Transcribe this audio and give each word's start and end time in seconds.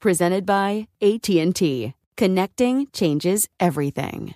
Presented 0.00 0.46
by 0.46 0.88
AT&T. 1.02 1.92
Connecting 2.16 2.86
changes 2.90 3.46
everything. 3.60 4.34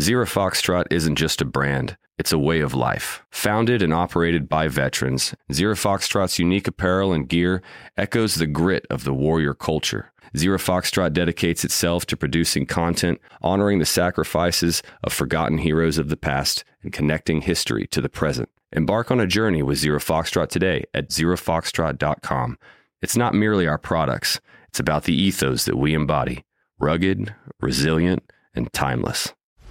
Zero 0.00 0.26
Foxtrot 0.26 0.86
isn't 0.90 1.14
just 1.14 1.40
a 1.40 1.44
brand, 1.44 1.96
it's 2.18 2.32
a 2.32 2.38
way 2.38 2.58
of 2.58 2.74
life. 2.74 3.22
Founded 3.30 3.80
and 3.80 3.94
operated 3.94 4.48
by 4.48 4.66
veterans, 4.66 5.36
Zero 5.52 5.76
Foxtrot's 5.76 6.40
unique 6.40 6.66
apparel 6.66 7.12
and 7.12 7.28
gear 7.28 7.62
echoes 7.96 8.34
the 8.34 8.48
grit 8.48 8.86
of 8.90 9.04
the 9.04 9.14
warrior 9.14 9.54
culture. 9.54 10.12
Zero 10.36 10.58
Foxtrot 10.58 11.12
dedicates 11.12 11.64
itself 11.64 12.04
to 12.06 12.16
producing 12.16 12.66
content, 12.66 13.20
honoring 13.40 13.78
the 13.78 13.86
sacrifices 13.86 14.82
of 15.04 15.12
forgotten 15.12 15.58
heroes 15.58 15.98
of 15.98 16.08
the 16.08 16.16
past, 16.16 16.64
and 16.82 16.92
connecting 16.92 17.42
history 17.42 17.86
to 17.86 18.00
the 18.00 18.08
present. 18.08 18.48
Embark 18.72 19.12
on 19.12 19.20
a 19.20 19.28
journey 19.28 19.62
with 19.62 19.78
Zero 19.78 20.00
Foxtrot 20.00 20.48
today 20.48 20.82
at 20.92 21.10
zerofoxtrot.com. 21.10 22.58
It's 23.00 23.16
not 23.16 23.32
merely 23.32 23.68
our 23.68 23.78
products, 23.78 24.40
it's 24.68 24.80
about 24.80 25.04
the 25.04 25.14
ethos 25.14 25.64
that 25.64 25.76
we 25.76 25.94
embody 25.94 26.44
rugged, 26.78 27.34
resilient, 27.60 28.22
and 28.54 28.72
timeless. 28.72 29.34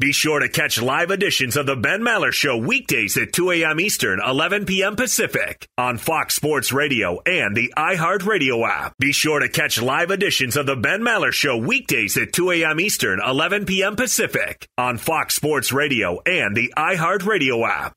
Be 0.00 0.12
sure 0.12 0.40
to 0.40 0.48
catch 0.48 0.80
live 0.80 1.10
editions 1.10 1.58
of 1.58 1.66
The 1.66 1.76
Ben 1.76 2.00
Maller 2.00 2.32
Show 2.32 2.56
weekdays 2.56 3.18
at 3.18 3.34
2 3.34 3.50
a.m. 3.50 3.78
Eastern, 3.78 4.18
11 4.26 4.64
p.m. 4.64 4.96
Pacific 4.96 5.68
on 5.76 5.98
Fox 5.98 6.34
Sports 6.34 6.72
Radio 6.72 7.20
and 7.26 7.54
the 7.54 7.74
iHeartRadio 7.76 8.66
app. 8.66 8.94
Be 8.98 9.12
sure 9.12 9.40
to 9.40 9.48
catch 9.50 9.78
live 9.82 10.10
editions 10.10 10.56
of 10.56 10.64
The 10.64 10.74
Ben 10.74 11.02
Maller 11.02 11.32
Show 11.32 11.58
weekdays 11.58 12.16
at 12.16 12.32
2 12.32 12.50
a.m. 12.52 12.80
Eastern, 12.80 13.20
11 13.22 13.66
p.m. 13.66 13.94
Pacific 13.94 14.66
on 14.78 14.96
Fox 14.96 15.34
Sports 15.34 15.70
Radio 15.70 16.18
and 16.24 16.56
the 16.56 16.72
iHeartRadio 16.78 17.68
app. 17.68 17.92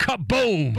Kaboom! 0.00 0.76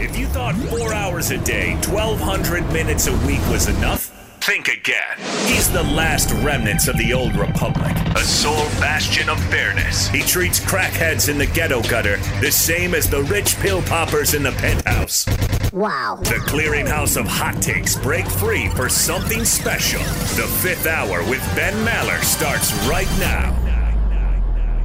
If 0.00 0.16
you 0.16 0.26
thought 0.28 0.54
four 0.54 0.94
hours 0.94 1.30
a 1.32 1.38
day, 1.44 1.74
1,200 1.74 2.72
minutes 2.72 3.08
a 3.08 3.26
week 3.26 3.46
was 3.50 3.68
enough, 3.68 4.10
think 4.46 4.68
again. 4.68 5.18
He's 5.46 5.72
the 5.72 5.82
last 5.82 6.32
remnants 6.34 6.86
of 6.86 6.96
the 6.96 7.12
old 7.12 7.34
republic, 7.34 7.90
a 8.14 8.20
sole 8.20 8.68
bastion 8.78 9.28
of 9.28 9.42
fairness. 9.46 10.06
He 10.06 10.20
treats 10.20 10.60
crackheads 10.60 11.28
in 11.28 11.36
the 11.36 11.46
ghetto 11.46 11.82
gutter 11.82 12.18
the 12.40 12.52
same 12.52 12.94
as 12.94 13.10
the 13.10 13.24
rich 13.24 13.56
pill 13.56 13.82
poppers 13.82 14.34
in 14.34 14.44
the 14.44 14.52
penthouse. 14.52 15.26
Wow. 15.72 16.20
The 16.22 16.40
clearinghouse 16.46 17.16
of 17.16 17.26
hot 17.26 17.60
takes 17.60 17.96
break 17.96 18.24
free 18.24 18.68
for 18.68 18.88
something 18.88 19.44
special. 19.44 19.98
The 19.98 20.48
fifth 20.62 20.86
hour 20.86 21.28
with 21.28 21.40
Ben 21.56 21.74
Maller 21.84 22.22
starts 22.22 22.72
right 22.86 23.10
now. 23.18 23.52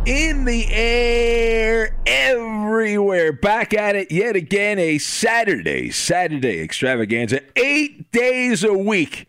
in 0.08 0.46
the 0.46 0.66
air 0.74 1.96
everywhere. 2.08 3.32
Back 3.32 3.76
at 3.76 3.96
it 3.96 4.12
yet 4.12 4.36
again. 4.36 4.80
A 4.80 4.98
Saturday, 4.98 5.92
Saturday 5.92 6.62
extravaganza. 6.62 7.42
Eight 7.56 8.12
days 8.12 8.64
a 8.64 8.74
week. 8.74 9.28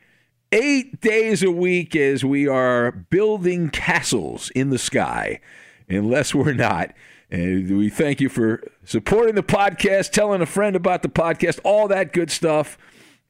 Eight 0.55 1.01
days 1.01 1.43
a 1.43 1.51
week 1.51 1.97
as 1.97 2.27
we 2.27 2.47
are 2.47 2.93
building 2.93 3.71
castles 3.71 4.51
in 4.51 4.69
the 4.69 4.79
sky, 4.79 5.41
unless 5.89 6.35
we're 6.35 6.53
not. 6.53 6.95
And 7.31 7.79
we 7.79 7.89
thank 7.89 8.21
you 8.21 8.29
for 8.29 8.63
supporting 8.85 9.35
the 9.35 9.43
podcast, 9.43 10.11
telling 10.11 10.43
a 10.43 10.47
friend 10.47 10.77
about 10.77 11.01
the 11.01 11.09
podcast, 11.09 11.59
all 11.65 11.89
that 11.89 12.13
good 12.13 12.31
stuff, 12.31 12.77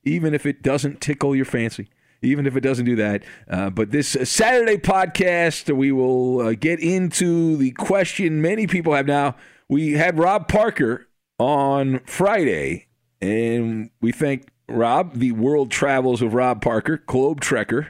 even 0.03 0.34
if 0.34 0.44
it 0.44 0.62
doesn't 0.62 1.00
tickle 1.00 1.37
your 1.37 1.44
fancy 1.44 1.88
even 2.25 2.47
if 2.47 2.55
it 2.56 2.60
doesn't 2.60 2.84
do 2.84 2.94
that. 2.94 3.25
Uh, 3.50 3.69
but 3.69 3.91
this 3.91 4.16
Saturday 4.25 4.77
podcast, 4.77 5.75
we 5.75 5.91
will 5.91 6.41
uh, 6.41 6.53
get 6.53 6.78
into 6.78 7.56
the 7.56 7.72
question 7.72 8.41
many 8.41 8.66
people 8.69 8.94
have 8.94 9.06
now. 9.06 9.34
We 9.69 9.94
had 9.94 10.19
Rob 10.19 10.47
Parker 10.47 11.09
on 11.39 11.99
Friday, 12.06 12.87
and 13.21 13.91
we 14.00 14.12
thank 14.12 14.51
Rob, 14.68 15.14
the 15.14 15.32
world 15.32 15.70
travels 15.70 16.22
of 16.22 16.34
Rob 16.34 16.62
Parker, 16.62 17.02
Globe 17.06 17.40
Trekker, 17.40 17.88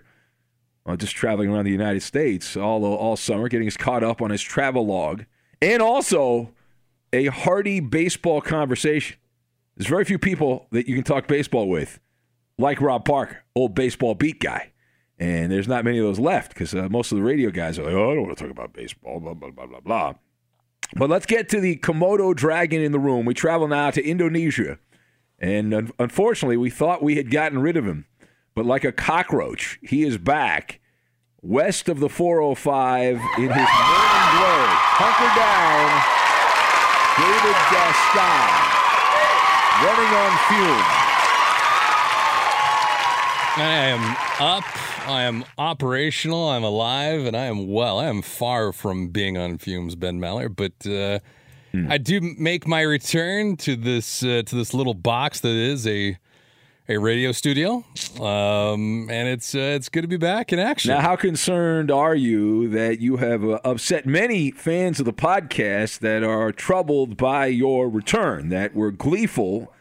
uh, 0.85 0.97
just 0.97 1.15
traveling 1.15 1.51
around 1.51 1.65
the 1.65 1.71
United 1.71 2.03
States 2.03 2.57
all 2.57 2.85
all 2.85 3.17
summer, 3.17 3.49
getting 3.49 3.69
us 3.69 3.77
caught 3.77 4.03
up 4.03 4.21
on 4.21 4.31
his 4.31 4.43
travel 4.43 4.87
log, 4.87 5.25
and 5.61 5.81
also 5.81 6.53
a 7.13 7.27
hearty 7.27 7.81
baseball 7.81 8.41
conversation. 8.41 9.17
There's 9.77 9.89
very 9.89 10.05
few 10.05 10.19
people 10.19 10.67
that 10.73 10.89
you 10.89 10.95
can 10.95 11.05
talk 11.05 11.27
baseball 11.27 11.69
with 11.69 12.01
like 12.59 12.81
Rob 12.81 13.05
Parker, 13.05 13.43
old 13.55 13.75
baseball 13.75 14.15
beat 14.15 14.41
guy. 14.41 14.73
And 15.19 15.53
there's 15.53 15.69
not 15.69 15.85
many 15.85 15.99
of 15.99 16.05
those 16.05 16.19
left 16.19 16.53
because 16.53 16.75
uh, 16.75 16.89
most 16.89 17.13
of 17.13 17.17
the 17.17 17.23
radio 17.23 17.51
guys 17.51 17.79
are 17.79 17.85
like, 17.85 17.95
oh, 17.95 18.11
I 18.11 18.15
don't 18.15 18.27
want 18.27 18.37
to 18.37 18.43
talk 18.43 18.51
about 18.51 18.73
baseball, 18.73 19.21
blah, 19.21 19.35
blah, 19.35 19.51
blah, 19.51 19.67
blah, 19.67 19.81
blah. 19.81 20.15
But 20.97 21.11
let's 21.11 21.27
get 21.27 21.49
to 21.51 21.61
the 21.61 21.77
Komodo 21.77 22.35
dragon 22.35 22.83
in 22.83 22.93
the 22.93 22.99
room. 22.99 23.25
We 23.25 23.35
travel 23.35 23.69
now 23.69 23.91
to 23.93 24.05
Indonesia. 24.05 24.79
And 25.43 25.75
un- 25.75 25.91
unfortunately, 25.99 26.57
we 26.57 26.71
thought 26.71 27.03
we 27.03 27.17
had 27.17 27.31
gotten 27.31 27.59
rid 27.59 27.77
of 27.77 27.85
him. 27.85 28.07
But 28.55 28.65
like 28.65 28.85
a 28.85 28.93
cockroach, 28.93 29.79
he 29.83 30.05
is 30.05 30.17
back 30.17 30.79
west 31.43 31.89
of 31.89 31.99
the 31.99 32.09
405 32.09 33.17
in 33.17 33.19
his 33.19 33.23
morning 33.41 33.51
glory. 33.51 34.77
Hunker 34.95 35.33
down, 35.35 35.91
David 37.19 37.59
Gascon, 37.75 38.53
running 39.83 40.13
on 40.15 40.33
fumes. 40.49 40.99
I 43.55 43.85
am 43.89 44.17
up. 44.41 44.65
I 45.09 45.23
am 45.25 45.45
operational. 45.59 46.49
I'm 46.51 46.63
alive, 46.65 47.27
and 47.27 47.37
I 47.37 47.47
am 47.47 47.67
well. 47.69 47.99
I 47.99 48.07
am 48.07 48.23
far 48.23 48.73
from 48.73 49.09
being 49.09 49.37
on 49.37 49.59
fumes, 49.59 49.95
Ben 49.97 50.21
Maller, 50.21 50.55
but 50.55 50.87
uh, 50.91 51.19
I 51.89 51.99
do 51.99 52.21
make 52.21 52.67
my 52.67 52.83
return 52.83 53.57
to 53.59 53.77
this 53.77 54.23
uh, 54.23 54.43
to 54.45 54.57
this 54.57 54.75
little 54.75 54.95
box 54.95 55.41
that 55.41 55.55
is 55.55 55.87
a 55.87 56.19
a 56.89 56.99
radio 56.99 57.33
studio, 57.33 57.85
um, 58.21 59.09
and 59.09 59.29
it's 59.29 59.55
uh, 59.55 59.59
it's 59.59 59.89
good 59.89 60.03
to 60.03 60.09
be 60.09 60.17
back 60.17 60.53
in 60.53 60.59
action. 60.59 60.91
Now, 60.91 61.01
how 61.01 61.17
concerned 61.17 61.91
are 61.91 62.15
you 62.15 62.69
that 62.71 63.01
you 63.01 63.17
have 63.19 63.45
uh, 63.45 63.61
upset 63.65 64.05
many 64.05 64.51
fans 64.51 64.99
of 64.99 65.07
the 65.07 65.13
podcast 65.13 66.01
that 66.01 66.23
are 66.23 66.53
troubled 66.53 67.17
by 67.17 67.47
your 67.47 67.89
return, 67.89 68.49
that 68.51 68.75
were 68.75 68.91
gleeful 68.91 69.73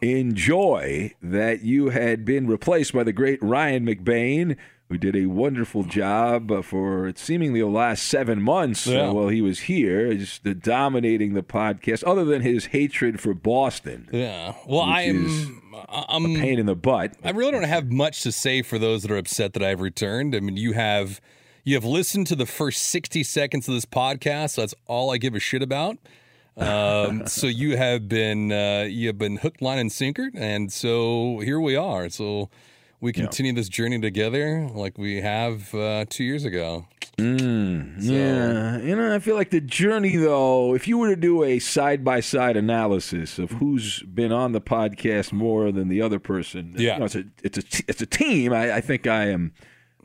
in 0.00 0.34
joy 0.34 1.12
that 1.22 1.62
you 1.62 1.90
had 1.90 2.24
been 2.24 2.46
replaced 2.46 2.92
by 2.92 3.04
the 3.04 3.12
great 3.12 3.42
Ryan 3.42 3.86
McBain, 3.86 4.56
who 4.90 4.98
did 4.98 5.14
a 5.16 5.26
wonderful 5.26 5.84
job 5.84 6.50
uh, 6.50 6.60
for 6.62 7.12
seemingly 7.16 7.60
the 7.60 7.66
last 7.68 8.02
seven 8.04 8.42
months 8.42 8.86
uh, 8.88 8.92
Yeah. 8.92 9.10
while 9.10 9.28
he 9.28 9.40
was 9.40 9.60
here, 9.60 10.12
just 10.14 10.46
uh, 10.46 10.52
dominating 10.52 11.32
the 11.34 11.42
podcast. 11.44 12.02
Other 12.06 12.24
than 12.24 12.42
his 12.42 12.66
hatred 12.66 13.20
for 13.20 13.32
Boston, 13.32 14.08
Yeah. 14.12 14.54
Well, 14.66 14.86
Which 14.86 14.96
I'm. 14.96 15.26
is 15.26 15.48
I'm. 15.88 16.26
a 16.26 16.38
pain 16.40 16.58
in 16.58 16.66
the 16.66 16.74
butt. 16.74 17.14
I 17.24 17.30
really 17.30 17.52
don't 17.52 17.62
have 17.62 17.90
much 17.90 18.22
to 18.24 18.32
say 18.32 18.62
for 18.62 18.78
those 18.78 19.02
that 19.02 19.10
are 19.10 19.16
upset 19.16 19.52
that 19.54 19.62
I've 19.62 19.80
returned. 19.80 20.34
I 20.34 20.40
mean, 20.40 20.56
you 20.56 20.72
have 20.72 21.20
you 21.62 21.74
have 21.76 21.84
listened 21.84 22.26
to 22.26 22.34
the 22.36 22.46
first 22.46 22.82
60 22.82 23.22
seconds 23.22 23.68
of 23.68 23.74
this 23.74 23.84
podcast. 23.84 24.50
So 24.50 24.62
that's 24.62 24.74
all 24.86 25.12
I 25.12 25.18
give 25.18 25.34
a 25.34 25.40
shit 25.40 25.62
about. 25.62 25.98
Um, 26.56 27.26
so 27.28 27.46
you 27.46 27.76
have 27.76 28.08
been 28.08 28.50
uh, 28.50 28.86
you 28.90 29.06
have 29.06 29.18
been 29.18 29.36
hooked, 29.36 29.62
line, 29.62 29.78
and 29.78 29.90
sinkered, 29.90 30.30
and 30.34 30.72
so 30.72 31.38
here 31.44 31.60
we 31.60 31.76
are. 31.76 32.08
So 32.10 32.50
we 33.00 33.12
continue 33.12 33.52
this 33.52 33.68
journey 33.68 33.98
together, 34.00 34.68
like 34.74 34.98
we 34.98 35.20
have 35.20 35.74
uh, 35.74 36.04
two 36.08 36.24
years 36.24 36.44
ago. 36.44 36.86
Yeah, 37.18 38.78
you 38.78 38.96
know, 38.96 39.14
I 39.14 39.18
feel 39.18 39.34
like 39.36 39.50
the 39.50 39.60
journey, 39.60 40.16
though, 40.16 40.74
if 40.74 40.88
you 40.88 40.98
were 40.98 41.08
to 41.08 41.16
do 41.16 41.44
a 41.44 41.58
side 41.58 42.04
by 42.04 42.20
side 42.20 42.56
analysis 42.56 43.38
of 43.38 43.52
who's 43.52 44.02
been 44.02 44.32
on 44.32 44.52
the 44.52 44.60
podcast 44.60 45.32
more 45.32 45.70
than 45.72 45.88
the 45.88 46.00
other 46.02 46.18
person, 46.18 46.74
you 46.76 46.86
Yeah. 46.88 46.98
know, 46.98 47.04
it's 47.06 47.14
a 47.16 47.24
it's 47.42 47.58
a 47.58 47.62
it's 47.88 48.02
a 48.02 48.06
team. 48.06 48.52
I, 48.52 48.76
I 48.76 48.80
think 48.80 49.06
I 49.06 49.26
am 49.28 49.52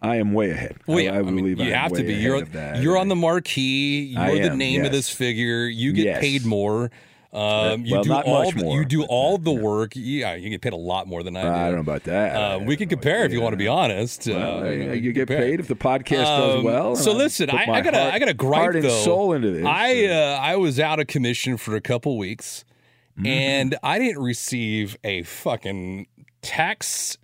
I 0.01 0.17
am 0.17 0.33
way 0.33 0.51
ahead. 0.51 0.77
Well, 0.87 0.97
I, 0.97 1.01
yeah, 1.01 1.13
I 1.13 1.19
I 1.19 1.21
mean, 1.21 1.35
believe 1.37 1.59
you 1.59 1.65
I 1.65 1.67
am 1.69 1.73
have 1.73 1.93
to 1.93 2.03
be. 2.03 2.13
You're 2.15 2.43
you're 2.81 2.97
on 2.97 3.07
the 3.07 3.15
marquee. 3.15 4.07
You're 4.11 4.21
I 4.21 4.31
the 4.39 4.51
am, 4.51 4.57
name 4.57 4.83
of 4.85 4.91
this 4.91 5.09
figure. 5.09 5.65
You 5.67 5.93
get 5.93 6.05
Yes. 6.05 6.19
paid 6.21 6.45
more. 6.45 6.91
Um, 7.35 7.85
you 7.85 7.95
well, 7.95 8.03
do 8.03 8.13
all 8.13 8.49
the, 8.51 8.63
more, 8.63 8.77
you 8.77 8.85
do 8.85 9.03
all 9.03 9.37
the 9.37 9.51
work. 9.69 9.91
Yeah, 9.95 10.35
you 10.35 10.49
get 10.49 10.61
paid 10.61 10.71
a 10.73 10.77
lot 10.77 11.05
more 11.07 11.21
than 11.21 11.35
I 11.35 11.41
do. 11.41 11.47
I 11.49 11.65
don't 11.65 11.75
know 11.75 11.79
about 11.81 12.03
that. 12.05 12.35
Uh, 12.35 12.59
we 12.59 12.77
can 12.77 12.87
compare 12.87 13.25
if 13.25 13.33
you 13.33 13.41
want 13.41 13.53
to 13.53 13.57
be 13.57 13.67
honest. 13.67 14.27
Well, 14.27 14.63
uh, 14.63 14.69
you, 14.69 14.93
you 14.93 15.11
get 15.11 15.27
paid 15.27 15.59
if 15.59 15.67
the 15.67 15.75
podcast 15.75 16.23
does 16.23 16.55
Um, 16.55 16.63
well. 16.63 16.95
So 16.95 17.11
listen, 17.13 17.49
I, 17.49 17.65
I 17.69 17.81
gotta 17.81 17.99
heart- 17.99 18.13
I 18.13 18.19
gotta 18.19 18.33
gripe 18.33 18.61
heart 18.61 18.75
and 18.77 18.85
though. 18.85 19.03
soul 19.03 19.33
into 19.33 19.51
this. 19.51 19.65
I 19.65 20.05
uh, 20.05 20.39
I 20.41 20.55
was 20.55 20.79
out 20.79 20.99
of 20.99 21.07
commission 21.07 21.57
for 21.57 21.75
a 21.75 21.81
couple 21.81 22.17
weeks, 22.17 22.63
Mm-hmm. 23.17 23.25
and 23.27 23.75
I 23.83 23.99
didn't 23.99 24.21
receive 24.23 24.97
a 25.03 25.23
fucking 25.23 26.07
text. 26.41 27.17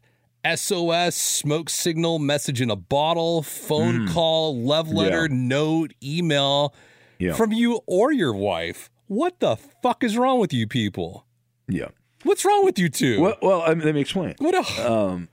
SOS, 0.46 1.16
smoke 1.16 1.69
signal, 1.69 2.18
message 2.19 2.62
in 2.62 2.69
a 2.72 2.75
bottle, 2.75 3.44
phone 3.44 4.08
call, 4.08 4.58
love 4.60 4.92
letter, 4.92 5.28
Mm. 5.28 5.31
Yeah. 5.31 5.38
note, 5.48 5.94
email 6.04 6.74
Yeah. 7.19 7.34
from 7.34 7.52
you 7.54 7.81
or 7.86 8.12
your 8.12 8.34
wife. 8.34 8.90
What 9.12 9.42
the 9.42 9.58
fuck 9.58 10.06
is 10.06 10.18
wrong 10.18 10.40
with 10.40 10.54
you 10.54 10.68
people? 10.68 11.25
yeah. 11.68 11.90
What's 12.24 12.46
wrong 12.46 12.63
with 12.63 12.80
you 12.80 12.88
two? 12.88 13.19
Well, 13.19 13.36
well, 13.42 13.62
I 13.62 13.74
mean, 13.74 13.84
let 13.84 13.94
me 13.94 14.00
explain. 14.00 14.36
what 14.38 14.56
a, 14.56 15.28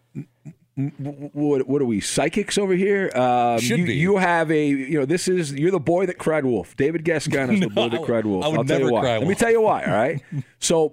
what, 0.96 1.68
what 1.68 1.80
are 1.80 1.84
we 1.84 2.00
psychics 2.00 2.58
over 2.58 2.72
here? 2.72 3.08
Um, 3.14 3.60
Should 3.60 3.78
you, 3.78 3.86
be. 3.86 3.94
you 3.94 4.16
have 4.16 4.50
a 4.50 4.66
you 4.66 4.98
know 4.98 5.04
this 5.04 5.28
is 5.28 5.52
you're 5.52 5.70
the 5.70 5.78
boy 5.78 6.06
that 6.06 6.18
cried 6.18 6.44
wolf. 6.44 6.76
David 6.76 7.04
Gascon 7.04 7.50
is 7.52 7.60
the 7.68 7.68
boy 7.68 7.88
that 7.90 8.02
cried 8.02 8.26
wolf. 8.26 8.44
I 8.44 8.48
would 8.48 8.66
tell 8.66 8.78
never 8.78 8.88
you 8.88 8.94
why. 8.94 9.00
cry 9.00 9.18
Let 9.18 9.28
me 9.28 9.34
tell 9.36 9.50
you 9.52 9.60
why. 9.60 9.84
All 9.84 9.92
right. 9.92 10.20
so 10.58 10.92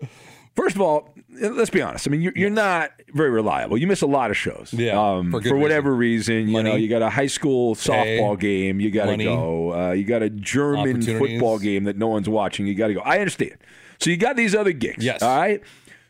first 0.55 0.75
of 0.75 0.81
all, 0.83 1.14
let's 1.39 1.69
be 1.69 1.81
honest. 1.81 2.07
I 2.07 2.11
mean, 2.11 2.21
you're, 2.21 2.33
you're 2.35 2.49
not 2.49 2.91
very 3.13 3.29
reliable. 3.29 3.77
You 3.77 3.87
miss 3.87 4.01
a 4.01 4.07
lot 4.07 4.31
of 4.31 4.37
shows. 4.37 4.73
Yeah, 4.73 4.99
Um, 4.99 5.31
for 5.31 5.41
for, 5.41 5.55
whatever 5.57 5.93
reason, 5.93 6.47
you 6.47 6.53
Money. 6.53 6.69
know, 6.69 6.75
you 6.75 6.87
got 6.87 7.01
a 7.01 7.09
high 7.09 7.27
school 7.27 7.75
Pay. 7.75 7.81
softball 8.19 8.39
game. 8.39 8.79
You 8.79 8.91
got 8.91 9.05
to 9.07 9.17
go. 9.17 9.73
Uh, 9.73 9.91
you 9.91 10.03
got 10.03 10.21
a 10.21 10.29
German 10.29 11.01
football 11.01 11.59
game 11.59 11.83
that 11.85 11.97
no 11.97 12.07
one's 12.07 12.29
watching. 12.29 12.67
You 12.67 12.75
got 12.75 12.87
to 12.87 12.93
go. 12.95 13.01
I 13.01 13.19
understand. 13.19 13.57
So 13.99 14.09
you 14.09 14.17
got 14.17 14.35
these 14.35 14.53
other 14.55 14.71
gigs. 14.73 15.03
Yes. 15.03 15.21
All 15.21 15.37
right. 15.37 15.61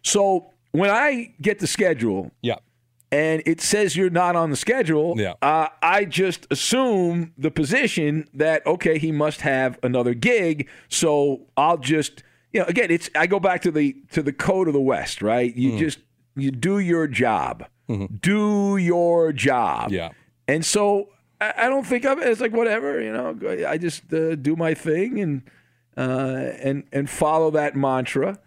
So 0.01 0.51
when 0.71 0.89
I 0.89 1.33
get 1.41 1.59
the 1.59 1.67
schedule 1.67 2.31
yeah. 2.41 2.55
and 3.11 3.41
it 3.45 3.61
says 3.61 3.95
you're 3.95 4.09
not 4.09 4.35
on 4.35 4.49
the 4.49 4.55
schedule, 4.55 5.13
Yeah. 5.17 5.33
uh, 5.41 5.67
I 5.81 6.05
just 6.05 6.47
assume 6.51 7.33
the 7.37 7.51
position 7.51 8.27
that 8.33 8.65
okay, 8.67 8.97
he 8.97 9.11
must 9.11 9.41
have 9.41 9.79
another 9.83 10.13
gig, 10.13 10.67
so 10.89 11.41
I'll 11.55 11.77
just 11.77 12.23
you 12.55 12.61
know 12.61 12.67
again, 12.67 12.89
it's 12.89 13.09
I 13.13 13.27
go 13.27 13.39
back 13.39 13.61
to 13.63 13.71
the 13.71 13.95
to 14.13 14.23
the 14.23 14.33
code 14.33 14.67
of 14.67 14.73
the 14.73 14.81
West, 14.81 15.21
right? 15.21 15.53
You 15.55 15.77
just 15.77 15.99
you 16.35 16.49
do 16.51 16.79
your 16.79 17.05
job, 17.07 17.65
do 18.21 18.77
your 18.77 19.31
job, 19.33 19.91
Yeah. 19.91 20.09
and 20.47 20.65
so 20.65 21.09
I, 21.41 21.53
I 21.57 21.69
don't 21.69 21.85
think 21.85 22.05
of 22.05 22.17
it 22.19 22.27
as 22.27 22.39
like 22.41 22.53
whatever, 22.53 23.01
you 23.01 23.11
know. 23.11 23.37
I 23.67 23.77
just 23.77 24.11
uh, 24.13 24.35
do 24.35 24.55
my 24.55 24.73
thing 24.73 25.19
and 25.19 25.41
uh, 25.97 26.51
and 26.67 26.83
and 26.93 27.09
follow 27.09 27.51
that 27.51 27.75
mantra. 27.75 28.39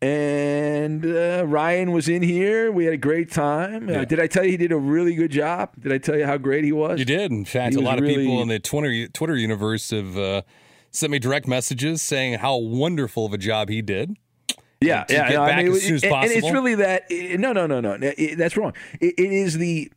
And 0.00 1.04
uh, 1.04 1.44
Ryan 1.46 1.90
was 1.90 2.08
in 2.08 2.22
here. 2.22 2.70
We 2.70 2.84
had 2.84 2.94
a 2.94 2.98
great 2.98 3.32
time. 3.32 3.88
Uh, 3.88 4.04
did 4.04 4.20
I 4.20 4.28
tell 4.28 4.44
you 4.44 4.52
he 4.52 4.56
did 4.56 4.70
a 4.70 4.76
really 4.76 5.14
good 5.16 5.32
job? 5.32 5.70
Did 5.80 5.92
I 5.92 5.98
tell 5.98 6.16
you 6.16 6.24
how 6.24 6.36
great 6.38 6.62
he 6.64 6.70
was? 6.70 7.00
You 7.00 7.04
did. 7.04 7.32
In 7.32 7.44
fact, 7.44 7.74
He 7.74 7.80
a 7.80 7.84
lot 7.84 7.98
of 7.98 8.04
people 8.04 8.40
in 8.40 8.46
the 8.48 8.60
Twitter 8.60 9.08
Twitter 9.08 9.36
universe 9.36 9.90
have 9.90 10.16
uh, 10.16 10.42
sent 10.98 11.10
me 11.12 11.18
direct 11.18 11.46
messages 11.48 12.02
saying 12.02 12.34
how 12.40 12.56
wonderful 12.56 13.26
of 13.26 13.32
a 13.32 13.38
job 13.38 13.68
he 13.68 13.82
did. 13.82 14.16
Yeah, 14.80 15.04
to 15.04 15.12
yeah. 15.14 15.28
get 15.28 15.34
no, 15.34 15.42
I 15.42 15.48
back 15.48 15.64
mean, 15.64 15.72
as 15.74 15.82
soon 15.82 15.94
as 15.96 16.04
and- 16.04 16.12
and 16.14 16.30
it's 16.30 16.50
really 16.52 16.76
that. 16.76 17.04
eh, 17.10 17.36
No, 17.36 17.52
no, 17.52 17.66
no, 17.66 17.80
no. 17.80 17.96
it- 18.00 18.36
that's 18.38 18.56
wrong. 18.56 18.72
It, 19.00 19.14
it 19.18 19.32
is 19.32 19.58
the. 19.58 19.90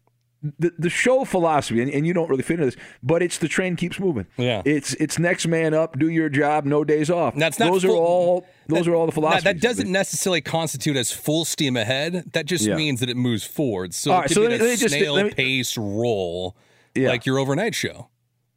The, 0.58 0.72
the 0.80 0.90
show 0.90 1.24
philosophy, 1.24 1.84
and, 1.84 1.92
and 1.92 2.08
you 2.08 2.14
don't 2.16 2.28
really 2.28 2.42
fit 2.42 2.56
into 2.56 2.66
this, 2.66 2.76
but 3.04 3.22
it's 3.22 3.38
the 3.38 3.48
train 3.48 3.76
keeps 3.76 4.00
moving. 4.00 4.26
Yeah. 4.38 4.64
it's 4.66 4.96
it's 4.96 5.20
next 5.20 5.46
man 5.46 5.76
up, 5.76 6.00
do 6.00 6.10
your 6.10 6.30
job, 6.30 6.66
no 6.66 6.84
days 6.84 7.12
off. 7.12 7.36
That's 7.36 7.60
not 7.60 7.72
those 7.72 7.86
are 7.86 7.90
all 7.92 8.48
those 8.68 8.86
that- 8.86 8.92
are 8.92 8.96
all 8.96 9.06
the 9.06 9.12
philosophies. 9.12 9.44
that 9.44 9.62
doesn't 9.62 9.92
necessarily 9.92 10.42
constitute 10.42 10.98
as 10.98 11.12
full 11.12 11.46
steam 11.46 11.78
ahead. 11.78 12.24
That 12.34 12.48
just 12.48 12.66
Yeah. 12.66 12.76
means 12.76 13.02
that 13.02 13.10
it 13.12 13.18
moves 13.18 13.44
forward. 13.44 13.94
So 13.94 14.10
All 14.14 14.18
it 14.18 14.20
right, 14.22 14.28
could 14.30 14.34
so 14.34 14.42
be 14.42 14.48
let 14.48 14.50
me- 14.50 14.56
a 14.56 14.64
let 14.64 14.72
me 14.72 14.78
just- 14.78 14.96
snail 14.96 15.24
me- 15.26 15.30
pace 15.30 15.78
roll, 15.78 16.56
Yeah. 16.96 17.10
like 17.10 17.28
your 17.28 17.38
overnight 17.38 17.76
show. 17.76 18.10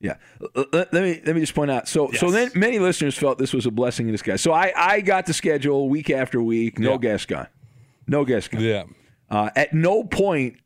Yeah. 0.04 0.16
Let, 0.72 0.92
me 0.92 1.22
let 1.24 1.34
me 1.34 1.40
just 1.40 1.54
point 1.54 1.70
out. 1.70 1.88
So 1.88 2.10
so 2.12 2.30
then 2.30 2.50
many 2.54 2.78
listeners 2.78 3.16
felt 3.16 3.38
this 3.38 3.54
was 3.54 3.64
a 3.64 3.70
blessing 3.70 4.06
in 4.06 4.12
disguise. 4.12 4.42
So 4.42 4.52
I 4.52 4.70
I 4.76 5.00
got 5.00 5.24
the 5.24 5.32
schedule 5.32 5.88
week 5.88 6.10
after 6.10 6.42
week. 6.42 6.78
No 6.78 6.92
Yeah. 6.92 6.96
guest 6.98 7.28
gone. 7.28 7.46
No 8.06 8.24
guest 8.26 8.50
gone. 8.50 8.60
Yeah. 8.60 8.84
Uh, 9.30 9.48
at 9.56 9.72
no 9.72 10.04
point, 10.04 10.56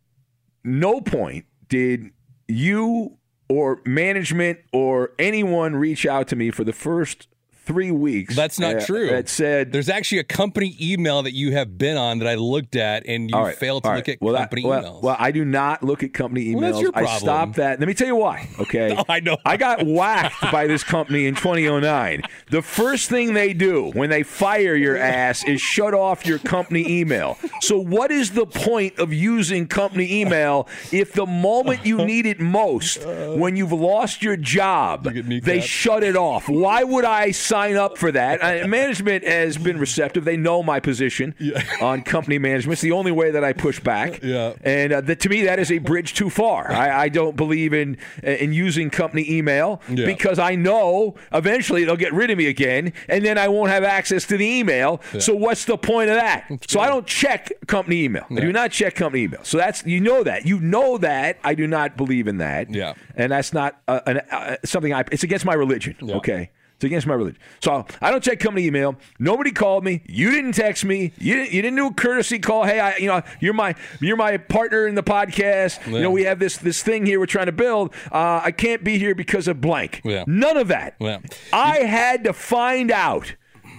no 0.65 1.01
point 1.01 1.45
did 1.69 2.11
you 2.49 3.17
or 3.49 3.81
management 3.87 4.59
or 4.73 5.13
anyone 5.21 5.77
reach 5.77 6.05
out 6.05 6.27
to 6.29 6.37
me 6.37 6.51
for 6.51 6.65
the 6.65 6.73
first 6.73 7.29
three 7.69 7.91
weeks. 7.91 8.35
That's 8.35 8.59
not 8.59 8.77
uh, 8.77 8.87
true. 8.87 9.09
That 9.09 9.29
said, 9.29 9.73
There's 9.73 9.91
actually 9.91 10.19
a 10.19 10.25
company 10.25 10.75
email 10.81 11.23
that 11.23 11.35
you 11.35 11.53
have 11.53 11.77
been 11.77 11.99
on 11.99 12.19
that 12.21 12.27
I 12.27 12.35
looked 12.35 12.77
at, 12.77 13.07
and 13.07 13.31
you 13.31 13.37
right, 13.37 13.55
failed 13.55 13.85
to 13.85 13.91
all 13.91 13.97
look 13.97 14.09
at 14.09 14.21
well, 14.23 14.35
company 14.37 14.65
well, 14.65 14.83
emails. 14.83 15.03
Well, 15.03 15.17
I 15.19 15.31
do 15.31 15.45
not 15.45 15.83
look 15.83 16.03
at 16.03 16.15
company 16.15 16.47
emails. 16.47 16.55
Well, 16.55 16.73
that's 16.73 16.81
your 16.81 16.93
I 16.95 17.19
stopped 17.19 17.57
that. 17.57 17.79
Let 17.79 17.87
me 17.87 17.93
tell 17.93 18.07
you 18.07 18.17
why. 18.17 18.49
Okay. 18.59 18.89
No, 18.99 19.05
I 19.07 19.21
know. 19.21 19.37
I 19.45 19.59
got 19.59 19.85
whacked 19.85 20.41
by 20.51 20.67
this 20.67 20.83
company 20.83 21.27
in 21.27 21.35
2009. 21.35 22.23
The 22.51 22.63
first 22.63 23.11
thing 23.11 23.35
they 23.35 23.53
do 23.53 23.91
when 23.91 24.09
they 24.09 24.23
fire 24.23 24.75
your 24.75 24.97
ass 24.97 25.45
is 25.45 25.61
shut 25.61 25.93
off 25.93 26.25
your 26.25 26.39
company 26.39 27.01
email. 27.01 27.37
So 27.61 27.79
what 27.79 28.11
is 28.11 28.31
the 28.31 28.47
point 28.47 28.99
of 28.99 29.13
using 29.13 29.67
company 29.67 30.21
email 30.21 30.69
if 30.91 31.13
the 31.13 31.27
moment 31.27 31.85
you 31.85 31.99
need 31.99 32.25
it 32.25 32.41
most, 32.41 33.05
when 33.05 33.57
you've 33.57 33.73
lost 33.73 34.23
your 34.23 34.39
job, 34.39 35.05
kneecapped. 35.05 35.45
they 35.45 35.61
shut 35.61 36.03
it 36.03 36.17
off? 36.17 36.49
Why 36.49 36.83
would 36.83 37.05
I 37.05 37.31
sign 37.33 37.58
up 37.77 37.99
for 37.99 38.13
that? 38.13 38.43
Uh, 38.43 38.67
management 38.69 39.25
has 39.25 39.57
been 39.59 39.79
receptive. 39.79 40.25
They 40.25 40.37
know 40.37 40.63
my 40.63 40.81
position 40.81 41.35
on 41.81 42.03
company 42.03 42.39
management. 42.39 42.75
It's 42.75 42.83
the 42.83 42.93
only 42.93 43.13
way 43.13 43.31
that 43.31 43.45
I 43.45 43.53
push 43.53 43.81
back. 43.81 44.23
Yeah. 44.23 44.55
And 44.63 44.93
uh, 44.93 45.01
that, 45.03 45.21
to 45.21 45.29
me, 45.29 45.43
that 45.43 45.59
is 45.59 45.71
a 45.71 45.79
bridge 45.79 46.15
too 46.15 46.31
far. 46.31 46.71
I, 46.73 47.05
I 47.05 47.09
don't 47.09 47.37
believe 47.37 47.73
in 47.73 47.97
uh, 48.25 48.31
in 48.31 48.53
using 48.53 48.91
company 48.91 49.31
email 49.31 49.81
Yeah. 49.89 50.07
because 50.07 50.39
I 50.39 50.55
know 50.55 51.17
eventually 51.33 51.85
they'll 51.85 51.97
get 51.97 52.13
rid 52.13 52.31
of 52.31 52.39
me 52.39 52.47
again, 52.47 52.93
and 53.09 53.25
then 53.25 53.39
I 53.39 53.49
won't 53.49 53.71
have 53.71 53.85
access 53.85 54.25
to 54.27 54.37
the 54.37 54.47
email. 54.47 55.01
So 55.19 55.35
what's 55.35 55.65
the 55.65 55.77
point 55.79 56.11
of 56.11 56.17
that? 56.17 56.47
so 56.69 56.81
I 56.81 56.89
don't 56.89 57.07
check 57.07 57.51
company 57.67 58.05
email. 58.05 58.25
I 58.31 58.41
do 58.41 58.53
not 58.53 58.71
check 58.73 58.95
company 58.95 59.25
email. 59.25 59.41
So 59.45 59.59
that's 59.59 59.85
you 59.85 60.01
know 60.01 60.23
that 60.25 60.47
you 60.47 60.61
know 60.61 60.99
that 60.99 61.39
I 61.45 61.55
do 61.55 61.67
not 61.67 61.97
believe 61.97 62.29
in 62.29 62.39
that. 62.39 62.73
Yeah. 62.73 62.95
And 63.17 63.33
that's 63.33 63.53
not 63.53 63.81
uh, 63.89 64.01
an, 64.07 64.19
uh, 64.31 64.57
something 64.65 64.93
I. 64.93 65.05
It's 65.11 65.25
against 65.25 65.45
my 65.45 65.55
religion. 65.55 65.97
Okay. 66.03 66.51
It's 66.79 66.85
against 66.85 67.09
my 67.09 67.15
religion. 67.15 67.41
So 67.61 67.85
I 68.01 68.13
don't 68.13 68.23
check 68.23 68.39
company 68.39 68.65
email. 68.65 68.95
Nobody 69.19 69.51
called 69.51 69.83
me. 69.83 70.01
You 70.07 70.31
didn't 70.31 70.53
text 70.53 70.85
me. 70.85 71.13
You 71.19 71.35
didn't, 71.35 71.51
you 71.53 71.61
didn't 71.61 71.75
do 71.77 71.89
a 71.89 71.93
courtesy 71.93 72.39
call. 72.39 72.63
Hey, 72.65 72.79
I, 72.79 72.97
you 72.99 73.09
know, 73.09 73.21
you're 73.41 73.53
my 73.53 73.75
you're 74.01 74.17
my 74.17 74.37
partner 74.37 74.87
in 74.87 74.95
the 74.95 75.03
podcast. 75.03 75.85
You 75.93 76.01
know, 76.01 76.11
we 76.13 76.23
have 76.23 76.39
this 76.39 76.57
this 76.57 76.81
thing 76.81 77.05
here 77.05 77.19
we're 77.19 77.27
trying 77.27 77.47
to 77.47 77.53
build. 77.53 77.93
Uh, 78.13 78.43
I 78.45 78.53
can't 78.53 78.85
be 78.85 78.97
here 78.97 79.17
because 79.17 79.49
of 79.49 79.61
blank. 79.61 80.03
Yeah. 80.05 80.23
None 80.29 80.57
of 80.57 80.69
that. 80.69 80.95
Yeah. 81.01 81.19
I 81.53 81.79
had 81.79 82.23
to 82.25 82.33
find 82.33 82.93
out 82.93 83.35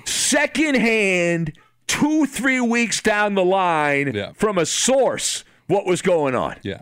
secondhand 0.05 1.53
two 1.87 2.25
three 2.25 2.59
weeks 2.61 3.01
down 3.01 3.35
the 3.35 3.45
line 3.45 4.13
Yeah. 4.13 4.31
from 4.33 4.57
a 4.57 4.65
source 4.65 5.43
what 5.67 5.85
was 5.85 6.01
going 6.01 6.35
on. 6.35 6.57
yeah. 6.63 6.81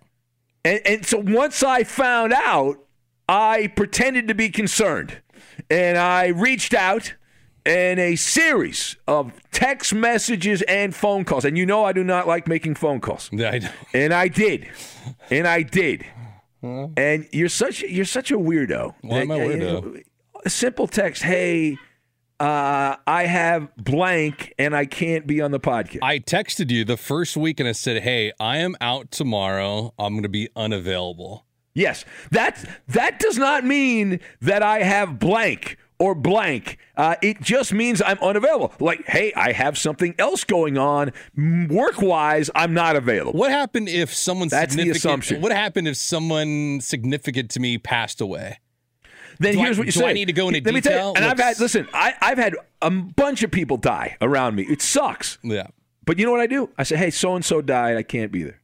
And, 0.65 0.81
and 0.85 1.05
so 1.05 1.17
once 1.19 1.61
I 1.63 1.83
found 1.83 2.33
out, 2.33 2.77
I 3.29 3.67
pretended 3.67 4.27
to 4.29 4.33
be 4.35 4.49
concerned. 4.49 5.21
And 5.69 5.97
I 5.97 6.27
reached 6.27 6.73
out 6.73 7.13
in 7.65 7.99
a 7.99 8.15
series 8.15 8.95
of 9.07 9.33
text 9.51 9.93
messages 9.93 10.61
and 10.63 10.95
phone 10.95 11.25
calls. 11.25 11.43
And 11.45 11.57
you 11.57 11.65
know 11.65 11.83
I 11.83 11.91
do 11.91 12.03
not 12.03 12.27
like 12.27 12.47
making 12.47 12.75
phone 12.75 13.01
calls. 13.01 13.29
Yeah, 13.31 13.51
I 13.51 13.59
know. 13.59 13.69
And 13.93 14.13
I 14.13 14.27
did. 14.27 14.69
And 15.29 15.47
I 15.47 15.63
did. 15.63 16.05
And 16.61 17.27
you're 17.31 17.49
such 17.49 17.81
you're 17.81 18.05
such 18.05 18.31
a 18.31 18.37
weirdo. 18.37 18.95
Why 19.01 19.21
am 19.21 19.31
I 19.31 19.39
weirdo? 19.39 20.03
A 20.43 20.49
simple 20.49 20.87
text, 20.87 21.23
hey, 21.23 21.77
uh, 22.39 22.95
I 23.07 23.23
have 23.23 23.75
blank 23.77 24.53
and 24.59 24.75
I 24.75 24.85
can't 24.85 25.25
be 25.25 25.41
on 25.41 25.51
the 25.51 25.59
podcast. 25.59 25.99
I 26.03 26.19
texted 26.19 26.69
you 26.69 26.85
the 26.85 26.97
first 26.97 27.35
week 27.37 27.59
and 27.59 27.67
I 27.67 27.71
said, 27.71 28.03
"Hey, 28.03 28.31
I 28.39 28.57
am 28.57 28.75
out 28.79 29.11
tomorrow. 29.11 29.93
I'm 29.97 30.13
going 30.13 30.23
to 30.23 30.29
be 30.29 30.49
unavailable." 30.55 31.46
Yes, 31.77 32.05
that 32.31 32.67
that 32.87 33.19
does 33.19 33.37
not 33.37 33.63
mean 33.63 34.19
that 34.41 34.63
I 34.63 34.81
have 34.81 35.19
blank 35.19 35.77
or 35.99 36.15
blank. 36.15 36.77
Uh, 36.95 37.15
it 37.21 37.39
just 37.41 37.71
means 37.71 38.01
I'm 38.01 38.17
unavailable. 38.19 38.73
Like, 38.79 39.05
hey, 39.05 39.31
I 39.35 39.51
have 39.51 39.77
something 39.77 40.15
else 40.17 40.43
going 40.43 40.77
on 40.79 41.11
work 41.69 42.01
wise. 42.01 42.49
I'm 42.55 42.73
not 42.73 42.95
available. 42.95 43.33
What 43.33 43.51
happened 43.51 43.89
if 43.89 44.11
someone 44.13 44.47
That's 44.47 44.73
the 44.75 44.81
significant? 44.81 44.97
assumption. 44.97 45.41
What 45.41 45.51
happened 45.51 45.87
if 45.87 45.97
someone 45.97 46.79
significant 46.81 47.51
to 47.51 47.59
me 47.59 47.77
passed 47.77 48.21
away? 48.21 48.59
Then 49.39 49.53
Do 49.53 49.59
I- 49.59 49.63
here's 49.65 49.77
what 49.77 49.85
you 49.85 49.93
do 49.93 49.99
say. 49.99 50.07
I 50.07 50.13
need 50.13 50.25
to 50.25 50.33
go 50.33 50.47
into 50.49 50.61
Let 50.65 50.73
me 50.73 50.81
tell 50.81 50.91
detail? 50.93 51.07
you, 51.09 51.13
and 51.17 51.25
I've 51.25 51.37
had 51.39 51.59
listen. 51.59 51.87
I, 51.93 52.15
I've 52.21 52.39
had 52.39 52.55
a 52.81 52.89
bunch 52.89 53.43
of 53.43 53.51
people 53.51 53.77
die 53.77 54.17
around 54.19 54.55
me. 54.55 54.63
It 54.63 54.81
sucks. 54.81 55.37
Yeah, 55.43 55.67
But 56.07 56.17
you 56.17 56.25
know 56.25 56.31
what 56.31 56.41
I 56.41 56.47
do? 56.47 56.71
I 56.75 56.81
say, 56.83 56.95
hey, 56.97 57.11
so 57.11 57.35
and 57.35 57.45
so 57.45 57.61
died. 57.61 57.97
I 57.97 58.03
can't 58.03 58.31
be 58.31 58.43
there. 58.43 58.59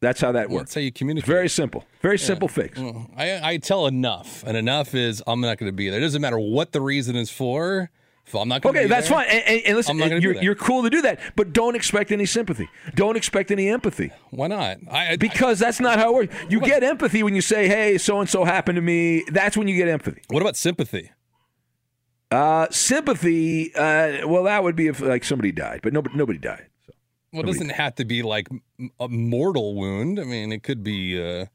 That's 0.00 0.20
how 0.20 0.32
that 0.32 0.48
works. 0.48 0.62
that's 0.70 0.74
how 0.76 0.80
you 0.80 0.92
communicate. 0.92 1.26
Very 1.28 1.48
simple. 1.48 1.84
Very 2.00 2.18
simple 2.18 2.48
fix. 2.48 2.78
I, 3.16 3.40
I 3.42 3.56
tell 3.58 3.86
enough, 3.86 4.42
and 4.46 4.56
enough 4.56 4.94
is 4.94 5.22
I'm 5.26 5.40
not 5.42 5.58
going 5.58 5.70
to 5.70 5.76
be 5.76 5.90
there. 5.90 5.98
It 5.98 6.02
doesn't 6.02 6.22
matter 6.22 6.38
what 6.38 6.72
the 6.72 6.80
reason 6.80 7.16
is 7.16 7.30
for. 7.30 7.90
If 8.26 8.34
I'm 8.36 8.48
not 8.48 8.62
going 8.62 8.74
to 8.74 8.78
Okay, 8.80 8.86
be 8.86 8.90
that's 8.90 9.08
there, 9.08 9.18
fine. 9.18 9.26
And, 9.28 9.44
and, 9.44 9.62
and 9.66 9.76
listen, 9.76 9.98
you're, 9.98 10.40
you're 10.40 10.54
cool 10.54 10.84
to 10.84 10.90
do 10.90 11.02
that, 11.02 11.18
but 11.34 11.52
don't 11.52 11.74
expect 11.74 12.12
any 12.12 12.26
sympathy. 12.26 12.68
Don't 12.94 13.16
expect 13.16 13.50
any 13.50 13.68
empathy. 13.68 14.12
Why 14.30 14.46
not? 14.46 14.76
I, 14.88 15.12
I, 15.12 15.16
Because 15.16 15.58
that's 15.58 15.80
not 15.80 15.98
how 15.98 16.10
it 16.10 16.14
works. 16.14 16.34
You 16.48 16.60
get 16.60 16.84
empathy 16.84 17.22
when 17.24 17.34
you 17.34 17.40
say, 17.40 17.66
"Hey, 17.66 17.98
so 17.98 18.20
and 18.20 18.30
so 18.30 18.44
happened 18.44 18.76
to 18.76 18.82
me." 18.82 19.24
That's 19.32 19.56
when 19.56 19.66
you 19.68 19.76
get 19.76 19.88
empathy. 19.88 20.22
what 20.28 20.40
about 20.42 20.56
sympathy? 20.56 21.10
Uh, 22.30 22.68
sympathy. 22.70 23.74
Uh, 23.74 24.28
well, 24.28 24.44
that 24.44 24.62
would 24.62 24.76
be 24.76 24.86
if 24.86 25.00
like 25.00 25.24
somebody 25.24 25.50
died, 25.50 25.80
but 25.82 25.92
nobody 25.92 26.16
nobody 26.16 26.38
died. 26.38 26.66
Well, 27.32 27.42
it 27.42 27.46
doesn't 27.46 27.70
have 27.70 27.94
to 27.96 28.04
be 28.04 28.22
like 28.22 28.48
a 28.98 29.08
mortal 29.08 29.74
wound. 29.74 30.18
I 30.18 30.24
mean, 30.24 30.52
it 30.52 30.62
could 30.62 30.82
be 30.82 31.20
uh, 31.20 31.46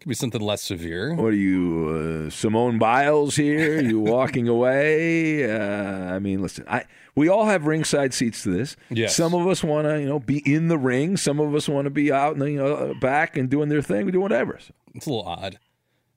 could 0.00 0.08
be 0.08 0.14
something 0.14 0.40
less 0.40 0.62
severe. 0.62 1.14
What 1.14 1.28
are 1.28 1.32
you, 1.32 2.26
uh, 2.26 2.30
Simone 2.30 2.78
Biles 2.78 3.36
here? 3.36 3.80
You 3.86 4.00
walking 4.00 4.46
away? 4.46 5.50
Uh, 5.50 6.14
I 6.14 6.18
mean, 6.18 6.42
listen, 6.42 6.64
I 6.68 6.84
we 7.14 7.28
all 7.28 7.46
have 7.46 7.66
ringside 7.66 8.12
seats 8.12 8.42
to 8.42 8.50
this. 8.50 8.76
Yes. 8.90 9.16
Some 9.16 9.34
of 9.34 9.46
us 9.46 9.64
want 9.64 9.86
to, 9.86 9.98
you 10.00 10.06
know, 10.06 10.18
be 10.18 10.38
in 10.50 10.68
the 10.68 10.76
ring. 10.76 11.16
Some 11.16 11.40
of 11.40 11.54
us 11.54 11.66
want 11.66 11.86
to 11.86 11.90
be 11.90 12.12
out 12.12 12.38
the 12.38 12.50
you 12.50 12.58
know, 12.58 12.94
back 13.00 13.38
and 13.38 13.48
doing 13.48 13.70
their 13.70 13.82
thing. 13.82 14.04
We 14.04 14.12
do 14.12 14.20
whatever. 14.20 14.58
So, 14.60 14.74
It's 14.94 15.06
a 15.06 15.10
little 15.10 15.24
odd. 15.26 15.58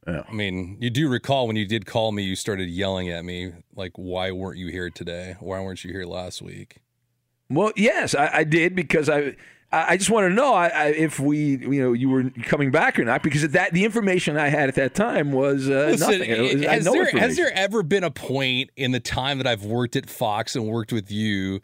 Yeah. 0.06 0.24
I 0.27 0.34
mean, 0.34 0.77
you 0.82 0.89
do 0.89 1.08
recall 1.08 1.48
when 1.48 1.56
you 1.56 1.65
did 1.65 1.86
call 1.86 2.12
me, 2.12 2.24
you 2.24 2.36
started 2.36 2.68
yelling 2.70 3.10
at 3.10 3.24
me 3.24 3.53
like, 3.75 3.94
"Why 3.96 4.32
weren't 4.32 4.58
you 4.58 4.68
here 4.68 4.89
today? 4.89 5.36
Why 5.39 5.62
weren't 5.62 5.84
you 5.86 5.91
here 5.94 6.06
last 6.06 6.41
week?" 6.41 6.77
Well, 7.50 7.72
yes, 7.75 8.15
I, 8.15 8.29
I 8.34 8.44
did 8.44 8.75
because 8.75 9.10
I. 9.10 9.36
I 9.72 9.98
just 9.98 10.10
want 10.10 10.27
to 10.27 10.34
know 10.34 10.56
I, 10.56 10.70
I, 10.70 10.86
if 10.88 11.20
we, 11.20 11.58
you 11.58 11.79
know, 11.84 11.94
you 11.94 12.10
were 12.10 12.32
coming 12.46 12.72
back 12.72 12.98
or 12.98 13.06
not 13.06 13.22
because 13.22 13.48
that 13.50 13.72
the 13.72 13.86
information 13.86 14.36
I 14.36 14.48
had 14.48 14.68
at 14.68 14.74
that 14.74 14.96
time 14.96 15.32
was 15.32 15.70
uh, 15.70 15.89
Listen, 15.91 16.00
nothing. 16.12 16.32
It 16.32 16.41
was- 16.56 16.65
has, 16.65 16.86
no 16.86 16.94
there, 16.94 17.12
has 17.12 17.36
there 17.36 17.51
ever 17.53 17.84
been 17.84 18.03
a 18.03 18.10
point 18.10 18.72
in 18.75 18.94
the 18.94 19.00
time 19.00 19.38
that 19.38 19.46
I've 19.46 19.63
worked 19.65 19.96
at 19.96 20.10
Fox 20.10 20.56
and 20.56 20.65
worked 20.68 20.91
with 20.91 21.12
you 21.12 21.62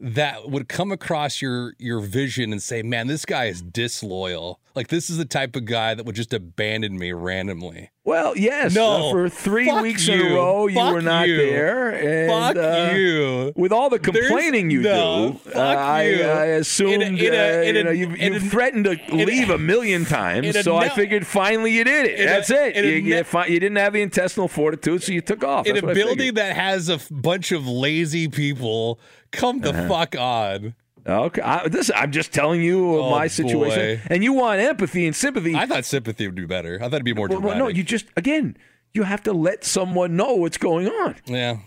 that 0.00 0.48
would 0.50 0.68
come 0.68 0.92
across 0.92 1.42
your 1.42 1.74
your 1.78 2.00
vision 2.00 2.52
and 2.52 2.62
say, 2.62 2.82
"Man, 2.82 3.06
this 3.08 3.24
guy 3.24 3.46
is 3.46 3.62
disloyal. 3.62 4.60
Like 4.74 4.88
this 4.88 5.10
is 5.10 5.16
the 5.16 5.24
type 5.24 5.56
of 5.56 5.64
guy 5.64 5.94
that 5.94 6.06
would 6.06 6.14
just 6.14 6.32
abandon 6.32 6.98
me 6.98 7.12
randomly." 7.12 7.90
Well, 8.04 8.38
yes. 8.38 8.74
No. 8.74 9.08
uh, 9.08 9.10
for 9.10 9.28
three 9.28 9.70
weeks 9.82 10.08
in 10.08 10.18
you. 10.18 10.28
a 10.28 10.34
row, 10.34 10.66
you 10.66 10.76
Fuck 10.76 10.94
were 10.94 11.02
not 11.02 11.28
you. 11.28 11.36
there. 11.36 11.90
And, 11.90 12.30
Fuck 12.30 12.56
uh, 12.56 12.94
you. 12.94 13.52
With 13.54 13.70
all 13.70 13.90
the 13.90 13.98
There's- 13.98 14.28
complaining 14.28 14.70
you 14.70 14.80
no, 14.80 15.32
do, 15.32 15.38
fuck 15.50 15.56
uh, 15.56 15.60
I, 15.60 16.02
you. 16.04 16.22
I 16.22 16.44
assumed 16.46 17.02
In 17.02 17.02
a- 17.02 17.18
in 17.18 17.34
a- 17.34 17.58
uh, 17.58 17.62
in 17.64 17.76
you 17.76 17.84
know, 17.84 17.90
you've, 17.90 18.16
you've 18.18 18.50
threatened 18.50 18.86
to 18.86 18.92
in 19.14 19.26
leave 19.26 19.50
a 19.50 19.58
million 19.58 20.06
times. 20.06 20.56
in 20.56 20.62
So 20.62 20.76
I 20.76 20.88
figured 20.88 21.26
finally 21.26 21.72
you 21.72 21.84
did 21.84 22.06
it. 22.06 22.18
in 22.20 22.26
That's 22.26 22.48
it. 22.50 22.76
in 22.76 22.84
You, 22.86 23.16
you, 23.16 23.24
fi- 23.24 23.44
you 23.46 23.60
didn't 23.60 23.76
have 23.76 23.92
the 23.92 24.00
intestinal 24.00 24.48
fortitude, 24.48 25.02
so 25.02 25.12
you 25.12 25.20
took 25.20 25.44
off. 25.44 25.66
In 25.66 25.76
a 25.76 25.92
building 25.92 26.32
that 26.34 26.56
has 26.56 26.88
a 26.88 26.98
bunch 27.10 27.52
of 27.52 27.66
lazy 27.68 28.26
people, 28.28 29.00
come 29.32 29.60
the 29.60 29.70
Uh-huh. 29.70 29.88
fuck 29.88 30.16
on. 30.18 30.74
Okay, 31.06 31.40
I, 31.40 31.68
this, 31.68 31.90
I'm 31.94 32.12
just 32.12 32.32
telling 32.32 32.60
you 32.60 32.98
Oh, 32.98 33.10
my 33.10 33.28
situation, 33.28 33.96
boy. 33.96 34.02
and 34.14 34.22
you 34.22 34.34
want 34.34 34.60
empathy 34.60 35.06
and 35.06 35.16
sympathy. 35.16 35.54
I 35.54 35.64
thought 35.64 35.84
sympathy 35.86 36.26
would 36.26 36.34
be 36.34 36.44
better. 36.44 36.76
I 36.76 36.84
thought 36.84 36.94
it'd 36.94 37.04
be 37.04 37.14
more 37.14 37.28
dramatic. 37.28 37.48
well, 37.48 37.58
no, 37.58 37.68
you 37.68 37.82
just 37.82 38.06
again, 38.16 38.56
you 38.92 39.04
have 39.04 39.22
to 39.22 39.32
let 39.32 39.64
someone 39.64 40.16
know 40.16 40.34
what's 40.34 40.58
going 40.58 40.86
on. 40.88 41.16
yeah. 41.26 41.58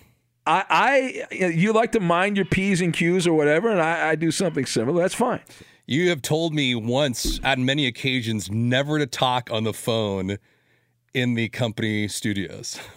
I, 0.45 1.25
I 1.29 1.35
you 1.45 1.71
like 1.71 1.91
to 1.93 1.99
mind 1.99 2.35
your 2.35 2.45
p's 2.47 2.81
and 2.81 2.93
q's 2.93 3.25
or 3.27 3.33
whatever, 3.33 3.69
and 3.69 3.79
I, 3.81 4.09
I 4.09 4.15
do 4.15 4.31
something 4.31 4.65
similar. 4.65 5.01
That's 5.01 5.13
fine. 5.15 5.39
You 5.87 6.09
have 6.09 6.21
told 6.21 6.53
me 6.53 6.73
once, 6.75 7.39
on 7.43 7.63
many 7.65 7.85
occasions, 7.87 8.49
never 8.51 8.97
to 8.99 9.05
talk 9.07 9.49
on 9.51 9.63
the 9.65 9.73
phone 9.73 10.37
in 11.13 11.33
the 11.35 11.49
company 11.49 12.07
studios. 12.07 12.79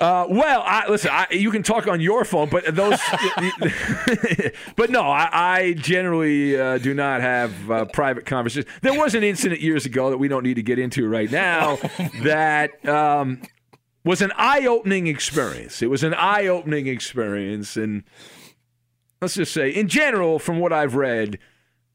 Uh, 0.00 0.26
well, 0.28 0.62
I, 0.66 0.88
listen, 0.88 1.10
I, 1.12 1.28
you 1.30 1.52
can 1.52 1.62
talk 1.62 1.86
on 1.86 2.00
your 2.00 2.24
phone, 2.24 2.48
but 2.48 2.74
those, 2.74 2.98
but 4.76 4.90
no, 4.90 5.02
I, 5.02 5.28
I 5.32 5.72
generally 5.74 6.60
uh, 6.60 6.78
do 6.78 6.94
not 6.94 7.20
have 7.20 7.70
uh, 7.70 7.84
private 7.86 8.26
conversations. 8.26 8.72
There 8.82 8.98
was 8.98 9.14
an 9.14 9.22
incident 9.22 9.60
years 9.60 9.86
ago 9.86 10.10
that 10.10 10.18
we 10.18 10.26
don't 10.26 10.42
need 10.42 10.54
to 10.54 10.62
get 10.62 10.80
into 10.80 11.08
right 11.08 11.30
now 11.30 11.76
that 12.22 12.84
um, 12.88 13.42
was 14.04 14.20
an 14.20 14.32
eye-opening 14.36 15.06
experience. 15.06 15.80
It 15.80 15.90
was 15.90 16.02
an 16.02 16.14
eye-opening 16.14 16.88
experience, 16.88 17.76
and 17.76 18.02
let's 19.22 19.34
just 19.34 19.52
say, 19.52 19.70
in 19.70 19.86
general, 19.86 20.40
from 20.40 20.58
what 20.58 20.72
I've 20.72 20.96
read. 20.96 21.38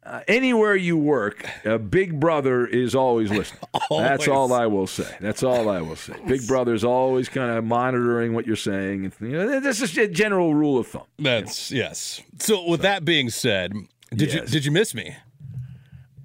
Uh, 0.10 0.22
anywhere 0.28 0.76
you 0.76 0.98
work, 0.98 1.48
a 1.64 1.78
Big 1.78 2.20
Brother 2.20 2.66
is 2.66 2.96
always 2.96 3.30
listening. 3.30 3.62
That's 3.92 4.28
all 4.28 4.52
I 4.52 4.66
will 4.66 4.88
say. 4.88 5.16
That's 5.22 5.44
all 5.44 5.70
I 5.70 5.82
will 5.82 5.96
say. 5.96 6.16
Big 6.26 6.48
Brother's 6.48 6.84
always 6.84 7.30
kind 7.30 7.52
of 7.52 7.64
monitoring 7.64 8.34
what 8.34 8.48
you're 8.48 8.56
saying. 8.56 9.06
And, 9.06 9.14
you 9.22 9.38
know, 9.38 9.60
this 9.60 9.84
is 9.84 9.96
a 10.00 10.08
general 10.08 10.56
rule 10.56 10.80
of 10.80 10.88
thumb. 10.88 11.04
That's 11.20 11.72
yes. 11.72 12.22
So, 12.40 12.68
with 12.68 12.82
that 12.82 13.06
being 13.06 13.30
said, 13.30 13.74
did 14.12 14.34
you 14.34 14.42
did 14.42 14.66
you 14.66 14.72
miss 14.72 14.96
me? 14.96 15.16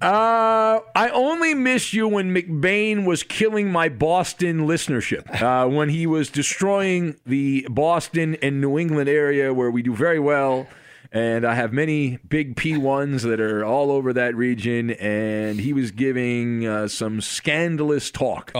Uh, 0.01 0.79
I 0.95 1.09
only 1.13 1.53
miss 1.53 1.93
you 1.93 2.07
when 2.07 2.33
McBain 2.35 3.05
was 3.05 3.21
killing 3.21 3.71
my 3.71 3.87
Boston 3.87 4.67
listenership. 4.67 5.41
Uh, 5.41 5.69
when 5.69 5.89
he 5.89 6.07
was 6.07 6.29
destroying 6.29 7.17
the 7.25 7.67
Boston 7.69 8.35
and 8.41 8.59
New 8.59 8.79
England 8.79 9.09
area 9.09 9.53
where 9.53 9.69
we 9.69 9.83
do 9.83 9.95
very 9.95 10.19
well. 10.19 10.67
And 11.15 11.45
I 11.45 11.55
have 11.55 11.71
many 11.71 12.17
big 12.27 12.57
P1s 12.57 13.21
that 13.21 13.39
are 13.39 13.63
all 13.63 13.89
over 13.89 14.11
that 14.11 14.35
region. 14.35 14.91
And 14.91 15.61
he 15.61 15.71
was 15.71 15.91
giving 15.91 16.67
uh, 16.67 16.89
some 16.89 17.21
scandalous 17.21 18.11
talk 18.11 18.51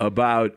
about 0.00 0.56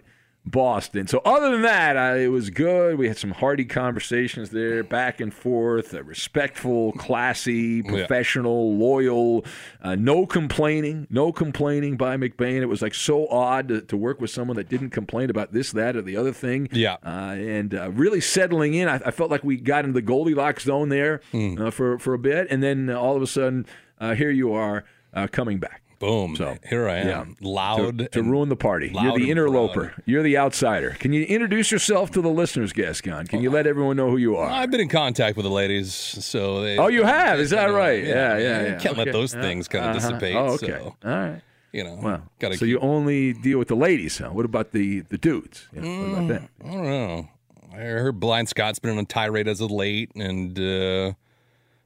Boston. 0.50 1.08
So 1.08 1.20
other 1.26 1.52
than 1.52 1.62
that, 1.64 1.98
I, 1.98 2.18
it 2.20 2.28
was 2.28 2.50
good. 2.50 2.98
We 2.98 3.08
had 3.08 3.18
some 3.18 3.32
hearty 3.32 3.66
conversations 3.66 4.50
there, 4.52 4.84
back 4.84 5.20
and 5.20 5.34
forth, 5.34 5.94
uh, 5.94 6.04
respectful, 6.04 6.94
classy, 6.94 7.84
professional, 7.84 8.76
loyal. 8.78 9.46
Uh, 9.82 9.96
no 9.96 10.26
complaining, 10.26 11.06
no 11.10 11.32
complaining 11.32 11.98
by 11.98 12.18
McBain. 12.18 12.62
It 12.62 12.68
was 12.68 12.82
like 12.82 12.94
so 12.94 13.28
odd 13.28 13.68
to, 13.68 13.82
to 13.82 13.98
work 13.98 14.22
with 14.22 14.30
someone 14.30 14.56
that 14.58 14.70
didn't 14.70 14.92
complain 14.92 15.30
about 15.30 15.52
this, 15.52 15.72
that, 15.74 15.96
or 15.96 16.02
the 16.02 16.16
other 16.18 16.34
thing. 16.34 16.70
Yeah. 16.72 16.98
uh, 17.04 17.36
and 17.38 17.74
uh, 17.74 17.92
really 17.92 18.22
settling 18.22 18.74
in. 18.74 18.88
I, 18.88 18.96
I 19.06 19.12
felt 19.12 19.30
like 19.30 19.44
we 19.44 19.58
got 19.58 19.84
into 19.86 19.94
the 19.94 20.02
Goldilocks 20.02 20.64
zone 20.64 20.90
there 20.90 21.22
uh, 21.34 21.72
for 21.72 22.00
for 22.00 22.14
a 22.14 22.20
bit, 22.20 22.48
and 22.50 22.64
then 22.64 22.90
uh, 22.90 23.00
all 23.00 23.16
of 23.16 23.22
a 23.22 23.28
sudden, 23.28 23.66
uh, 24.00 24.14
here 24.16 24.32
you 24.32 24.54
are 24.54 24.86
uh, 25.14 25.28
coming 25.32 25.58
back. 25.60 25.82
Boom! 26.00 26.36
So, 26.36 26.58
here 26.70 26.88
I 26.88 26.98
am, 26.98 27.08
yeah. 27.40 27.48
loud 27.50 27.98
to, 27.98 28.08
to 28.10 28.22
ruin 28.24 28.50
the 28.50 28.56
party. 28.56 28.92
You're 28.94 29.18
the 29.18 29.32
interloper. 29.32 29.86
proud. 29.88 30.04
You're 30.06 30.22
the 30.22 30.38
outsider. 30.38 30.92
Can 31.00 31.12
you 31.12 31.24
introduce 31.24 31.72
yourself 31.72 32.12
to 32.12 32.22
the 32.22 32.30
listeners, 32.30 32.72
Gascon? 32.72 33.26
Can 33.26 33.42
you 33.42 33.50
let 33.50 33.66
everyone 33.66 33.98
know 33.98 34.10
who 34.12 34.18
you 34.18 34.38
are? 34.38 34.48
I've 34.48 34.70
been 34.70 34.80
in 34.82 34.90
contact 34.90 35.38
with 35.38 35.46
the 35.46 35.52
ladies, 35.52 35.92
so 35.94 36.62
they. 36.62 36.78
oh, 36.78 36.88
you 36.88 37.04
have? 37.04 37.40
Is 37.40 37.50
that 37.50 37.68
you 37.68 37.72
know, 37.72 37.78
right? 37.78 38.04
Yeah, 38.04 38.38
yeah, 38.38 38.62
you 38.62 38.68
yeah. 38.68 38.78
Can't 38.78 38.96
let 38.98 39.08
Okay. 39.08 39.12
those 39.18 39.34
things 39.34 39.68
kind 39.68 39.86
of 39.86 39.96
Uh-huh. 39.96 40.10
dissipate. 40.12 40.36
Oh, 40.36 40.46
okay. 40.54 40.68
So 40.68 40.96
All 41.04 41.12
right. 41.12 41.42
you 41.72 41.84
know, 41.84 41.98
Well, 42.02 42.24
gotta 42.40 42.56
so 42.56 42.60
keep, 42.60 42.70
you 42.70 42.80
only 42.80 43.34
deal 43.34 43.58
with 43.58 43.68
the 43.70 43.76
ladies, 43.76 44.20
huh? 44.20 44.30
What 44.30 44.46
about 44.46 44.74
the 44.74 45.00
the 45.02 45.18
dudes? 45.18 45.68
Yeah, 45.74 45.82
what 45.82 46.10
about 46.20 46.28
that? 46.28 46.50
I 46.64 46.72
don't 46.72 46.84
know. 46.84 47.30
I 47.74 47.78
heard 47.78 48.20
Blind 48.20 48.50
Scott's 48.50 48.80
been 48.80 48.92
on 48.92 49.00
a 49.00 49.06
tirade 49.06 49.48
as 49.48 49.62
of 49.62 49.72
late, 49.72 50.12
and 50.16 50.58
uh, 50.60 50.62
I 50.64 50.66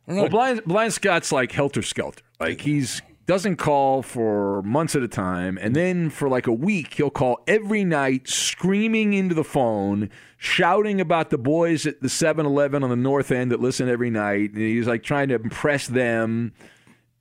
don't 0.07 0.15
know. 0.17 0.21
Well, 0.23 0.29
Blind, 0.29 0.63
Blind 0.65 0.93
Scott's 0.93 1.31
like 1.31 1.51
helter 1.53 1.81
skelter. 1.81 2.23
Like 2.39 2.61
he's 2.61 3.01
doesn't 3.25 3.57
call 3.57 4.01
for 4.01 4.61
months 4.63 4.95
at 4.95 5.03
a 5.03 5.07
time, 5.07 5.57
and 5.61 5.75
then 5.75 6.09
for 6.09 6.27
like 6.27 6.47
a 6.47 6.53
week, 6.53 6.95
he'll 6.95 7.09
call 7.09 7.41
every 7.47 7.83
night, 7.83 8.27
screaming 8.27 9.13
into 9.13 9.35
the 9.35 9.43
phone, 9.43 10.09
shouting 10.37 10.99
about 10.99 11.29
the 11.29 11.37
boys 11.37 11.85
at 11.85 12.01
the 12.01 12.09
7 12.09 12.45
Eleven 12.45 12.83
on 12.83 12.89
the 12.89 12.95
north 12.95 13.31
end 13.31 13.51
that 13.51 13.59
listen 13.59 13.87
every 13.87 14.09
night. 14.09 14.51
And 14.53 14.61
he's 14.61 14.87
like 14.87 15.03
trying 15.03 15.29
to 15.29 15.35
impress 15.35 15.87
them. 15.87 16.53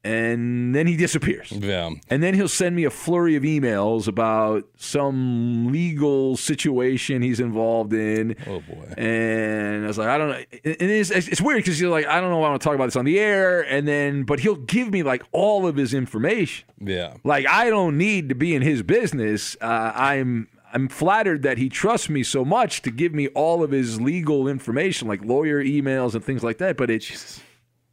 And 0.02 0.74
then 0.74 0.86
he 0.86 0.96
disappears. 0.96 1.52
Yeah. 1.52 1.90
And 2.08 2.22
then 2.22 2.32
he'll 2.32 2.48
send 2.48 2.74
me 2.74 2.84
a 2.84 2.90
flurry 2.90 3.36
of 3.36 3.42
emails 3.42 4.08
about 4.08 4.64
some 4.76 5.70
legal 5.70 6.38
situation 6.38 7.20
he's 7.20 7.38
involved 7.38 7.92
in. 7.92 8.34
Oh 8.46 8.60
boy. 8.60 8.94
And 8.96 9.84
I 9.84 9.86
was 9.86 9.98
like, 9.98 10.08
I 10.08 10.16
don't 10.16 10.28
know. 10.30 10.44
And 10.64 10.90
it's, 10.90 11.10
it's 11.10 11.40
weird 11.40 11.58
because 11.58 11.78
you're 11.78 11.90
like, 11.90 12.06
I 12.06 12.20
don't 12.20 12.30
know. 12.30 12.38
Why 12.38 12.46
I 12.46 12.50
want 12.50 12.62
to 12.62 12.64
talk 12.64 12.74
about 12.74 12.86
this 12.86 12.96
on 12.96 13.04
the 13.04 13.20
air. 13.20 13.60
And 13.60 13.86
then, 13.86 14.22
but 14.22 14.40
he'll 14.40 14.56
give 14.56 14.90
me 14.90 15.02
like 15.02 15.22
all 15.32 15.66
of 15.66 15.76
his 15.76 15.92
information. 15.92 16.66
Yeah. 16.80 17.14
Like 17.22 17.46
I 17.46 17.68
don't 17.68 17.98
need 17.98 18.30
to 18.30 18.34
be 18.34 18.54
in 18.54 18.62
his 18.62 18.82
business. 18.82 19.56
Uh, 19.60 19.92
I'm 19.94 20.48
I'm 20.72 20.88
flattered 20.88 21.42
that 21.42 21.58
he 21.58 21.68
trusts 21.68 22.08
me 22.08 22.22
so 22.22 22.44
much 22.44 22.82
to 22.82 22.90
give 22.90 23.12
me 23.12 23.28
all 23.28 23.62
of 23.62 23.72
his 23.72 24.00
legal 24.00 24.48
information, 24.48 25.08
like 25.08 25.22
lawyer 25.24 25.62
emails 25.62 26.14
and 26.14 26.24
things 26.24 26.42
like 26.42 26.58
that. 26.58 26.76
But 26.76 26.90
it's 26.90 27.40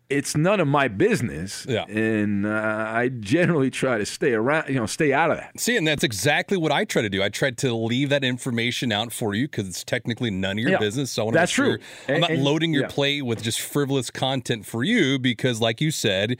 it's 0.10 0.36
none 0.38 0.60
of 0.60 0.68
my 0.68 0.88
business. 0.88 1.66
Yeah. 1.68 1.84
And 1.86 2.46
uh, 2.46 2.50
I 2.88 3.10
generally 3.10 3.70
try 3.70 3.98
to 3.98 4.06
stay 4.06 4.34
around, 4.34 4.70
you 4.70 4.76
know, 4.76 4.86
stay 4.86 5.12
out 5.14 5.32
of 5.32 5.38
that. 5.38 5.60
See, 5.60 5.76
and 5.76 5.88
that's 5.88 6.04
exactly 6.04 6.58
what 6.58 6.72
I 6.72 6.86
try 6.86 7.02
to 7.02 7.10
do. 7.10 7.22
I 7.22 7.30
try 7.30 7.52
to 7.52 7.74
leave 7.74 8.10
that 8.10 8.24
information 8.24 8.92
out 8.92 9.12
for 9.12 9.34
you 9.34 9.48
because 9.48 9.68
it's 9.68 9.84
technically 9.84 10.32
none 10.32 10.58
of 10.58 10.60
your 10.60 10.72
Yeah, 10.72 10.78
business. 10.78 11.12
So 11.12 11.24
I 11.24 11.26
want 11.26 11.34
to 11.36 11.40
that's 11.40 11.52
make 11.52 11.56
sure 11.56 11.78
true. 11.78 11.86
I'm 12.08 12.14
And- 12.16 12.22
not 12.22 12.32
and- 12.32 12.44
loading 12.44 12.74
your 12.74 12.84
yeah. 12.84 12.90
plate 12.90 13.22
with 13.26 13.44
just 13.44 13.60
frivolous 13.60 14.10
content 14.10 14.66
for 14.66 14.84
you 14.84 15.20
because, 15.20 15.60
like 15.60 15.82
you 15.82 15.92
said, 15.92 16.38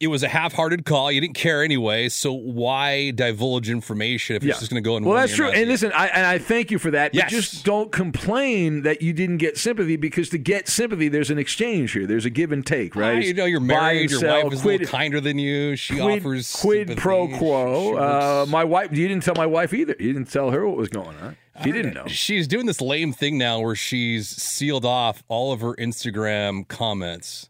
it 0.00 0.08
was 0.08 0.22
a 0.22 0.28
half-hearted 0.28 0.84
call. 0.84 1.10
You 1.10 1.20
didn't 1.20 1.34
care 1.34 1.62
anyway. 1.62 2.08
So 2.08 2.32
why 2.32 3.10
divulge 3.12 3.70
information 3.70 4.36
if 4.36 4.44
it's 4.44 4.58
just 4.58 4.70
going 4.70 4.82
to 4.82 4.86
go 4.86 4.96
in 4.96 5.04
Well, 5.04 5.16
that's 5.16 5.34
true. 5.34 5.48
And 5.48 5.68
listen, 5.68 5.92
I, 5.92 6.08
and 6.08 6.26
I 6.26 6.38
thank 6.38 6.70
you 6.70 6.78
for 6.78 6.90
that. 6.90 7.14
Yes. 7.14 7.24
But 7.24 7.30
just 7.30 7.64
don't 7.64 7.92
complain 7.92 8.82
that 8.82 9.02
you 9.02 9.12
didn't 9.12 9.38
get 9.38 9.56
sympathy 9.56 9.96
because 9.96 10.28
to 10.30 10.38
get 10.38 10.68
sympathy, 10.68 11.08
there's 11.08 11.30
an 11.30 11.38
exchange 11.38 11.92
here. 11.92 12.06
There's 12.06 12.24
a 12.24 12.30
give 12.30 12.52
and 12.52 12.66
take, 12.66 12.96
right? 12.96 13.22
You 13.24 13.34
know, 13.34 13.44
you're 13.44 13.60
married. 13.60 14.10
Your 14.10 14.20
sell, 14.20 14.44
wife 14.44 14.52
is 14.52 14.64
a 14.64 14.66
little 14.66 14.86
kinder 14.86 15.20
than 15.20 15.38
you. 15.38 15.76
She 15.76 15.98
quid, 15.98 16.20
offers 16.20 16.54
quid 16.54 16.88
sympathy. 16.88 17.00
pro 17.00 17.28
quo. 17.28 17.96
uh, 17.96 18.46
my 18.48 18.64
wife, 18.64 18.90
you 18.92 19.08
didn't 19.08 19.22
tell 19.22 19.34
my 19.36 19.46
wife 19.46 19.72
either. 19.72 19.94
You 19.98 20.12
didn't 20.12 20.30
tell 20.30 20.50
her 20.50 20.66
what 20.66 20.76
was 20.76 20.88
going 20.88 21.16
on. 21.18 21.36
She 21.62 21.70
didn't 21.70 21.94
know. 21.94 22.08
She's 22.08 22.48
doing 22.48 22.66
this 22.66 22.80
lame 22.80 23.12
thing 23.12 23.38
now 23.38 23.60
where 23.60 23.76
she's 23.76 24.28
sealed 24.28 24.84
off 24.84 25.22
all 25.28 25.52
of 25.52 25.60
her 25.60 25.74
Instagram 25.76 26.66
comments. 26.66 27.48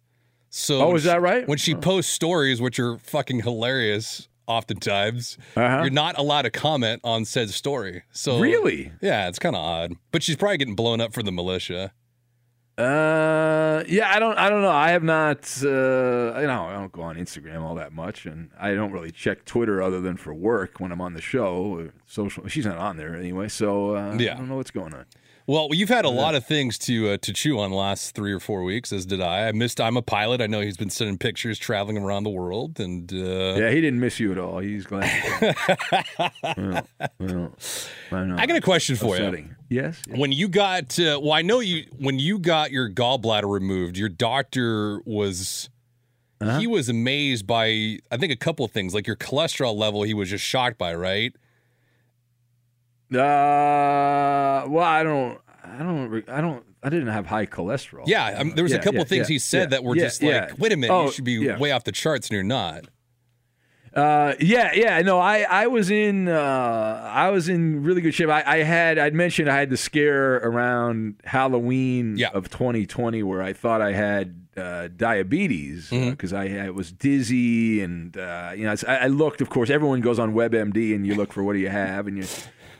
So 0.56 0.80
Oh, 0.82 0.94
is 0.94 1.02
she- 1.02 1.08
that 1.08 1.20
right? 1.20 1.48
When 1.48 1.58
she 1.58 1.74
posts 1.74 2.12
stories, 2.12 2.60
which 2.62 2.78
are 2.78 2.96
fucking 2.98 3.40
hilarious, 3.42 4.28
oftentimes 4.46 5.36
Uh-huh. 5.56 5.80
you're 5.82 5.90
not 5.90 6.16
allowed 6.16 6.42
to 6.42 6.50
comment 6.50 7.00
on 7.02 7.24
said 7.24 7.50
story. 7.50 8.04
So 8.12 8.38
Really? 8.38 8.92
yeah, 9.02 9.26
it's 9.26 9.40
kind 9.40 9.56
of 9.56 9.60
odd. 9.62 9.94
But 10.12 10.22
she's 10.22 10.36
probably 10.36 10.58
getting 10.58 10.76
blown 10.76 11.00
up 11.00 11.12
for 11.12 11.24
the 11.24 11.32
militia. 11.32 11.92
Uh, 12.78 13.82
yeah, 13.88 14.12
I 14.14 14.20
don't, 14.20 14.38
I 14.38 14.48
don't 14.48 14.62
know. 14.62 14.70
I 14.70 14.90
have 14.90 15.02
not, 15.02 15.38
uh, 15.64 16.38
you 16.40 16.46
know, 16.46 16.66
I 16.68 16.72
don't 16.74 16.92
go 16.92 17.02
on 17.02 17.16
Instagram 17.16 17.62
all 17.62 17.74
that 17.74 17.92
much, 17.92 18.24
and 18.26 18.50
I 18.58 18.74
don't 18.74 18.92
really 18.92 19.10
check 19.10 19.44
Twitter 19.44 19.82
other 19.82 20.00
than 20.00 20.16
for 20.16 20.32
work 20.34 20.78
when 20.78 20.92
I'm 20.92 21.00
on 21.00 21.14
the 21.14 21.20
show. 21.20 21.54
Or 21.78 21.90
social, 22.06 22.46
she's 22.46 22.66
not 22.66 22.78
on 22.78 22.96
there 22.96 23.16
anyway, 23.16 23.48
so 23.48 23.96
uh, 23.96 24.16
Yeah. 24.18 24.34
I 24.34 24.36
don't 24.38 24.48
know 24.48 24.56
what's 24.56 24.70
going 24.72 24.94
on. 24.94 25.06
Well, 25.46 25.68
you've 25.72 25.90
had 25.90 26.06
a 26.06 26.10
lot 26.10 26.34
of 26.34 26.46
things 26.46 26.78
to 26.78 27.10
uh, 27.10 27.16
to 27.18 27.32
chew 27.32 27.58
on 27.58 27.70
the 27.70 27.76
last 27.76 28.14
three 28.14 28.32
or 28.32 28.40
four 28.40 28.64
weeks, 28.64 28.94
as 28.94 29.04
did 29.04 29.20
I. 29.20 29.48
I 29.48 29.52
missed. 29.52 29.78
I'm 29.78 29.98
a 29.98 30.02
pilot. 30.02 30.40
I 30.40 30.46
know 30.46 30.60
he's 30.60 30.78
been 30.78 30.88
sending 30.88 31.18
pictures 31.18 31.58
traveling 31.58 31.98
around 31.98 32.24
the 32.24 32.30
world, 32.30 32.80
and 32.80 33.12
uh, 33.12 33.54
Yeah, 33.54 33.68
he 33.68 33.82
didn't 33.82 34.00
miss 34.00 34.18
you 34.18 34.32
at 34.32 34.38
all. 34.38 34.60
He's 34.60 34.86
glad. 34.86 35.10
well, 36.56 36.88
well, 37.18 37.52
I. 38.10 38.42
I 38.42 38.46
got 38.46 38.56
a 38.56 38.60
question 38.62 38.96
for 38.96 39.16
you. 39.16 39.22
Upsetting. 39.22 39.54
Yes. 39.68 40.00
When 40.08 40.32
you 40.32 40.48
got, 40.48 40.98
uh, 40.98 41.20
well, 41.22 41.32
I 41.32 41.42
know 41.42 41.60
you. 41.60 41.84
When 41.98 42.18
you 42.18 42.38
got 42.38 42.70
your 42.70 42.88
gallbladder 42.88 43.50
removed, 43.50 43.98
your 43.98 44.08
doctor 44.08 45.02
was. 45.04 45.68
Uh-huh. 46.40 46.58
He 46.58 46.66
was 46.66 46.88
amazed 46.88 47.46
by, 47.46 47.98
I 48.10 48.16
think, 48.18 48.32
a 48.32 48.36
couple 48.36 48.64
of 48.64 48.70
things, 48.72 48.92
like 48.94 49.06
your 49.06 49.16
cholesterol 49.16 49.76
level. 49.76 50.02
He 50.02 50.14
was 50.14 50.30
just 50.30 50.44
shocked 50.44 50.78
by, 50.78 50.94
right? 50.94 51.34
Uh, 53.14 54.66
well, 54.68 54.84
I 54.84 55.02
don't, 55.02 55.38
I 55.64 55.78
don't, 55.78 56.28
I 56.28 56.40
don't, 56.40 56.64
I 56.82 56.88
didn't 56.90 57.08
have 57.08 57.26
high 57.26 57.46
cholesterol. 57.46 58.04
Yeah, 58.06 58.26
um, 58.38 58.50
there 58.54 58.64
was 58.64 58.72
a 58.72 58.78
couple 58.78 58.98
yeah, 59.00 59.04
things 59.04 59.28
yeah, 59.30 59.34
he 59.34 59.38
said 59.38 59.58
yeah, 59.60 59.66
that 59.66 59.84
were 59.84 59.96
yeah, 59.96 60.02
just 60.04 60.22
like, 60.22 60.58
wait 60.58 60.72
a 60.72 60.76
minute, 60.76 60.92
Oh, 60.94 61.06
you 61.06 61.12
should 61.12 61.24
be 61.24 61.32
yeah. 61.34 61.58
way 61.58 61.70
off 61.72 61.84
the 61.84 61.92
charts, 61.92 62.28
and 62.28 62.34
you're 62.34 62.42
not. 62.42 62.84
Uh, 63.94 64.34
yeah, 64.40 64.72
yeah. 64.74 65.00
No, 65.02 65.20
I, 65.20 65.42
I 65.42 65.68
was 65.68 65.88
in, 65.88 66.26
uh, 66.26 67.10
I 67.12 67.30
was 67.30 67.48
in 67.48 67.84
really 67.84 68.00
good 68.00 68.12
shape. 68.12 68.28
I, 68.28 68.42
I 68.44 68.56
had, 68.64 68.98
I'd 68.98 69.14
mentioned 69.14 69.48
I 69.48 69.56
had 69.56 69.70
the 69.70 69.76
scare 69.76 70.34
around 70.38 71.20
Halloween 71.24 72.16
Yeah. 72.18 72.30
of 72.30 72.50
2020 72.50 73.22
where 73.22 73.40
I 73.40 73.52
thought 73.52 73.80
I 73.80 73.92
had 73.92 74.46
uh, 74.56 74.88
diabetes 74.96 75.90
Mm-hmm. 75.90 76.10
because 76.10 76.32
I, 76.32 76.66
I 76.66 76.70
was 76.70 76.90
dizzy 76.92 77.82
and 77.82 78.16
uh, 78.16 78.52
you 78.56 78.64
know 78.64 78.74
I, 78.86 78.96
I 78.96 79.06
looked. 79.06 79.40
Of 79.40 79.48
course, 79.48 79.70
everyone 79.70 80.00
goes 80.00 80.18
on 80.18 80.34
WebMD 80.34 80.92
and 80.94 81.06
you 81.06 81.14
look 81.14 81.32
for 81.32 81.42
what 81.44 81.52
do 81.52 81.60
you 81.60 81.68
have 81.70 82.06
and 82.08 82.16
you 82.18 82.24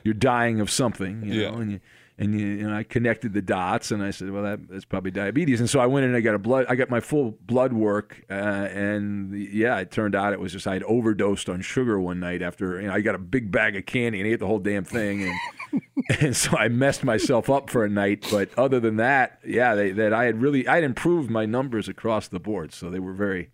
you're 0.04 0.14
dying 0.14 0.60
of 0.60 0.70
something, 0.70 1.22
you 1.24 1.40
Yeah. 1.42 1.50
know, 1.50 1.56
and 1.58 1.72
you. 1.72 1.80
And 2.16 2.38
you, 2.38 2.68
know, 2.68 2.76
I 2.76 2.84
connected 2.84 3.32
the 3.34 3.42
dots, 3.42 3.90
and 3.90 4.00
I 4.00 4.12
said, 4.12 4.30
"Well, 4.30 4.44
that, 4.44 4.68
that's 4.68 4.84
probably 4.84 5.10
diabetes." 5.10 5.58
And 5.58 5.68
so 5.68 5.80
I 5.80 5.86
went 5.86 6.04
in 6.04 6.10
and 6.10 6.16
I 6.16 6.20
got 6.20 6.36
a 6.36 6.38
blood. 6.38 6.64
I 6.68 6.76
got 6.76 6.88
my 6.88 7.00
full 7.00 7.32
blood 7.44 7.72
work, 7.72 8.24
uh, 8.30 8.34
and 8.34 9.34
yeah, 9.36 9.78
it 9.80 9.90
turned 9.90 10.14
out 10.14 10.32
it 10.32 10.38
was 10.38 10.52
just 10.52 10.68
I 10.68 10.74
had 10.74 10.84
overdosed 10.84 11.48
on 11.48 11.60
sugar 11.60 11.98
one 11.98 12.20
night 12.20 12.40
after 12.40 12.80
you 12.80 12.86
know 12.86 12.94
I 12.94 13.00
got 13.00 13.16
a 13.16 13.18
big 13.18 13.50
bag 13.50 13.74
of 13.74 13.84
candy 13.86 14.20
and 14.20 14.28
ate 14.28 14.38
the 14.38 14.46
whole 14.46 14.60
damn 14.60 14.84
thing, 14.84 15.24
and 15.72 15.82
and 16.20 16.36
so 16.36 16.56
I 16.56 16.68
messed 16.68 17.02
myself 17.02 17.50
up 17.50 17.68
for 17.68 17.84
a 17.84 17.88
night. 17.88 18.24
But 18.30 18.48
other 18.56 18.78
than 18.78 18.94
that, 18.98 19.40
yeah, 19.44 19.74
they, 19.74 19.90
that 19.90 20.12
I 20.12 20.22
had 20.26 20.40
really 20.40 20.68
I 20.68 20.76
had 20.76 20.84
improved 20.84 21.30
my 21.32 21.46
numbers 21.46 21.88
across 21.88 22.28
the 22.28 22.38
board, 22.38 22.72
so 22.72 22.90
they 22.90 23.00
were 23.00 23.14
very 23.14 23.50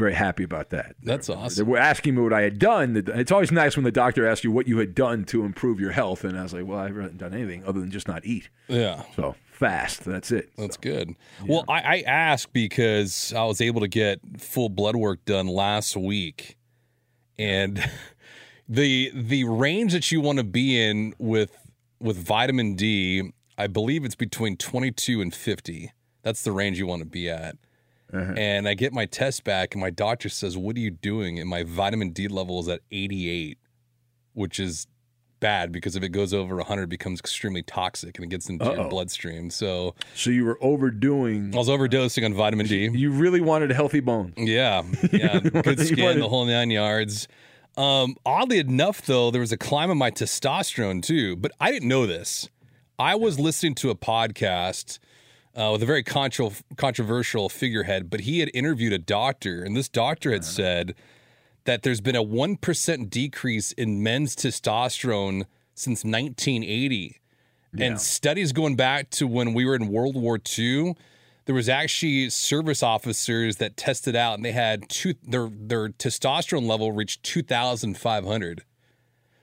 very 0.00 0.14
happy 0.14 0.42
about 0.42 0.70
that. 0.70 0.96
That's 1.02 1.28
They 1.28 1.34
awesome. 1.34 1.64
They 1.64 1.70
were 1.70 1.78
asking 1.78 2.16
me 2.16 2.22
what 2.22 2.32
I 2.32 2.42
had 2.42 2.58
done. 2.58 2.96
It's 2.96 3.30
always 3.30 3.52
nice 3.52 3.76
when 3.76 3.84
the 3.84 3.92
doctor 3.92 4.26
asks 4.26 4.42
you 4.42 4.50
what 4.50 4.66
you 4.66 4.78
had 4.78 4.94
done 4.94 5.24
to 5.26 5.44
improve 5.44 5.78
your 5.78 5.92
health, 5.92 6.24
and 6.24 6.36
I 6.36 6.42
was 6.42 6.52
like, 6.52 6.66
"Well, 6.66 6.78
I 6.78 6.88
haven't 6.88 7.18
done 7.18 7.34
anything 7.34 7.64
other 7.64 7.78
than 7.78 7.90
just 7.90 8.08
not 8.08 8.24
eat." 8.24 8.48
Yeah. 8.66 9.04
So 9.14 9.36
fast, 9.52 10.04
that's 10.04 10.32
it. 10.32 10.50
That's 10.56 10.76
good. 10.76 11.14
Well, 11.46 11.64
I, 11.68 11.80
I 11.80 12.04
asked 12.06 12.52
because 12.52 13.32
I 13.36 13.44
was 13.44 13.60
able 13.60 13.82
to 13.82 13.88
get 13.88 14.18
full 14.38 14.70
blood 14.70 14.96
work 14.96 15.24
done 15.24 15.46
last 15.46 15.96
week, 15.96 16.56
and 17.38 17.88
the 18.68 19.12
the 19.14 19.44
range 19.44 19.92
that 19.92 20.10
you 20.10 20.20
want 20.20 20.38
to 20.38 20.44
be 20.44 20.82
in 20.82 21.14
with 21.18 21.56
with 22.00 22.16
vitamin 22.16 22.74
D, 22.74 23.32
I 23.58 23.66
believe 23.66 24.04
it's 24.04 24.16
between 24.16 24.56
twenty 24.56 24.90
two 24.90 25.20
and 25.20 25.32
fifty. 25.32 25.92
That's 26.22 26.42
the 26.42 26.52
range 26.52 26.78
you 26.78 26.86
want 26.86 27.00
to 27.00 27.06
be 27.06 27.30
at. 27.30 27.56
And 28.12 28.68
I 28.68 28.74
get 28.74 28.92
my 28.92 29.06
test 29.06 29.44
back, 29.44 29.74
and 29.74 29.80
my 29.80 29.90
doctor 29.90 30.28
says, 30.28 30.56
"What 30.56 30.76
are 30.76 30.80
you 30.80 30.90
doing?" 30.90 31.38
And 31.38 31.48
my 31.48 31.62
vitamin 31.62 32.10
D 32.10 32.28
level 32.28 32.60
is 32.60 32.68
at 32.68 32.80
eighty 32.90 33.28
eight, 33.30 33.58
which 34.34 34.58
is 34.60 34.86
bad 35.40 35.72
because 35.72 35.96
if 35.96 36.02
it 36.02 36.10
goes 36.10 36.34
over 36.34 36.56
100 36.56 36.82
it 36.82 36.88
becomes 36.90 37.18
extremely 37.18 37.62
toxic 37.62 38.18
and 38.18 38.26
it 38.26 38.28
gets 38.28 38.50
into 38.50 38.62
your 38.66 38.80
Uh-oh. 38.80 38.88
bloodstream 38.90 39.48
so 39.48 39.94
So 40.14 40.28
you 40.28 40.44
were 40.44 40.58
overdoing. 40.60 41.54
I 41.54 41.56
was 41.56 41.70
overdosing 41.70 42.26
on 42.26 42.34
vitamin 42.34 42.66
D. 42.66 42.90
You 42.92 43.10
really 43.10 43.40
wanted 43.40 43.70
a 43.70 43.74
healthy 43.74 44.00
bone. 44.00 44.34
Yeah, 44.36 44.82
yeah, 45.12 45.40
good 45.40 45.80
skin, 45.80 46.04
wanted- 46.04 46.22
the 46.22 46.28
whole 46.28 46.44
nine 46.44 46.70
yards. 46.70 47.26
Um, 47.78 48.16
oddly 48.26 48.58
enough, 48.58 49.00
though, 49.06 49.30
there 49.30 49.40
was 49.40 49.50
a 49.52 49.56
climb 49.56 49.90
in 49.90 49.96
my 49.96 50.10
testosterone 50.10 51.02
too, 51.02 51.36
but 51.36 51.52
I 51.58 51.70
didn't 51.72 51.88
know 51.88 52.06
this. 52.06 52.50
I 52.98 53.14
was 53.14 53.40
listening 53.40 53.76
to 53.76 53.88
a 53.88 53.94
podcast 53.94 54.98
uh, 55.56 55.70
with 55.72 55.82
a 55.82 55.86
very 55.86 56.02
contro- 56.02 56.52
controversial 56.76 57.48
figurehead, 57.48 58.10
but 58.10 58.20
he 58.20 58.40
had 58.40 58.50
interviewed 58.54 58.92
a 58.92 58.98
doctor, 58.98 59.62
and 59.62 59.76
this 59.76 59.88
doctor 59.88 60.32
had 60.32 60.44
said 60.44 60.94
that 61.64 61.82
there's 61.82 62.00
been 62.00 62.16
a 62.16 62.22
one 62.22 62.56
percent 62.56 63.10
decrease 63.10 63.72
in 63.72 64.02
men's 64.02 64.34
testosterone 64.34 65.44
since 65.74 66.04
1980. 66.04 67.16
And 67.78 68.00
studies 68.00 68.52
going 68.52 68.74
back 68.74 69.10
to 69.10 69.26
when 69.26 69.54
we 69.54 69.64
were 69.64 69.76
in 69.76 69.88
World 69.88 70.16
War 70.16 70.40
II, 70.58 70.94
there 71.46 71.54
was 71.54 71.68
actually 71.68 72.30
service 72.30 72.82
officers 72.82 73.56
that 73.56 73.76
tested 73.76 74.16
out 74.16 74.34
and 74.34 74.44
they 74.44 74.52
had 74.52 74.88
two 74.88 75.14
their 75.22 75.48
their 75.48 75.88
testosterone 75.88 76.66
level 76.66 76.92
reached 76.92 77.22
2500. 77.22 78.64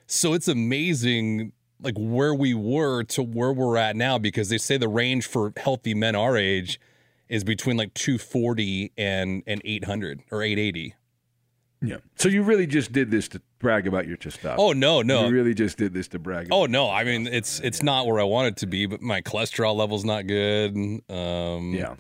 So 0.06 0.34
it's 0.34 0.48
amazing 0.48 1.52
like 1.82 1.96
where 1.98 2.34
we 2.34 2.54
were 2.54 3.04
to 3.04 3.24
where 3.24 3.52
we're 3.54 3.78
at 3.78 3.96
now 3.96 4.18
because 4.18 4.50
they 4.50 4.58
say 4.58 4.78
the 4.78 4.88
range 4.88 5.28
for 5.28 5.54
healthy 5.58 5.94
men 5.94 6.16
our 6.16 6.36
age 6.38 6.80
is 7.30 7.44
between 7.44 7.78
like 7.78 7.94
240 7.94 8.94
and 8.98 9.44
and 9.46 9.62
800 9.64 10.22
or 10.32 10.42
880. 10.42 10.96
Yeah. 11.82 11.98
So 12.16 12.30
you 12.30 12.42
really 12.42 12.66
just 12.66 12.92
did 12.92 13.12
this 13.12 13.28
to 13.30 13.42
brag 13.60 13.86
about 13.86 14.08
your 14.08 14.18
testosterone. 14.18 14.56
Oh 14.58 14.74
no, 14.74 15.02
no. 15.02 15.28
You 15.28 15.34
really 15.34 15.54
just 15.54 15.78
did 15.78 15.94
this 15.94 16.08
to 16.10 16.20
brag. 16.20 16.48
Oh 16.52 16.66
no, 16.66 16.90
I 16.90 17.04
mean 17.04 17.28
it's 17.28 17.60
it's 17.60 17.84
not 17.84 18.08
where 18.08 18.20
I 18.20 18.24
want 18.24 18.48
it 18.48 18.58
to 18.58 18.68
be, 18.68 18.86
but 18.88 19.02
my 19.02 19.22
cholesterol 19.22 19.76
level's 19.76 20.06
not 20.06 20.26
good. 20.26 20.76
Um 21.10 21.74
Yeah. 21.74 21.96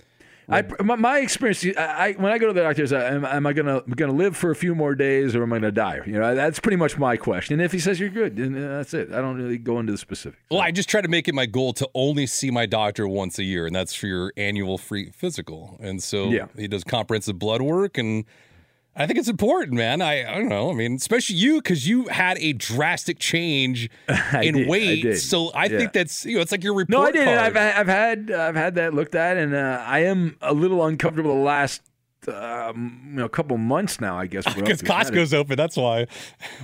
I, 0.50 0.64
my, 0.82 0.96
my 0.96 1.20
experience, 1.20 1.66
I, 1.66 1.72
I, 1.82 2.12
when 2.14 2.32
I 2.32 2.38
go 2.38 2.48
to 2.48 2.54
the 2.54 2.62
doctor, 2.62 2.82
is 2.84 2.94
uh, 2.94 2.98
am, 3.00 3.26
am 3.26 3.46
I 3.46 3.52
gonna 3.52 3.82
gonna 3.96 4.14
live 4.14 4.38
for 4.38 4.50
a 4.50 4.56
few 4.56 4.74
more 4.74 4.96
days 4.96 5.36
or 5.36 5.44
am 5.44 5.52
I 5.52 5.58
gonna 5.58 5.72
die? 5.74 6.00
You 6.06 6.14
know, 6.14 6.36
that's 6.36 6.60
pretty 6.60 6.78
much 6.78 6.98
my 6.98 7.18
question. 7.18 7.56
And 7.56 7.62
if 7.62 7.74
he 7.74 7.80
says 7.80 8.00
you're 8.00 8.10
good, 8.10 8.38
then 8.38 8.56
uh, 8.56 8.78
that's 8.78 8.94
it. 8.94 9.12
I 9.12 9.18
don't 9.18 9.36
really 9.36 9.58
go 9.58 9.80
into 9.80 9.92
the 9.92 9.98
specifics. 9.98 10.42
Well, 10.50 10.62
I 10.62 10.72
just 10.72 10.88
try 10.88 11.02
to 11.02 11.10
make 11.10 11.28
it 11.28 11.36
my 11.36 11.48
goal 11.48 11.74
to 11.74 11.90
only 11.94 12.28
see 12.28 12.50
my 12.50 12.66
doctor 12.66 13.08
once 13.10 13.38
a 13.40 13.44
year, 13.44 13.66
and 13.66 13.76
that's 13.76 13.94
for 13.94 14.08
your 14.08 14.32
annual 14.38 14.78
free 14.78 15.12
physical. 15.12 15.78
And 15.82 16.02
so 16.02 16.30
Yeah. 16.30 16.48
he 16.56 16.70
does 16.70 16.86
comprehensive 16.86 17.38
blood 17.38 17.62
work, 17.62 17.98
and 17.98 18.24
I 19.00 19.06
think 19.06 19.20
it's 19.20 19.28
important, 19.30 19.74
man. 19.74 20.02
I, 20.02 20.28
I 20.28 20.38
don't 20.40 20.50
know. 20.50 20.72
I 20.72 20.74
mean, 20.74 20.96
especially 20.96 21.36
you 21.36 21.58
because 21.62 21.88
you 21.88 22.08
had 22.08 22.38
a 22.40 22.54
drastic 22.54 23.20
change 23.20 23.90
in 24.42 24.56
did, 24.56 24.68
weight. 24.68 25.04
did. 25.04 25.20
So 25.20 25.50
I 25.52 25.66
Yeah. 25.66 25.78
think 25.78 25.94
that's 25.94 26.26
you 26.26 26.36
know 26.38 26.42
it's 26.42 26.52
like 26.52 26.64
your 26.64 26.74
report 26.74 26.90
No, 26.90 27.04
I 27.04 27.12
did. 27.12 27.28
I've, 27.28 27.56
I've 27.56 27.88
had 27.88 28.32
I've 28.32 28.56
had 28.56 28.76
that 28.76 28.94
looked 28.96 29.14
at, 29.16 29.38
and 29.38 29.54
uh, 29.54 29.84
I 29.86 30.00
am 30.00 30.36
a 30.42 30.54
little 30.54 30.84
uncomfortable 30.86 31.36
the 31.36 31.42
last 31.42 31.82
um, 32.28 33.02
you 33.12 33.20
know 33.20 33.30
couple 33.30 33.58
months 33.58 34.02
now. 34.02 34.18
I 34.18 34.26
guess 34.28 34.46
because. 34.54 34.82
Costco's 34.82 35.34
open. 35.34 35.56
That's 35.58 35.78
why. 35.78 36.08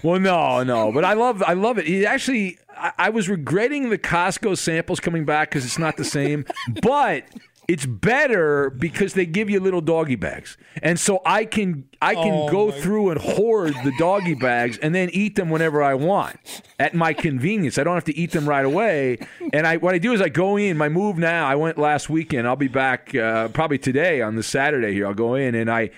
Well, 0.01 0.19
no, 0.19 0.63
no, 0.63 0.91
but 0.91 1.05
I 1.05 1.13
love, 1.13 1.43
I 1.45 1.53
love 1.53 1.77
it. 1.77 1.85
He 1.85 2.05
actually, 2.05 2.57
I, 2.75 2.91
I 2.97 3.09
was 3.09 3.29
regretting 3.29 3.89
the 3.89 3.97
Costco 3.97 4.57
samples 4.57 4.99
coming 4.99 5.23
back 5.23 5.49
because 5.51 5.65
it's 5.65 5.79
not 5.79 5.97
the 5.97 6.03
same, 6.05 6.45
but 6.81 7.23
it's 7.67 7.85
better 7.85 8.69
because 8.69 9.13
they 9.13 9.25
give 9.25 9.49
you 9.49 9.59
little 9.59 9.81
doggy 9.81 10.15
bags, 10.15 10.57
and 10.81 10.99
so 10.99 11.21
I 11.25 11.45
can, 11.45 11.85
I 12.01 12.15
can 12.15 12.33
Oh, 12.33 12.49
go 12.49 12.71
through 12.71 13.11
and 13.11 13.19
hoard 13.21 13.73
the 13.83 13.93
doggy 13.97 14.35
bags 14.35 14.77
and 14.77 14.93
then 14.93 15.09
eat 15.11 15.35
them 15.35 15.49
whenever 15.49 15.81
I 15.81 15.93
want 15.93 16.61
at 16.79 16.93
my 16.93 17.13
convenience. 17.13 17.77
I 17.77 17.83
don't 17.83 17.93
have 17.95 18.03
to 18.05 18.17
eat 18.17 18.31
them 18.31 18.47
right 18.47 18.65
away. 18.65 19.19
And 19.53 19.65
I, 19.65 19.77
what 19.77 19.95
I 19.95 19.97
do 19.99 20.13
is 20.13 20.21
I 20.21 20.29
go 20.29 20.57
in. 20.57 20.77
My 20.77 20.89
move 20.89 21.17
now. 21.17 21.47
I 21.47 21.55
went 21.55 21.77
last 21.77 22.09
weekend. 22.09 22.47
I'll 22.47 22.55
be 22.55 22.67
back 22.67 23.13
uh, 23.15 23.47
probably 23.49 23.77
today 23.77 24.21
on 24.21 24.35
the 24.35 24.43
Saturday 24.43 24.93
here. 24.93 25.07
I'll 25.07 25.13
go 25.13 25.35
in 25.35 25.55
and 25.55 25.71
I. 25.71 25.91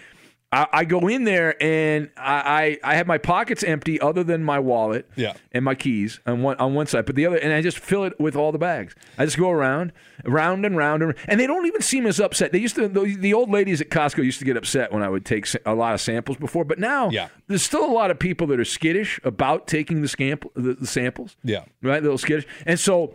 I, 0.56 0.68
I 0.72 0.86
go 0.86 1.08
in 1.08 1.24
there 1.26 1.62
and 1.62 2.10
I, 2.18 2.78
I 2.84 2.92
I 2.92 2.96
have 2.96 3.08
my 3.08 3.18
pockets 3.18 3.64
empty 3.64 4.00
other 4.00 4.24
than 4.24 4.44
my 4.44 4.60
wallet 4.60 5.10
Yeah. 5.16 5.34
and 5.52 5.66
my 5.66 5.76
keys 5.76 6.20
on 6.26 6.42
one 6.42 6.56
on 6.58 6.74
one 6.74 6.88
side, 6.88 7.06
but 7.06 7.16
the 7.16 7.26
other 7.26 7.38
and 7.38 7.52
I 7.54 7.62
just 7.62 7.78
fill 7.80 8.04
it 8.06 8.20
with 8.20 8.36
all 8.36 8.52
the 8.52 8.58
bags. 8.58 8.96
I 9.18 9.26
just 9.26 9.38
go 9.38 9.52
around, 9.52 9.92
round 10.24 10.66
and 10.66 10.78
round 10.78 11.04
and 11.04 11.14
and 11.28 11.40
they 11.40 11.48
don't 11.48 11.66
even 11.66 11.82
seem 11.82 12.06
as 12.08 12.20
upset. 12.20 12.52
They 12.52 12.60
used 12.60 12.76
to 12.76 12.88
the, 12.88 13.16
the 13.20 13.34
old 13.34 13.50
ladies 13.50 13.82
at 13.82 13.90
Costco 13.90 14.24
used 14.24 14.40
to 14.40 14.46
get 14.46 14.56
upset 14.58 14.94
when 14.94 15.04
I 15.04 15.10
would 15.10 15.26
take 15.26 15.48
a 15.66 15.76
lot 15.76 15.94
of 15.94 16.02
samples 16.02 16.38
before, 16.38 16.64
but 16.66 16.80
now 16.80 17.10
Yeah. 17.10 17.28
there's 17.48 17.64
still 17.64 17.84
a 17.86 17.92
lot 17.92 18.10
of 18.12 18.18
people 18.20 18.48
that 18.48 18.60
are 18.60 18.66
skittish 18.66 19.20
about 19.24 19.68
taking 19.68 20.02
the 20.02 20.08
scamp 20.08 20.46
the, 20.56 20.74
the 20.74 20.88
samples. 20.88 21.36
Yeah. 21.44 21.66
right, 21.82 22.00
a 22.00 22.02
little 22.02 22.18
skittish, 22.18 22.48
and 22.66 22.80
so. 22.80 23.14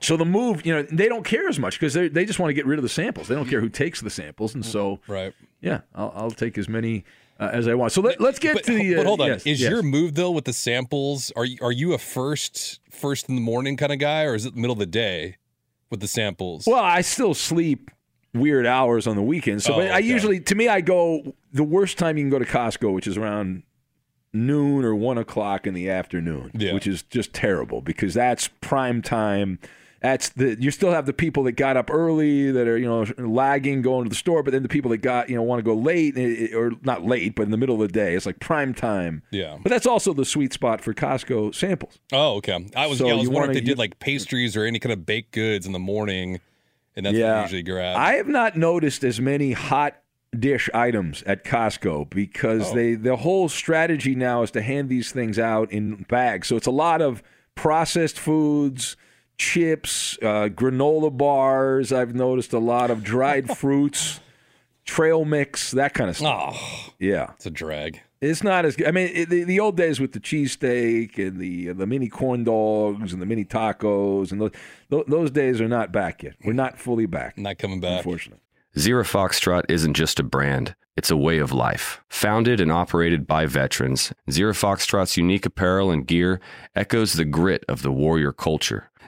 So 0.00 0.16
the 0.16 0.24
move, 0.24 0.64
you 0.64 0.72
know, 0.74 0.82
they 0.82 1.08
don't 1.08 1.24
care 1.24 1.48
as 1.48 1.58
much 1.58 1.78
because 1.78 1.94
they 1.94 2.08
they 2.08 2.24
just 2.24 2.38
want 2.38 2.50
to 2.50 2.54
get 2.54 2.66
rid 2.66 2.78
of 2.78 2.82
the 2.82 2.88
samples. 2.88 3.28
They 3.28 3.34
don't 3.34 3.48
care 3.48 3.60
who 3.60 3.68
takes 3.68 4.00
the 4.00 4.10
samples, 4.10 4.54
and 4.54 4.64
so 4.64 5.00
Right. 5.08 5.34
yeah, 5.60 5.80
I'll, 5.94 6.12
I'll 6.14 6.30
take 6.30 6.56
as 6.58 6.68
many 6.68 7.04
uh, 7.38 7.50
as 7.52 7.66
I 7.68 7.74
want. 7.74 7.92
So 7.92 8.00
let, 8.02 8.20
let's 8.20 8.38
get 8.38 8.54
But, 8.54 8.64
to 8.64 8.74
the. 8.74 8.94
but 8.96 9.02
uh, 9.02 9.08
hold 9.08 9.20
on, 9.20 9.28
yes, 9.28 9.46
is 9.46 9.60
yes. 9.60 9.70
your 9.70 9.82
move 9.82 10.14
though 10.14 10.30
with 10.30 10.44
the 10.44 10.52
samples? 10.52 11.32
Are 11.36 11.44
you 11.44 11.58
are 11.62 11.72
you 11.72 11.92
a 11.94 11.98
first 11.98 12.80
first 12.90 13.28
in 13.28 13.34
the 13.34 13.40
morning 13.40 13.76
kind 13.76 13.92
of 13.92 13.98
guy, 13.98 14.24
or 14.24 14.34
is 14.34 14.46
it 14.46 14.54
the 14.54 14.60
middle 14.60 14.74
of 14.74 14.78
the 14.78 14.86
day 14.86 15.36
with 15.90 16.00
the 16.00 16.08
samples? 16.08 16.66
Well, 16.66 16.82
I 16.84 17.00
still 17.00 17.34
sleep 17.34 17.90
weird 18.32 18.64
hours 18.66 19.06
on 19.08 19.16
the 19.16 19.22
weekends. 19.22 19.64
So, 19.64 19.74
Oh, 19.74 19.78
but 19.78 19.90
I 19.90 19.98
usually, 19.98 20.38
to 20.40 20.54
me, 20.54 20.68
I 20.68 20.80
go 20.82 21.34
the 21.52 21.64
worst 21.64 21.98
time 21.98 22.16
you 22.16 22.22
can 22.22 22.30
go 22.30 22.38
to 22.38 22.44
Costco, 22.44 22.94
which 22.94 23.08
is 23.08 23.16
around 23.16 23.64
noon 24.32 24.84
or 24.84 24.94
one 24.94 25.18
o'clock 25.18 25.66
in 25.66 25.74
the 25.74 25.90
afternoon, 25.90 26.52
Yeah. 26.54 26.72
which 26.72 26.86
is 26.86 27.02
just 27.02 27.32
terrible 27.32 27.80
because 27.80 28.14
that's 28.14 28.48
prime 28.60 29.02
time. 29.02 29.58
That's 30.00 30.30
the 30.30 30.56
you 30.58 30.70
still 30.70 30.92
have 30.92 31.04
the 31.04 31.12
people 31.12 31.42
that 31.44 31.52
got 31.52 31.76
up 31.76 31.90
early 31.90 32.50
that 32.52 32.66
are 32.66 32.78
you 32.78 32.86
know 32.86 33.04
lagging 33.18 33.82
going 33.82 34.04
to 34.04 34.08
the 34.08 34.14
store, 34.16 34.42
but 34.42 34.50
then 34.52 34.62
the 34.62 34.68
people 34.68 34.90
that 34.92 34.98
got 35.02 35.28
you 35.28 35.36
know 35.36 35.42
want 35.42 35.58
to 35.58 35.62
go 35.62 35.74
late 35.74 36.16
eh, 36.16 36.54
or 36.56 36.72
not 36.82 37.04
late, 37.04 37.34
but 37.34 37.42
in 37.42 37.50
the 37.50 37.58
middle 37.58 37.74
of 37.74 37.86
the 37.86 37.92
day, 37.92 38.14
it's 38.14 38.24
like 38.24 38.40
prime 38.40 38.72
time. 38.72 39.22
Yeah. 39.30 39.58
but 39.62 39.68
that's 39.70 39.86
also 39.86 40.14
the 40.14 40.24
sweet 40.24 40.54
spot 40.54 40.80
for 40.80 40.94
Costco 40.94 41.54
samples. 41.54 41.98
Oh, 42.12 42.36
okay. 42.36 42.66
I 42.74 42.86
was 42.86 42.98
So 42.98 43.06
yeah, 43.08 43.12
I 43.12 43.16
was 43.16 43.28
wondering 43.28 43.34
wanna- 43.48 43.50
if 43.52 43.54
they 43.56 43.60
did 43.60 43.78
like 43.78 43.98
pastries 43.98 44.56
or 44.56 44.64
any 44.64 44.78
kind 44.78 44.92
of 44.92 45.04
baked 45.04 45.32
goods 45.32 45.66
in 45.66 45.72
the 45.72 45.78
morning, 45.78 46.40
and 46.96 47.04
that's 47.04 47.16
Yeah. 47.16 47.42
usually 47.42 47.62
grab. 47.62 47.96
I 47.98 48.14
have 48.14 48.26
not 48.28 48.56
noticed 48.56 49.04
as 49.04 49.20
many 49.20 49.52
hot 49.52 49.96
dish 50.38 50.70
items 50.72 51.22
at 51.26 51.44
Costco 51.44 52.08
because 52.08 52.70
Oh. 52.72 52.74
they 52.74 52.94
the 52.94 53.16
whole 53.16 53.50
strategy 53.50 54.14
now 54.14 54.42
is 54.42 54.50
to 54.52 54.62
hand 54.62 54.88
these 54.88 55.12
things 55.12 55.38
out 55.38 55.70
in 55.72 56.06
bags. 56.08 56.48
So 56.48 56.56
it's 56.56 56.66
a 56.68 56.70
lot 56.70 57.02
of 57.02 57.22
processed 57.54 58.18
foods, 58.18 58.96
chips, 59.40 60.18
uh, 60.20 60.48
granola 60.50 61.16
bars. 61.16 61.92
I've 61.92 62.14
noticed 62.14 62.52
a 62.52 62.58
lot 62.58 62.90
of 62.90 63.02
dried 63.02 63.56
fruits, 63.56 64.20
trail 64.84 65.24
mix, 65.24 65.70
that 65.72 65.94
kind 65.94 66.10
of 66.10 66.16
stuff. 66.18 66.56
oh, 66.60 66.92
Yeah. 66.98 67.30
it's 67.34 67.46
a 67.46 67.50
drag. 67.50 68.00
It's 68.20 68.42
not 68.44 68.66
as 68.66 68.76
good. 68.76 68.86
I 68.86 68.90
mean, 68.90 69.10
it, 69.14 69.30
the, 69.30 69.44
the 69.44 69.58
old 69.60 69.78
days 69.78 69.98
with 69.98 70.12
the 70.12 70.20
cheesesteak 70.20 71.16
and 71.16 71.38
the 71.38 71.72
the 71.72 71.86
mini 71.86 72.08
corn 72.08 72.44
dogs 72.44 73.14
and 73.14 73.22
the 73.22 73.24
mini 73.24 73.46
tacos 73.46 74.30
and 74.30 74.42
those, 74.42 74.50
those 74.90 75.04
those 75.08 75.30
days 75.30 75.58
are 75.58 75.68
not 75.68 75.90
back 75.90 76.22
yet. 76.22 76.34
We're 76.44 76.52
not 76.52 76.78
fully 76.78 77.06
back, 77.06 77.38
Not 77.38 77.56
coming 77.56 77.80
back. 77.80 77.98
unfortunately. 78.04 78.42
Zero 78.78 79.04
Foxtrot 79.04 79.62
isn't 79.70 79.94
just 79.94 80.20
a 80.20 80.22
brand, 80.22 80.74
it's 80.98 81.10
a 81.10 81.16
way 81.16 81.38
of 81.38 81.50
life. 81.50 82.02
Founded 82.10 82.60
and 82.60 82.70
operated 82.70 83.26
by 83.26 83.46
veterans, 83.46 84.12
Zero 84.30 84.52
Foxtrot's 84.52 85.16
unique 85.16 85.46
apparel 85.46 85.90
and 85.90 86.06
gear 86.06 86.40
echoes 86.76 87.14
the 87.14 87.24
grit 87.24 87.64
of 87.68 87.80
the 87.80 87.90
warrior 87.90 88.32
culture. 88.32 88.89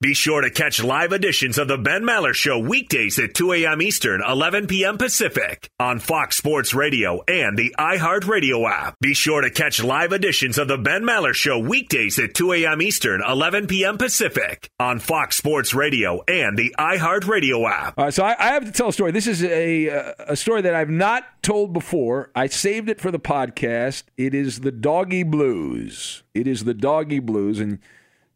Be 0.00 0.14
sure 0.14 0.42
to 0.42 0.50
catch 0.50 0.80
live 0.80 1.10
editions 1.10 1.58
of 1.58 1.66
the 1.66 1.76
Ben 1.76 2.04
Maller 2.04 2.32
Show 2.32 2.56
weekdays 2.60 3.18
at 3.18 3.34
2 3.34 3.52
a.m. 3.54 3.82
Eastern, 3.82 4.22
11 4.24 4.68
p.m. 4.68 4.96
Pacific 4.96 5.68
on 5.80 5.98
Fox 5.98 6.36
Sports 6.36 6.72
Radio 6.72 7.24
and 7.26 7.58
the 7.58 7.74
iHeartRadio 7.76 8.70
app. 8.70 8.94
Be 9.00 9.12
sure 9.12 9.40
to 9.40 9.50
catch 9.50 9.82
live 9.82 10.12
editions 10.12 10.56
of 10.56 10.68
the 10.68 10.78
Ben 10.78 11.02
Maller 11.02 11.34
Show 11.34 11.58
weekdays 11.58 12.16
at 12.20 12.32
2 12.34 12.52
a.m. 12.52 12.80
Eastern, 12.80 13.20
11 13.28 13.66
p.m. 13.66 13.98
Pacific 13.98 14.70
on 14.78 15.00
Fox 15.00 15.36
Sports 15.36 15.74
Radio 15.74 16.22
and 16.28 16.56
the 16.56 16.72
iHeartRadio 16.78 17.68
app. 17.68 17.98
All 17.98 18.04
right, 18.04 18.14
so 18.14 18.22
I, 18.22 18.36
I 18.38 18.52
have 18.52 18.66
to 18.66 18.70
tell 18.70 18.90
a 18.90 18.92
story. 18.92 19.10
This 19.10 19.26
is 19.26 19.42
a 19.42 19.88
a 20.28 20.36
story 20.36 20.62
that 20.62 20.76
I've 20.76 20.90
not 20.90 21.24
told 21.42 21.72
before. 21.72 22.30
I 22.36 22.46
saved 22.46 22.88
it 22.88 23.00
for 23.00 23.10
the 23.10 23.18
podcast. 23.18 24.04
It 24.16 24.32
is 24.32 24.60
the 24.60 24.70
doggy 24.70 25.24
blues. 25.24 26.22
It 26.34 26.46
is 26.46 26.62
the 26.62 26.74
doggy 26.74 27.18
blues, 27.18 27.58
and 27.58 27.80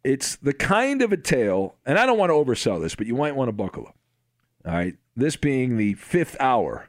it's 0.04 0.36
the 0.36 0.52
kind 0.52 1.02
of 1.02 1.12
a 1.12 1.16
tale, 1.16 1.76
and 1.86 1.98
I 1.98 2.06
don't 2.06 2.18
want 2.18 2.30
to 2.30 2.34
oversell 2.34 2.80
this, 2.80 2.94
but 2.94 3.06
you 3.06 3.14
might 3.14 3.36
want 3.36 3.48
to 3.48 3.52
buckle 3.52 3.86
up. 3.86 3.96
All 4.66 4.72
right. 4.72 4.96
This 5.14 5.36
being 5.36 5.76
the 5.76 5.94
fifth 5.94 6.36
hour 6.40 6.88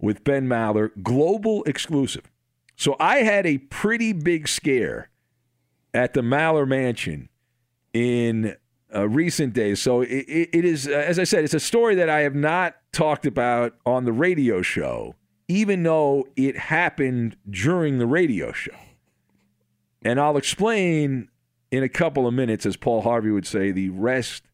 with 0.00 0.24
Ben 0.24 0.48
Maller, 0.48 0.90
global 1.02 1.62
exclusive. 1.64 2.30
So 2.76 2.96
I 2.98 3.18
had 3.18 3.46
a 3.46 3.58
pretty 3.58 4.12
big 4.12 4.48
scare 4.48 5.10
at 5.92 6.14
the 6.14 6.22
Maller 6.22 6.66
Mansion 6.66 7.28
in 7.92 8.56
uh, 8.94 9.08
recent 9.08 9.52
days. 9.52 9.80
So 9.80 10.00
it, 10.00 10.24
it 10.52 10.64
is, 10.64 10.88
uh, 10.88 10.92
as 10.92 11.18
I 11.18 11.24
said, 11.24 11.44
it's 11.44 11.54
a 11.54 11.60
story 11.60 11.94
that 11.96 12.08
I 12.08 12.20
have 12.20 12.34
not 12.34 12.76
talked 12.92 13.26
about 13.26 13.74
on 13.84 14.04
the 14.04 14.12
radio 14.12 14.62
show, 14.62 15.14
even 15.48 15.82
though 15.82 16.26
it 16.36 16.56
happened 16.56 17.36
during 17.48 17.98
the 17.98 18.06
radio 18.06 18.52
show. 18.52 18.76
And 20.02 20.18
I'll 20.18 20.38
explain 20.38 21.28
in 21.70 21.82
a 21.82 21.88
couple 21.88 22.26
of 22.26 22.34
minutes, 22.34 22.66
as 22.66 22.76
Paul 22.76 23.02
Harvey 23.02 23.30
would 23.30 23.46
say, 23.46 23.70
the 23.70 23.90
rest 23.90 24.44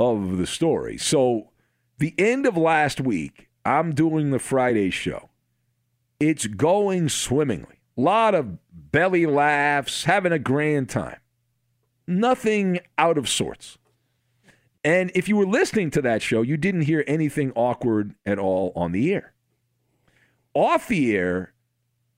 of 0.00 0.38
the 0.38 0.46
story. 0.46 0.96
So, 0.96 1.50
the 1.98 2.14
end 2.18 2.46
of 2.46 2.56
last 2.56 3.00
week, 3.00 3.48
I'm 3.64 3.94
doing 3.94 4.30
the 4.30 4.38
Friday 4.38 4.90
show. 4.90 5.30
It's 6.20 6.46
going 6.46 7.08
swimmingly. 7.08 7.80
A 7.96 8.00
lot 8.00 8.34
of 8.34 8.58
belly 8.72 9.26
laughs, 9.26 10.04
having 10.04 10.32
a 10.32 10.38
grand 10.38 10.88
time. 10.88 11.18
Nothing 12.06 12.80
out 12.96 13.18
of 13.18 13.28
sorts. 13.28 13.76
And 14.84 15.10
if 15.14 15.28
you 15.28 15.36
were 15.36 15.46
listening 15.46 15.90
to 15.90 16.02
that 16.02 16.22
show, 16.22 16.42
you 16.42 16.56
didn't 16.56 16.82
hear 16.82 17.04
anything 17.06 17.52
awkward 17.54 18.14
at 18.24 18.38
all 18.38 18.72
on 18.74 18.92
the 18.92 19.12
air. 19.12 19.34
Off 20.54 20.88
the 20.88 21.14
air, 21.16 21.52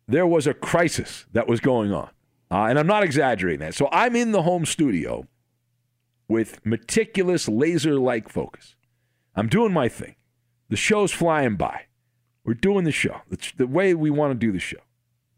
there 0.07 0.27
was 0.27 0.47
a 0.47 0.55
crisis 0.55 1.27
that 1.33 1.49
was 1.49 1.61
going 1.61 1.93
on. 1.93 2.11
Uh, 2.51 2.65
and 2.65 2.79
I'm 2.79 2.87
not 2.87 3.05
exaggerating 3.05 3.61
that. 3.61 3.75
So 3.75 3.89
I'm 3.93 4.17
in 4.17 4.33
the 4.33 4.43
home 4.43 4.67
studio 4.67 5.27
with 6.29 6.65
meticulous 6.65 7.49
laser 7.49 7.95
like 7.95 8.29
focus. 8.29 8.77
I'm 9.35 9.49
doing 9.49 9.73
my 9.73 9.89
thing. 9.89 10.17
The 10.69 10.77
show's 10.77 11.13
flying 11.13 11.57
by. 11.57 11.87
We're 12.45 12.55
doing 12.55 12.85
the 12.85 12.93
show, 12.93 13.21
it's 13.31 13.53
the 13.53 13.67
way 13.67 13.95
we 13.95 14.11
want 14.11 14.33
to 14.33 14.47
do 14.47 14.51
the 14.51 14.59
show. 14.59 14.79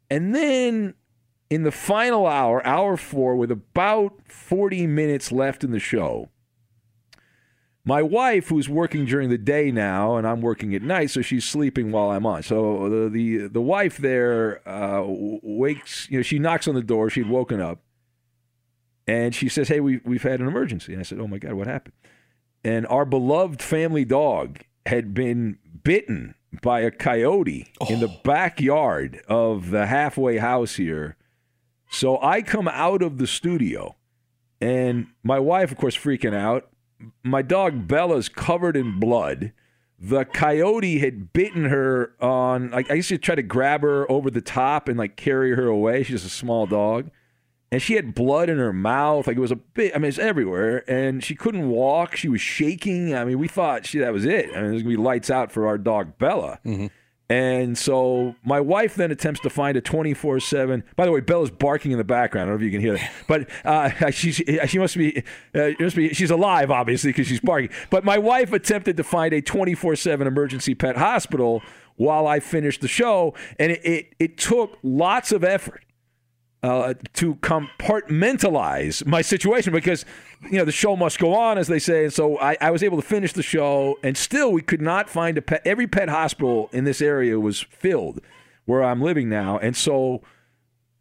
And 0.08 0.34
then 0.34 0.94
in 1.50 1.64
the 1.64 1.72
final 1.72 2.26
hour, 2.26 2.64
hour 2.66 2.96
four, 2.96 3.36
with 3.36 3.50
about 3.50 4.14
40 4.26 4.86
minutes 4.86 5.32
left 5.32 5.64
in 5.64 5.72
the 5.72 5.80
show, 5.80 6.30
my 7.84 8.02
wife, 8.02 8.48
who's 8.48 8.68
working 8.68 9.04
during 9.04 9.28
the 9.28 9.38
day 9.38 9.72
now, 9.72 10.16
and 10.16 10.26
I'm 10.26 10.40
working 10.40 10.74
at 10.74 10.82
night, 10.82 11.10
so 11.10 11.20
she's 11.20 11.44
sleeping 11.44 11.90
while 11.90 12.10
I'm 12.10 12.24
on. 12.24 12.42
So 12.42 12.88
the 12.88 13.08
the, 13.08 13.48
the 13.48 13.60
wife 13.60 13.98
there 13.98 14.66
uh, 14.68 15.02
wakes, 15.06 16.08
you 16.08 16.18
know, 16.18 16.22
she 16.22 16.38
knocks 16.38 16.68
on 16.68 16.74
the 16.74 16.82
door. 16.82 17.10
She'd 17.10 17.28
woken 17.28 17.60
up, 17.60 17.80
and 19.06 19.34
she 19.34 19.48
says, 19.48 19.68
"Hey, 19.68 19.80
we 19.80 20.00
we've 20.04 20.22
had 20.22 20.40
an 20.40 20.46
emergency." 20.46 20.92
And 20.92 21.00
I 21.00 21.02
said, 21.02 21.18
"Oh 21.18 21.26
my 21.26 21.38
God, 21.38 21.54
what 21.54 21.66
happened?" 21.66 21.94
And 22.62 22.86
our 22.86 23.04
beloved 23.04 23.60
family 23.60 24.04
dog 24.04 24.60
had 24.86 25.12
been 25.12 25.58
bitten 25.82 26.36
by 26.62 26.80
a 26.80 26.90
coyote 26.92 27.72
oh. 27.80 27.92
in 27.92 27.98
the 27.98 28.08
oh. 28.08 28.20
backyard 28.22 29.22
of 29.26 29.70
the 29.70 29.86
halfway 29.86 30.38
house 30.38 30.76
here. 30.76 31.16
So 31.90 32.20
I 32.22 32.42
come 32.42 32.68
out 32.68 33.02
of 33.02 33.18
the 33.18 33.26
studio, 33.26 33.96
and 34.60 35.08
my 35.24 35.40
wife, 35.40 35.72
of 35.72 35.78
course, 35.78 35.96
freaking 35.96 36.34
out 36.34 36.71
my 37.22 37.42
dog 37.42 37.86
Bella's 37.86 38.28
covered 38.28 38.76
in 38.76 38.98
blood. 38.98 39.52
The 39.98 40.24
coyote 40.24 40.98
had 40.98 41.32
bitten 41.32 41.66
her 41.66 42.14
on. 42.20 42.70
Like 42.70 42.90
I 42.90 42.94
used 42.94 43.08
to 43.10 43.18
try 43.18 43.34
to 43.34 43.42
grab 43.42 43.82
her 43.82 44.10
over 44.10 44.30
the 44.30 44.40
top 44.40 44.88
and 44.88 44.98
like 44.98 45.16
carry 45.16 45.54
her 45.54 45.66
away. 45.66 46.02
She's 46.02 46.24
a 46.24 46.28
small 46.28 46.66
dog, 46.66 47.10
and 47.70 47.80
she 47.80 47.94
had 47.94 48.14
blood 48.14 48.48
in 48.48 48.58
her 48.58 48.72
mouth. 48.72 49.28
Like 49.28 49.36
it 49.36 49.40
was 49.40 49.52
a 49.52 49.56
bit. 49.56 49.94
I 49.94 49.98
mean, 49.98 50.08
it's 50.08 50.18
everywhere, 50.18 50.82
and 50.90 51.22
she 51.22 51.36
couldn't 51.36 51.68
walk. 51.68 52.16
She 52.16 52.28
was 52.28 52.40
shaking. 52.40 53.14
I 53.14 53.24
mean, 53.24 53.38
we 53.38 53.46
thought 53.46 53.86
she 53.86 53.98
that 54.00 54.12
was 54.12 54.24
it. 54.24 54.50
I 54.56 54.62
mean, 54.62 54.70
it 54.70 54.74
was 54.74 54.82
gonna 54.82 54.96
be 54.96 55.02
lights 55.02 55.30
out 55.30 55.52
for 55.52 55.68
our 55.68 55.78
dog 55.78 56.18
Bella. 56.18 56.58
Mm-hmm. 56.64 56.86
And 57.32 57.78
so 57.78 58.36
my 58.44 58.60
wife 58.60 58.94
then 58.94 59.10
attempts 59.10 59.40
to 59.40 59.48
find 59.48 59.74
a 59.78 59.80
24 59.80 60.38
7. 60.38 60.84
By 60.96 61.06
the 61.06 61.12
way, 61.12 61.20
Bella's 61.20 61.50
barking 61.50 61.90
in 61.90 61.96
the 61.96 62.04
background. 62.04 62.50
I 62.50 62.52
don't 62.52 62.60
know 62.60 62.66
if 62.66 62.70
you 62.70 62.78
can 62.78 62.82
hear 62.82 62.98
that. 62.98 63.10
But 63.26 63.48
uh, 63.64 64.10
she, 64.10 64.32
she 64.32 64.78
must 64.78 64.98
be, 64.98 65.22
uh, 65.54 65.70
must 65.80 65.96
be, 65.96 66.12
she's 66.12 66.30
alive, 66.30 66.70
obviously, 66.70 67.08
because 67.08 67.26
she's 67.26 67.40
barking. 67.40 67.70
But 67.88 68.04
my 68.04 68.18
wife 68.18 68.52
attempted 68.52 68.98
to 68.98 69.02
find 69.02 69.32
a 69.32 69.40
24 69.40 69.96
7 69.96 70.26
emergency 70.26 70.74
pet 70.74 70.98
hospital 70.98 71.62
while 71.96 72.26
I 72.26 72.38
finished 72.38 72.82
the 72.82 72.88
show. 72.88 73.32
And 73.58 73.72
it, 73.72 73.82
it, 73.82 74.14
it 74.18 74.36
took 74.36 74.78
lots 74.82 75.32
of 75.32 75.42
effort 75.42 75.86
uh, 76.62 76.94
to 77.14 77.34
compartmentalize 77.36 79.04
my 79.04 79.20
situation 79.20 79.72
because 79.72 80.04
you 80.42 80.58
know 80.58 80.64
the 80.64 80.72
show 80.72 80.94
must 80.96 81.18
go 81.18 81.34
on 81.34 81.58
as 81.58 81.66
they 81.66 81.80
say. 81.80 82.04
And 82.04 82.12
so 82.12 82.38
I, 82.38 82.56
I, 82.60 82.70
was 82.70 82.84
able 82.84 83.00
to 83.00 83.06
finish 83.06 83.32
the 83.32 83.42
show 83.42 83.98
and 84.02 84.16
still 84.16 84.52
we 84.52 84.62
could 84.62 84.80
not 84.80 85.10
find 85.10 85.36
a 85.36 85.42
pet 85.42 85.62
every 85.64 85.88
pet 85.88 86.08
hospital 86.08 86.70
in 86.72 86.84
this 86.84 87.00
area 87.00 87.40
was 87.40 87.60
filled 87.60 88.20
where 88.64 88.82
i'm 88.84 89.00
living 89.02 89.28
now. 89.28 89.58
And 89.58 89.76
so 89.76 90.22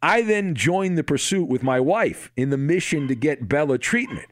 i 0.02 0.22
then 0.22 0.56
joined 0.56 0.98
the 0.98 1.04
pursuit 1.04 1.48
with 1.48 1.62
my 1.62 1.78
wife 1.78 2.32
in 2.36 2.50
the 2.50 2.58
mission 2.58 3.06
to 3.06 3.14
get 3.14 3.48
bella 3.48 3.78
treatment 3.78 4.31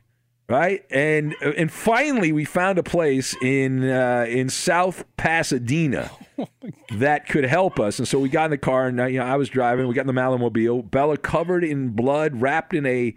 right? 0.50 0.84
And 0.90 1.34
and 1.40 1.72
finally, 1.72 2.32
we 2.32 2.44
found 2.44 2.78
a 2.78 2.82
place 2.82 3.34
in 3.40 3.88
uh, 3.88 4.26
in 4.28 4.48
South 4.48 5.04
Pasadena 5.16 6.10
oh 6.38 6.48
that 6.96 7.28
could 7.28 7.44
help 7.44 7.78
us. 7.78 7.98
And 7.98 8.06
so 8.06 8.18
we 8.18 8.28
got 8.28 8.46
in 8.46 8.50
the 8.50 8.58
car, 8.58 8.88
and 8.88 9.00
uh, 9.00 9.06
you 9.06 9.20
know, 9.20 9.24
I 9.24 9.36
was 9.36 9.48
driving. 9.48 9.86
We 9.86 9.94
got 9.94 10.02
in 10.02 10.14
the 10.14 10.20
Malamobile. 10.20 10.90
Bella 10.90 11.16
covered 11.16 11.64
in 11.64 11.90
blood, 11.90 12.40
wrapped 12.40 12.74
in 12.74 12.84
a 12.84 13.14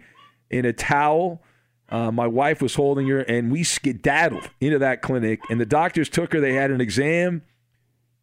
in 0.48 0.64
a 0.64 0.72
towel. 0.72 1.42
Uh, 1.90 2.10
my 2.10 2.26
wife 2.26 2.62
was 2.62 2.76
holding 2.76 3.08
her, 3.08 3.20
and 3.20 3.50
we 3.52 3.62
skedaddled 3.62 4.48
into 4.60 4.78
that 4.78 5.02
clinic. 5.02 5.40
And 5.50 5.60
the 5.60 5.66
doctors 5.66 6.08
took 6.08 6.32
her. 6.32 6.40
They 6.40 6.54
had 6.54 6.70
an 6.70 6.80
exam, 6.80 7.42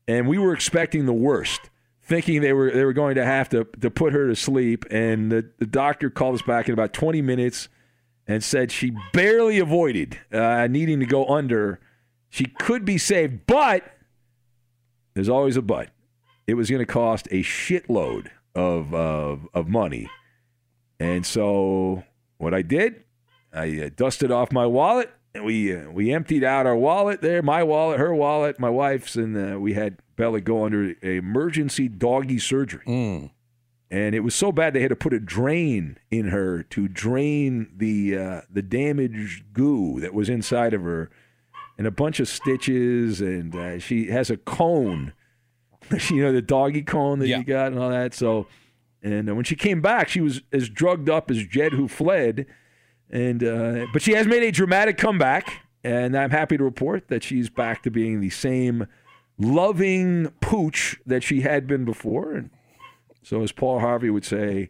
and 0.07 0.27
we 0.27 0.37
were 0.37 0.53
expecting 0.53 1.05
the 1.05 1.13
worst, 1.13 1.69
thinking 2.01 2.41
they 2.41 2.53
were 2.53 2.71
they 2.71 2.85
were 2.85 2.93
going 2.93 3.15
to 3.15 3.25
have 3.25 3.49
to 3.49 3.65
to 3.81 3.91
put 3.91 4.13
her 4.13 4.29
to 4.29 4.37
sleep. 4.37 4.85
And 4.89 5.29
the, 5.29 5.49
the 5.59 5.67
doctor 5.67 6.09
called 6.09 6.35
us 6.35 6.41
back 6.41 6.69
in 6.69 6.73
about 6.73 6.93
20 6.93 7.21
minutes 7.21 7.67
and 8.27 8.43
said 8.43 8.71
she 8.71 8.91
barely 9.13 9.59
avoided 9.59 10.19
uh, 10.31 10.67
needing 10.67 10.99
to 10.99 11.05
go 11.05 11.25
under. 11.27 11.79
She 12.29 12.45
could 12.45 12.85
be 12.85 12.97
saved, 12.97 13.45
but 13.45 13.83
there's 15.13 15.29
always 15.29 15.57
a 15.57 15.61
but. 15.61 15.89
It 16.47 16.53
was 16.55 16.69
going 16.69 16.79
to 16.79 16.85
cost 16.85 17.27
a 17.31 17.43
shitload 17.43 18.29
of, 18.55 18.93
of, 18.93 19.47
of 19.53 19.67
money. 19.67 20.09
And 20.99 21.25
so 21.25 22.03
what 22.37 22.53
I 22.53 22.61
did, 22.61 23.03
I 23.53 23.81
uh, 23.81 23.89
dusted 23.95 24.31
off 24.31 24.51
my 24.51 24.65
wallet. 24.65 25.11
And 25.33 25.45
we 25.45 25.73
uh, 25.73 25.89
we 25.89 26.13
emptied 26.13 26.43
out 26.43 26.65
our 26.65 26.75
wallet 26.75 27.21
there, 27.21 27.41
my 27.41 27.63
wallet, 27.63 27.99
her 27.99 28.13
wallet, 28.13 28.59
my 28.59 28.69
wife's, 28.69 29.15
and 29.15 29.53
uh, 29.53 29.57
we 29.57 29.71
had 29.75 29.97
Bella 30.17 30.41
go 30.41 30.65
under 30.65 30.93
emergency 31.01 31.87
doggy 31.87 32.37
surgery. 32.37 32.83
Mm 32.85 33.31
and 33.91 34.15
it 34.15 34.21
was 34.21 34.33
so 34.33 34.53
bad 34.53 34.73
they 34.73 34.79
had 34.79 34.89
to 34.89 34.95
put 34.95 35.13
a 35.13 35.19
drain 35.19 35.97
in 36.09 36.29
her 36.29 36.63
to 36.63 36.87
drain 36.87 37.69
the 37.75 38.17
uh, 38.17 38.41
the 38.49 38.61
damaged 38.61 39.51
goo 39.51 39.99
that 39.99 40.13
was 40.13 40.29
inside 40.29 40.73
of 40.73 40.81
her, 40.83 41.11
and 41.77 41.85
a 41.85 41.91
bunch 41.91 42.21
of 42.21 42.29
stitches, 42.29 43.19
and 43.19 43.53
uh, 43.53 43.79
she 43.79 44.07
has 44.07 44.29
a 44.29 44.37
cone, 44.37 45.11
you 46.09 46.23
know, 46.23 46.31
the 46.31 46.41
doggy 46.41 46.83
cone 46.83 47.19
that 47.19 47.27
yeah. 47.27 47.39
you 47.39 47.43
got 47.43 47.73
and 47.73 47.79
all 47.79 47.89
that. 47.89 48.13
So, 48.13 48.47
and 49.03 49.35
when 49.35 49.43
she 49.43 49.57
came 49.57 49.81
back, 49.81 50.07
she 50.07 50.21
was 50.21 50.41
as 50.53 50.69
drugged 50.69 51.09
up 51.09 51.29
as 51.29 51.45
Jed 51.45 51.73
who 51.73 51.89
fled, 51.89 52.45
and 53.09 53.43
uh, 53.43 53.87
but 53.91 54.01
she 54.01 54.13
has 54.13 54.25
made 54.25 54.43
a 54.43 54.53
dramatic 54.53 54.97
comeback, 54.97 55.67
and 55.83 56.17
I'm 56.17 56.31
happy 56.31 56.55
to 56.55 56.63
report 56.63 57.09
that 57.09 57.23
she's 57.23 57.49
back 57.49 57.83
to 57.83 57.91
being 57.91 58.21
the 58.21 58.29
same 58.29 58.87
loving 59.37 60.29
pooch 60.39 60.97
that 61.05 61.23
she 61.23 61.41
had 61.41 61.67
been 61.67 61.83
before, 61.83 62.31
and 62.31 62.51
so, 63.23 63.43
as 63.43 63.51
Paul 63.51 63.79
Harvey 63.79 64.09
would 64.09 64.25
say, 64.25 64.69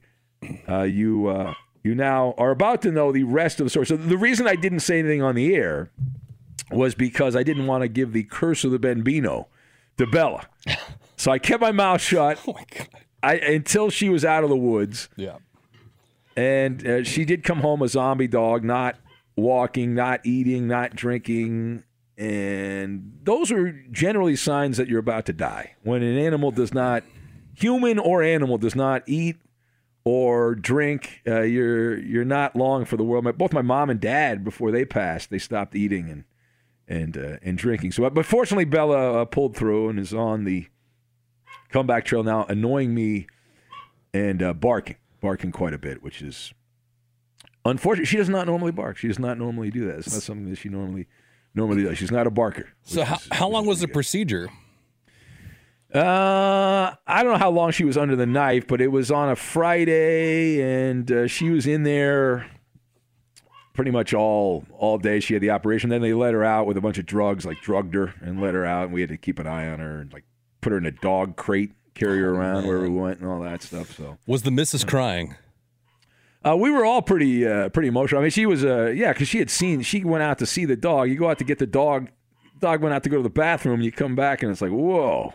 uh, 0.68 0.84
you 0.84 1.28
uh, 1.28 1.54
you 1.84 1.96
now 1.96 2.34
are 2.38 2.52
about 2.52 2.82
to 2.84 2.92
know 2.92 3.12
the 3.12 3.24
rest 3.24 3.60
of 3.60 3.66
the 3.66 3.70
story. 3.70 3.86
So, 3.86 3.98
the 3.98 4.18
reason 4.18 4.48
I 4.48 4.56
didn't 4.56 4.82
say 4.82 5.00
anything 5.00 5.22
on 5.22 5.36
the 5.36 5.56
air 5.56 5.92
was 6.72 6.96
because 6.96 7.36
I 7.36 7.44
didn't 7.44 7.68
want 7.68 7.82
to 7.82 7.88
give 7.88 8.14
the 8.14 8.24
curse 8.24 8.64
of 8.64 8.72
the 8.72 8.80
Bambino 8.80 9.48
to 9.98 10.08
Bella. 10.08 10.48
So 11.22 11.32
I 11.32 11.38
kept 11.38 11.62
my 11.62 11.72
mouth 11.72 12.02
shut 12.02 12.40
oh 12.48 12.54
my 12.54 12.66
I, 13.22 13.36
until 13.36 13.92
she 13.92 14.10
was 14.10 14.26
out 14.26 14.44
of 14.44 14.50
the 14.50 14.56
woods. 14.56 15.08
Yeah. 15.16 15.38
And 16.36 16.88
uh, 16.88 17.04
she 17.04 17.26
did 17.26 17.44
come 17.44 17.60
home 17.60 17.84
a 17.84 17.88
zombie 17.88 18.28
dog, 18.28 18.64
not 18.64 18.96
walking, 19.36 19.94
not 19.94 20.26
eating, 20.26 20.68
not 20.68 20.96
drinking. 20.96 21.84
And 22.18 23.20
those 23.22 23.52
are 23.52 23.72
generally 23.92 24.36
signs 24.36 24.78
that 24.78 24.88
you're 24.88 25.00
about 25.00 25.28
to 25.28 25.34
die. 25.34 25.76
When 25.84 26.02
an 26.02 26.18
animal 26.18 26.50
does 26.50 26.74
not, 26.74 27.04
human 27.54 28.00
or 28.00 28.22
animal, 28.24 28.58
does 28.58 28.76
not 28.76 29.04
eat 29.08 29.38
or 30.04 30.56
drink, 30.56 31.22
uh, 31.28 31.42
you're 31.42 31.98
you're 32.00 32.26
not 32.26 32.56
long 32.56 32.86
for 32.86 32.98
the 32.98 33.04
world. 33.04 33.24
My, 33.24 33.32
both 33.32 33.54
my 33.54 33.62
mom 33.62 33.90
and 33.90 34.00
dad, 34.00 34.44
before 34.44 34.72
they 34.72 34.84
passed, 34.86 35.30
they 35.30 35.38
stopped 35.38 35.76
eating 35.76 36.10
and 36.10 36.24
and 36.88 37.18
uh, 37.18 37.38
and 37.44 37.58
drinking. 37.58 37.92
So, 37.92 38.10
but 38.10 38.26
fortunately, 38.26 38.66
Bella 38.66 39.22
uh, 39.22 39.26
pulled 39.26 39.56
through 39.56 39.90
and 39.90 40.00
is 40.00 40.14
on 40.14 40.44
the 40.46 40.68
comeback 41.70 42.06
trail 42.06 42.24
now, 42.24 42.46
annoying 42.50 42.94
me 42.96 43.28
and 44.14 44.42
uh, 44.42 44.54
barking, 44.54 44.98
barking 45.22 45.52
quite 45.52 45.74
a 45.74 45.78
bit, 45.78 46.02
which 46.02 46.22
is 46.22 46.52
unfortunate. 47.64 48.08
She 48.08 48.18
does 48.18 48.30
not 48.30 48.48
normally 48.48 48.72
bark. 48.72 48.98
She 48.98 49.08
does 49.08 49.20
not 49.20 49.38
normally 49.38 49.70
do 49.70 49.86
that. 49.86 50.00
It's 50.00 50.12
not 50.12 50.24
something 50.24 50.50
that 50.50 50.58
she 50.58 50.70
normally 50.70 51.08
normally 51.54 51.84
does. 51.84 51.98
She's 51.98 52.12
not 52.12 52.26
a 52.28 52.32
barker. 52.32 52.70
So, 52.84 53.04
how, 53.04 53.16
is- 53.16 53.28
how 53.32 53.50
long 53.50 53.66
was 53.66 53.82
the 53.82 53.88
good. 53.88 53.94
procedure? 53.94 54.50
Uh, 55.94 56.96
I 57.06 57.22
don't 57.24 57.34
know 57.34 57.38
how 57.40 57.52
long 57.52 57.72
she 57.72 57.84
was 57.84 57.98
under 57.98 58.16
the 58.16 58.26
knife, 58.26 58.66
but 58.68 58.80
it 58.82 58.88
was 58.88 59.12
on 59.12 59.30
a 59.30 59.36
Friday, 59.36 60.62
and 60.62 61.12
uh, 61.12 61.28
she 61.28 61.50
was 61.50 61.68
in 61.68 61.84
there 61.84 62.50
pretty 63.74 63.92
much 63.92 64.14
all 64.14 64.64
all 64.72 64.98
day. 64.98 65.20
She 65.20 65.34
had 65.34 65.42
the 65.44 65.50
operation. 65.50 65.90
Then 65.90 66.02
they 66.02 66.14
let 66.14 66.34
her 66.34 66.44
out 66.46 66.66
with 66.66 66.78
a 66.78 66.82
bunch 66.82 66.98
of 66.98 67.06
drugs, 67.06 67.46
like 67.46 67.62
drugged 67.62 67.94
her 67.94 68.14
and 68.22 68.40
let 68.42 68.54
her 68.54 68.66
out, 68.66 68.86
and 68.86 68.94
we 68.94 69.02
had 69.02 69.10
to 69.10 69.18
keep 69.18 69.38
an 69.40 69.48
eye 69.48 69.68
on 69.70 69.80
her 69.80 70.00
and 70.00 70.14
like 70.14 70.24
put 70.62 70.72
her 70.72 70.78
in 70.78 70.86
a 70.86 70.92
dog 70.92 71.36
crate, 71.36 71.72
carry 71.94 72.20
her 72.20 72.36
around 72.36 72.66
where 72.68 72.80
we 72.80 72.90
went, 72.90 73.20
and 73.20 73.28
all 73.30 73.42
that 73.42 73.62
stuff. 73.62 73.96
So 73.98 74.18
Was 74.26 74.44
the 74.44 74.52
missus 74.52 74.86
crying? 74.86 75.36
uh, 76.46 76.56
we 76.56 76.72
were 76.72 76.86
all 76.86 77.02
pretty 77.02 77.46
uh, 77.46 77.68
pretty 77.70 77.90
emotional. 77.90 78.20
I 78.20 78.24
mean, 78.24 78.32
she 78.32 78.46
was 78.46 78.64
uh, 78.64 78.88
yeah, 78.96 79.12
because 79.12 79.28
she 79.28 79.40
had 79.40 79.50
seen. 79.50 79.82
She 79.82 80.06
went 80.06 80.24
out 80.24 80.40
to 80.40 80.46
see 80.46 80.64
the 80.64 80.78
dog. 80.78 81.10
You 81.10 81.18
go 81.18 81.30
out 81.30 81.38
to 81.40 81.44
get 81.44 81.60
the 81.60 81.68
dog. 81.68 82.08
Dog 82.60 82.82
went 82.82 82.94
out 82.94 83.04
to 83.04 83.10
go 83.10 83.18
to 83.18 83.24
the 83.24 83.30
bathroom. 83.30 83.82
You 83.82 83.92
come 83.92 84.16
back 84.16 84.42
and 84.42 84.52
it's 84.52 84.62
like 84.62 84.72
whoa. 84.72 85.34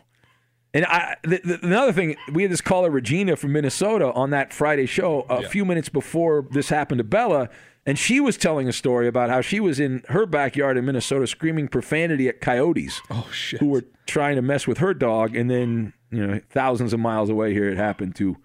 And 0.76 0.84
I, 0.84 1.16
the, 1.22 1.40
the, 1.42 1.58
another 1.62 1.90
thing, 1.90 2.16
we 2.30 2.42
had 2.42 2.52
this 2.52 2.60
caller 2.60 2.90
Regina 2.90 3.36
from 3.36 3.52
Minnesota 3.52 4.12
on 4.12 4.28
that 4.30 4.52
Friday 4.52 4.84
show 4.84 5.22
a 5.30 5.48
few 5.48 5.64
minutes 5.64 5.88
before 5.88 6.46
this 6.50 6.68
happened 6.68 6.98
to 6.98 7.04
Bella, 7.04 7.48
and 7.86 7.98
she 7.98 8.20
was 8.20 8.36
telling 8.36 8.68
a 8.68 8.74
story 8.74 9.08
about 9.08 9.30
how 9.30 9.40
she 9.40 9.58
was 9.58 9.80
in 9.80 10.02
her 10.08 10.26
backyard 10.26 10.76
in 10.76 10.84
Minnesota 10.84 11.26
screaming 11.26 11.66
profanity 11.66 12.28
at 12.28 12.42
coyotes 12.42 13.00
Oh 13.08 13.26
who 13.58 13.68
were 13.68 13.84
trying 14.04 14.36
to 14.36 14.42
mess 14.42 14.66
with 14.66 14.76
her 14.76 14.92
dog, 14.92 15.34
and 15.34 15.50
then 15.50 15.94
you 16.10 16.26
know 16.26 16.40
thousands 16.50 16.92
of 16.92 17.00
miles 17.00 17.30
away 17.30 17.54
here 17.54 17.70
it 17.70 17.78
happened 17.78 18.14
to 18.16 18.36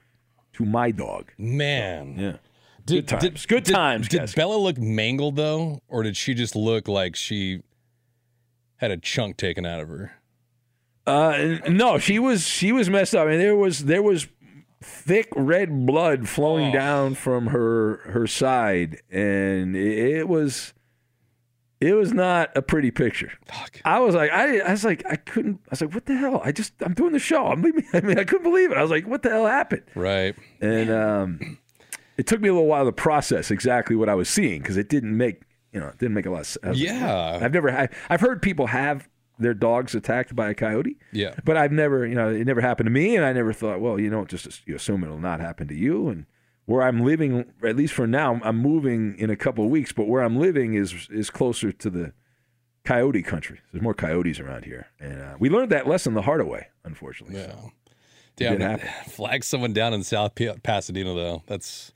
to 0.53 0.63
my 0.63 0.91
dog. 0.91 1.33
Man, 1.37 2.15
Yeah. 2.17 2.37
Did, 2.85 3.07
Good 3.07 3.19
times. 3.19 3.45
Good 3.45 3.65
times, 3.65 4.07
Did, 4.07 4.19
guys. 4.21 4.33
Bella 4.33 4.55
look 4.55 4.77
mangled 4.77 5.35
though, 5.35 5.81
or 5.89 6.01
did 6.01 6.15
she 6.15 6.33
just 6.33 6.55
look 6.55 6.87
like 6.87 7.17
she 7.17 7.61
had 8.77 8.89
a 8.89 8.95
chunk 8.97 9.35
taken 9.35 9.65
out 9.65 9.81
of 9.81 9.89
her? 9.89 10.13
Uh, 11.07 11.57
no, 11.69 11.97
she 11.97 12.19
was 12.19 12.45
she 12.47 12.71
was 12.71 12.89
messed 12.89 13.15
up, 13.15 13.27
and 13.27 13.39
there 13.39 13.55
was 13.55 13.85
there 13.85 14.03
was 14.03 14.27
thick 14.83 15.27
red 15.35 15.85
blood 15.85 16.27
flowing 16.27 16.69
Oh. 16.69 16.73
down 16.73 17.15
from 17.15 17.47
her 17.47 17.97
her 18.11 18.27
side, 18.27 19.01
and 19.11 19.75
it, 19.75 20.17
it 20.17 20.27
was 20.27 20.73
it 21.79 21.93
was 21.93 22.13
not 22.13 22.55
a 22.55 22.61
pretty 22.61 22.91
picture. 22.91 23.31
Fuck. 23.47 23.81
I 23.83 23.99
was 23.99 24.13
like, 24.13 24.29
I, 24.31 24.59
I 24.59 24.69
was 24.71 24.85
like, 24.85 25.03
I 25.09 25.15
couldn't. 25.15 25.59
I 25.65 25.69
was 25.71 25.81
like, 25.81 25.93
what 25.95 26.05
the 26.05 26.15
hell? 26.15 26.39
I 26.45 26.51
just 26.51 26.73
I'm 26.83 26.93
doing 26.93 27.13
the 27.13 27.19
show. 27.19 27.47
I'm 27.47 27.63
leaving. 27.63 27.85
I 27.93 28.01
mean, 28.01 28.19
I 28.19 28.23
couldn't 28.23 28.43
believe 28.43 28.71
it. 28.71 28.77
I 28.77 28.81
was 28.83 28.91
like, 28.91 29.07
what 29.07 29.23
the 29.23 29.29
hell 29.31 29.47
happened? 29.47 29.83
Right. 29.95 30.35
And 30.61 30.91
um, 30.91 31.57
it 32.17 32.27
took 32.27 32.39
me 32.41 32.49
a 32.49 32.53
little 32.53 32.67
while 32.67 32.85
to 32.85 32.91
process 32.91 33.49
exactly 33.49 33.95
what 33.95 34.09
I 34.09 34.13
was 34.13 34.29
seeing 34.29 34.61
because 34.61 34.77
it 34.77 34.87
didn't 34.89 35.17
make 35.17 35.41
you 35.73 35.79
know 35.79 35.87
it 35.87 35.97
didn't 35.97 36.13
make 36.13 36.27
a 36.27 36.29
lot 36.31 36.41
of 36.41 36.47
sense. 36.47 36.77
Yeah. 36.77 37.39
I've 37.41 37.53
never 37.53 37.71
had. 37.71 37.91
I've 38.09 38.21
heard 38.21 38.43
people 38.43 38.67
have 38.67 39.09
their 39.41 39.53
dogs 39.53 39.95
attacked 39.95 40.35
by 40.35 40.49
a 40.49 40.53
coyote. 40.53 40.97
Yeah. 41.11 41.35
But 41.43 41.57
I've 41.57 41.71
never, 41.71 42.05
you 42.05 42.15
know, 42.15 42.29
it 42.29 42.45
never 42.45 42.61
happened 42.61 42.87
to 42.87 42.91
me, 42.91 43.15
and 43.15 43.25
I 43.25 43.33
never 43.33 43.53
thought, 43.53 43.81
well, 43.81 43.99
you 43.99 44.09
don't 44.09 44.29
just 44.29 44.65
you 44.67 44.75
assume 44.75 45.03
it'll 45.03 45.19
not 45.19 45.39
happen 45.39 45.67
to 45.67 45.75
you. 45.75 46.07
And 46.09 46.25
where 46.65 46.81
I'm 46.81 47.01
living, 47.01 47.51
at 47.63 47.75
least 47.75 47.93
for 47.93 48.07
now, 48.07 48.39
I'm 48.43 48.57
moving 48.57 49.17
in 49.17 49.29
a 49.29 49.35
couple 49.35 49.65
of 49.65 49.71
weeks, 49.71 49.91
but 49.91 50.07
where 50.07 50.21
I'm 50.21 50.37
living 50.37 50.73
is 50.73 51.07
is 51.09 51.29
closer 51.29 51.71
to 51.71 51.89
the 51.89 52.13
coyote 52.85 53.21
country. 53.21 53.59
There's 53.71 53.83
more 53.83 53.93
coyotes 53.93 54.39
around 54.39 54.65
here, 54.65 54.87
and 54.99 55.21
uh, 55.21 55.35
we 55.39 55.49
learned 55.49 55.71
that 55.71 55.87
lesson 55.87 56.13
the 56.13 56.21
hard 56.21 56.45
way, 56.47 56.67
unfortunately. 56.83 57.39
Yeah. 57.39 57.51
So, 57.51 57.71
Damn, 58.37 58.79
flag 59.07 59.43
someone 59.43 59.73
down 59.73 59.93
in 59.93 60.03
South 60.03 60.35
Pa- 60.35 60.55
Pasadena 60.63 61.13
though. 61.13 61.43
That's 61.47 61.93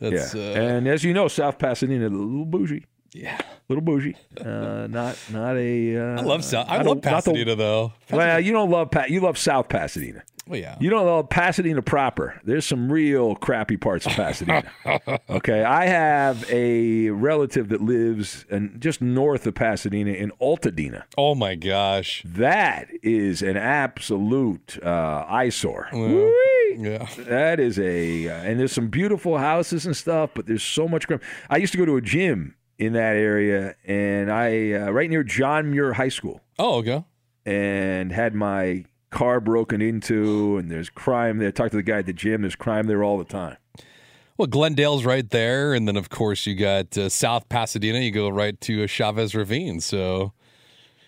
that's 0.00 0.34
yeah. 0.34 0.40
uh, 0.40 0.54
and 0.54 0.88
as 0.88 1.04
you 1.04 1.12
know, 1.12 1.28
South 1.28 1.58
Pasadena, 1.58 2.08
a 2.08 2.10
little 2.10 2.44
bougie, 2.44 2.86
yeah. 3.12 3.38
a 3.38 3.44
little 3.68 3.82
bougie. 3.82 4.16
Uh, 4.40 4.86
not 4.88 5.16
not 5.30 5.56
a. 5.56 5.96
Uh, 5.96 6.20
I 6.20 6.22
love 6.22 6.44
South. 6.44 6.66
I 6.68 6.78
love 6.82 6.86
a- 6.86 6.88
not 6.88 7.02
the- 7.02 7.08
Pasadena 7.10 7.56
though. 7.56 7.92
Well, 8.10 8.40
you 8.40 8.52
don't 8.52 8.70
love 8.70 8.90
Pat. 8.90 9.10
You 9.10 9.20
love 9.20 9.38
South 9.38 9.68
Pasadena. 9.68 10.22
Well, 10.48 10.58
yeah. 10.58 10.76
You 10.80 10.88
don't 10.88 11.04
know 11.04 11.22
Pasadena 11.22 11.82
proper. 11.82 12.40
There's 12.42 12.64
some 12.64 12.90
real 12.90 13.34
crappy 13.34 13.76
parts 13.76 14.06
of 14.06 14.12
Pasadena. 14.12 14.64
okay, 15.30 15.62
I 15.62 15.84
have 15.86 16.50
a 16.50 17.10
relative 17.10 17.68
that 17.68 17.82
lives 17.82 18.46
in, 18.50 18.80
just 18.80 19.02
north 19.02 19.46
of 19.46 19.54
Pasadena 19.54 20.12
in 20.12 20.32
Altadena. 20.40 21.04
oh 21.18 21.34
my 21.34 21.54
gosh. 21.54 22.22
That 22.24 22.88
is 23.02 23.42
an 23.42 23.58
absolute 23.58 24.78
uh, 24.82 25.26
eyesore. 25.28 25.88
Yeah. 25.92 26.30
Yeah. 26.78 27.08
That 27.24 27.60
is 27.60 27.78
a, 27.78 28.28
uh, 28.28 28.32
and 28.34 28.60
there's 28.60 28.72
some 28.72 28.88
beautiful 28.88 29.36
houses 29.38 29.84
and 29.84 29.96
stuff, 29.96 30.30
but 30.34 30.46
there's 30.46 30.62
so 30.62 30.86
much 30.88 31.06
crap. 31.06 31.22
I 31.50 31.56
used 31.56 31.72
to 31.72 31.78
go 31.78 31.84
to 31.84 31.96
a 31.96 32.00
gym 32.00 32.54
in 32.78 32.92
that 32.92 33.16
area, 33.16 33.74
and 33.84 34.30
I 34.30 34.72
uh, 34.72 34.90
right 34.90 35.10
near 35.10 35.24
John 35.24 35.70
Muir 35.70 35.92
High 35.94 36.08
School 36.10 36.40
Oh, 36.58 36.76
okay. 36.76 37.04
and 37.44 38.12
had 38.12 38.34
my 38.34 38.84
car 39.10 39.40
broken 39.40 39.80
into, 39.82 40.56
and 40.58 40.70
there's 40.70 40.90
crime 40.90 41.38
there. 41.38 41.50
Talked 41.50 41.72
to 41.72 41.76
the 41.78 41.82
guy 41.82 41.98
at 41.98 42.06
the 42.06 42.12
gym. 42.12 42.42
There's 42.42 42.54
crime 42.56 42.86
there 42.86 43.02
all 43.02 43.18
the 43.18 43.24
time. 43.24 43.56
Well, 44.36 44.46
Glendale's 44.46 45.04
right 45.04 45.28
there, 45.28 45.74
and 45.74 45.88
then 45.88 45.96
of 45.96 46.10
course 46.10 46.46
you 46.46 46.54
got 46.54 46.96
uh, 46.96 47.08
South 47.08 47.48
Pasadena. 47.48 47.98
You 47.98 48.12
go 48.12 48.28
right 48.28 48.58
to 48.62 48.84
uh, 48.84 48.86
Chavez 48.86 49.34
Ravine, 49.34 49.80
so 49.80 50.32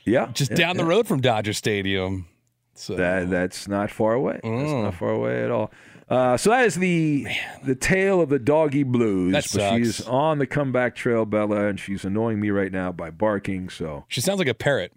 Yeah, 0.05 0.31
just 0.33 0.51
yeah, 0.51 0.57
down 0.57 0.77
the 0.77 0.85
road 0.85 1.07
from 1.07 1.21
Dodger 1.21 1.53
Stadium. 1.53 2.27
So 2.75 2.97
That 2.97 3.31
that's 3.31 3.69
not 3.69 3.91
far 3.91 4.15
away. 4.15 4.41
That's 4.43 4.47
Mm. 4.47 4.83
not 4.85 4.95
far 4.95 5.11
away 5.11 5.45
at 5.45 5.51
all. 5.53 5.71
Uh, 6.11 6.37
so 6.37 6.51
that 6.51 6.67
is 6.67 6.75
the 6.75 7.25
the 7.65 7.77
tale 7.77 8.21
of 8.21 8.29
the 8.31 8.39
doggy 8.41 8.83
blues. 8.83 9.33
That 9.33 9.47
but 9.55 9.77
she's 9.77 10.05
on 10.09 10.39
the 10.39 10.47
comeback 10.47 10.97
trail, 10.97 11.25
Bella, 11.25 11.67
and 11.69 11.79
she's 11.79 12.05
annoying 12.05 12.41
me 12.41 12.51
right 12.51 12.73
now 12.73 12.91
by 12.91 13.11
barking. 13.11 13.69
So 13.69 14.05
she 14.09 14.21
sounds 14.21 14.41
like 14.41 14.49
a 14.49 14.55
parrot. 14.55 14.93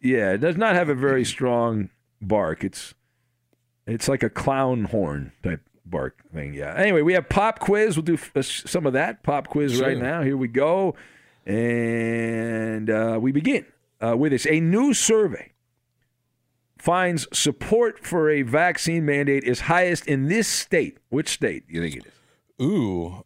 yeah, 0.00 0.32
it 0.32 0.38
does 0.38 0.56
not 0.56 0.74
have 0.74 0.88
a 0.88 0.94
very 0.94 1.24
strong 1.36 1.88
bark. 2.20 2.64
It's 2.64 2.94
it's 3.86 4.08
like 4.08 4.24
a 4.24 4.30
clown 4.30 4.84
horn 4.86 5.32
type 5.44 5.60
bark 5.86 6.20
thing. 6.34 6.54
Yeah. 6.54 6.74
Anyway, 6.76 7.02
we 7.02 7.12
have 7.12 7.28
pop 7.28 7.60
quiz. 7.60 7.96
We'll 7.96 8.02
do 8.02 8.18
uh, 8.34 8.42
some 8.42 8.86
of 8.86 8.94
that 8.94 9.22
pop 9.22 9.46
quiz 9.48 9.74
Sure. 9.76 9.86
right 9.86 9.98
now. 9.98 10.22
Here 10.22 10.36
we 10.36 10.48
go, 10.48 10.96
and 11.46 12.90
uh, 12.90 13.18
we 13.22 13.30
begin 13.30 13.66
uh, 14.04 14.16
with 14.16 14.32
this. 14.32 14.46
A 14.46 14.58
new 14.58 14.94
survey 14.94 15.51
finds 16.82 17.28
support 17.32 18.04
for 18.04 18.28
a 18.28 18.42
vaccine 18.42 19.04
mandate 19.04 19.44
is 19.44 19.60
highest 19.60 20.06
in 20.06 20.26
this 20.28 20.48
state. 20.48 20.98
Which 21.10 21.28
state 21.28 21.68
do 21.68 21.74
you 21.74 21.80
think 21.82 21.96
it 21.96 22.06
is? 22.06 22.66
Ooh, 22.66 23.24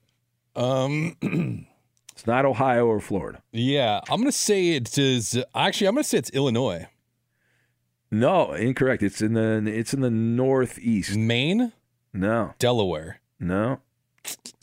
um, 0.54 1.16
It's 2.12 2.26
not 2.26 2.44
Ohio 2.46 2.86
or 2.86 3.00
Florida. 3.00 3.42
yeah. 3.52 4.00
I'm 4.10 4.20
gonna 4.20 4.32
say 4.32 4.70
it 4.70 4.96
is. 4.98 5.42
Actually, 5.54 5.88
I'm 5.88 5.94
gonna 5.94 6.04
say 6.04 6.18
it's 6.18 6.30
Illinois, 6.30 6.86
No, 8.10 8.52
incorrect. 8.52 9.02
It's 9.02 9.20
in 9.20 9.34
the 9.34 9.62
it's 9.66 9.92
in 9.92 10.00
the 10.00 10.10
northeast. 10.10 11.14
Maine, 11.16 11.72
No, 12.14 12.54
Delaware, 12.58 13.20
no, 13.40 13.80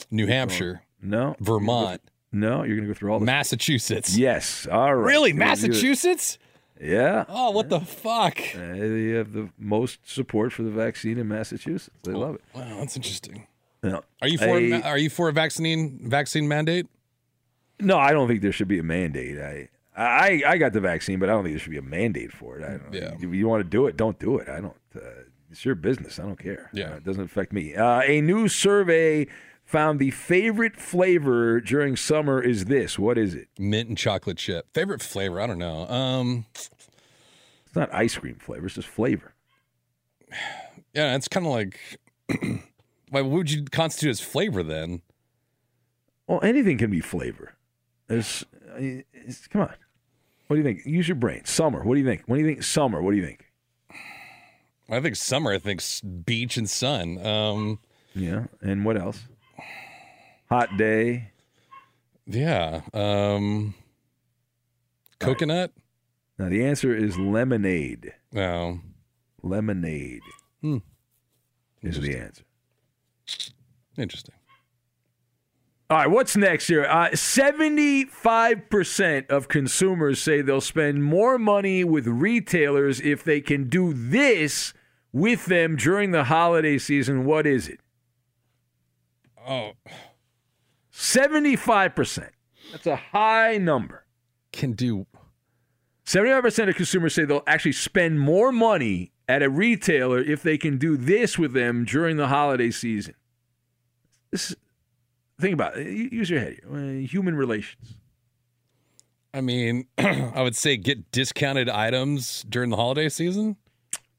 New 0.10 0.26
Hampshire, 0.28 0.82
no. 1.02 1.36
Vermont, 1.40 2.02
No, 2.32 2.64
you're 2.64 2.76
gonna 2.76 2.88
go 2.88 2.94
through 2.96 3.14
all 3.14 3.20
the 3.20 3.26
Massachusetts. 3.26 4.18
Yes. 4.18 4.66
All 4.72 4.96
right. 4.96 5.06
Really, 5.12 5.30
You're 5.32 5.40
gonna 5.40 5.56
do. 5.56 5.68
Massachusetts? 5.68 6.38
Yeah. 6.82 7.26
Oh, 7.30 7.52
what 7.52 7.70
the 7.70 7.80
fuck? 7.80 8.40
Uh, 8.56 8.60
they 8.76 9.10
have 9.10 9.34
the 9.34 9.50
most 9.58 10.00
support 10.10 10.52
for 10.54 10.64
the 10.64 10.72
vaccine 10.72 11.18
in 11.18 11.28
Massachusetts. 11.28 11.90
They 12.04 12.12
love 12.14 12.36
it. 12.36 12.42
Wow, 12.54 12.78
that's 12.80 12.96
interesting. 12.96 13.48
Yeah. 13.84 14.00
Are 14.22 14.28
you 14.28 14.38
for? 14.38 14.58
A- 14.58 14.82
are 14.82 14.98
you 14.98 15.10
for 15.10 15.30
a 15.30 15.34
vaccine 15.34 16.00
vaccine 16.10 16.48
mandate? 16.48 16.88
no, 17.80 17.98
I 17.98 18.12
don't 18.12 18.28
think 18.28 18.42
there 18.42 18.52
should 18.52 18.68
be 18.70 18.80
a 18.80 18.84
mandate. 18.84 19.40
I, 19.40 19.68
I, 19.96 20.42
I 20.48 20.58
got 20.58 20.72
the 20.74 20.80
vaccine, 20.80 21.20
but 21.20 21.28
I 21.30 21.34
don't 21.34 21.44
think 21.44 21.54
there 21.56 21.60
should 21.60 21.72
be 21.72 21.78
a 21.78 21.82
mandate 21.82 22.32
for 22.32 22.58
it. 22.58 22.64
I 22.64 22.78
don't. 22.78 22.94
Yeah. 22.94 23.14
If 23.20 23.34
you 23.34 23.48
want 23.48 23.62
to 23.62 23.70
do 23.70 23.88
it, 23.88 23.98
don't 23.98 24.18
do 24.20 24.38
it. 24.38 24.48
I 24.48 24.62
don't. 24.62 24.76
Uh, 24.96 25.00
it's 25.52 25.66
your 25.66 25.76
business. 25.76 26.18
I 26.18 26.24
don't 26.24 26.40
care. 26.40 26.70
Yeah. 26.74 26.94
Uh, 26.94 26.96
it 26.98 27.04
doesn't 27.04 27.24
affect 27.24 27.52
me. 27.54 27.76
Uh, 27.76 28.02
a 28.02 28.22
new 28.22 28.48
survey 28.48 29.28
found 29.74 29.98
the 30.00 30.12
favorite 30.12 30.76
flavor 30.80 31.60
during 31.60 31.96
summer 31.96 32.40
is 32.40 32.66
this. 32.66 33.00
What 33.00 33.18
is 33.18 33.34
it? 33.34 33.48
Mint 33.58 33.90
and 33.90 33.98
chocolate 33.98 34.38
chip. 34.38 34.68
Favorite 34.72 35.02
flavor? 35.02 35.42
I 35.42 35.48
don't 35.48 35.58
know. 35.58 35.88
Um, 35.90 36.46
It's 36.54 36.70
not 37.76 37.92
ice 37.92 38.16
cream 38.16 38.36
flavor. 38.36 38.68
It's 38.68 38.76
just 38.76 38.88
flavor. 38.88 39.34
yeah, 40.94 41.16
it's 41.16 41.28
kind 41.28 41.48
of 41.48 41.52
like. 41.52 41.80
Why 43.10 43.22
what 43.22 43.32
would 43.32 43.52
you 43.52 43.66
constitute 43.66 44.12
as 44.12 44.20
flavor 44.22 44.62
then? 44.62 45.02
Well, 46.28 46.40
anything 46.44 46.78
can 46.78 46.92
be 46.92 47.00
flavor. 47.02 47.54
It's, 48.10 48.46
it's, 48.78 49.48
come 49.48 49.62
on. 49.62 49.74
What 50.48 50.56
do 50.56 50.58
you 50.58 50.64
think? 50.64 50.86
Use 50.86 51.08
your 51.08 51.16
brain. 51.16 51.46
Summer. 51.46 51.84
What 51.84 51.96
do 51.96 52.00
you 52.00 52.06
think? 52.06 52.24
What 52.28 52.36
do 52.38 52.42
you 52.44 52.48
think? 52.48 52.62
Summer. 52.64 53.02
What 53.02 53.10
do 53.12 53.18
you 53.18 53.26
think? 53.26 53.52
I 54.90 55.00
think 55.00 55.16
summer. 55.16 55.52
I 55.52 55.58
think 55.58 55.82
beach 56.26 56.58
and 56.58 56.70
sun. 56.70 57.24
Um, 57.26 57.80
Yeah. 58.14 58.46
And 58.62 58.86
what 58.86 58.98
else? 58.98 59.24
Hot 60.50 60.76
day. 60.78 61.32
yeah. 62.26 62.82
Um, 62.94 63.74
coconut. 65.20 65.72
Now 66.38 66.50
the 66.50 66.66
answer 66.66 66.94
is 66.96 67.18
lemonade. 67.18 68.14
No. 68.32 68.80
Lemonade 69.42 70.22
Hmm. 70.62 70.78
is 71.82 72.00
the 72.00 72.16
answer. 72.18 72.44
Interesting. 73.98 74.36
All 75.90 75.98
right, 75.98 76.10
what's 76.10 76.36
next 76.38 76.68
here? 76.68 76.86
Uh, 76.86 77.10
75% 77.10 79.30
of 79.30 79.48
consumers 79.48 80.20
say 80.22 80.42
they'll 80.42 80.62
spend 80.62 81.04
more 81.04 81.38
money 81.38 81.84
with 81.84 82.08
retailers 82.08 83.00
if 83.02 83.24
they 83.24 83.42
can 83.42 83.70
do 83.70 83.94
this 83.94 84.74
with 85.12 85.46
them 85.46 85.76
during 85.76 86.10
the 86.12 86.24
holiday 86.24 86.78
season. 86.80 87.26
What 87.26 87.46
is 87.46 87.68
it? 87.68 87.80
Oh, 89.48 89.74
75%. 90.94 92.30
That's 92.72 92.88
a 92.88 92.96
high 92.96 93.58
number. 93.58 94.06
can 94.52 94.74
do. 94.74 95.06
75% 96.06 96.70
of 96.70 96.76
consumers 96.76 97.14
say 97.16 97.26
they'll 97.26 97.44
actually 97.48 97.72
spend 97.72 98.20
more 98.20 98.52
money 98.52 99.12
at 99.28 99.42
a 99.42 99.50
retailer 99.50 100.20
if 100.20 100.44
they 100.44 100.58
can 100.58 100.78
do 100.78 100.98
this 100.98 101.38
with 101.40 101.54
them 101.54 101.86
during 101.86 102.18
the 102.18 102.28
holiday 102.28 102.70
season. 102.72 103.16
This, 104.32 104.56
think 105.40 105.54
about 105.54 105.78
it. 105.78 105.88
Use 106.12 106.30
your 106.30 106.40
head. 106.40 106.58
here. 106.70 107.00
Human 107.02 107.36
relations. 107.36 107.96
I 109.34 109.42
mean, 109.42 109.88
I 109.98 110.42
would 110.42 110.56
say 110.56 110.78
get 110.78 111.12
discounted 111.12 111.70
items 111.70 112.44
during 112.50 112.70
the 112.70 112.76
holiday 112.76 113.10
season. 113.10 113.56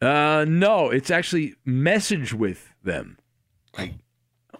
Uh, 0.00 0.44
no, 0.48 0.90
it's 0.90 1.10
actually 1.10 1.54
message 1.64 2.34
with 2.34 2.72
them. 2.82 3.18
Like, 3.78 3.94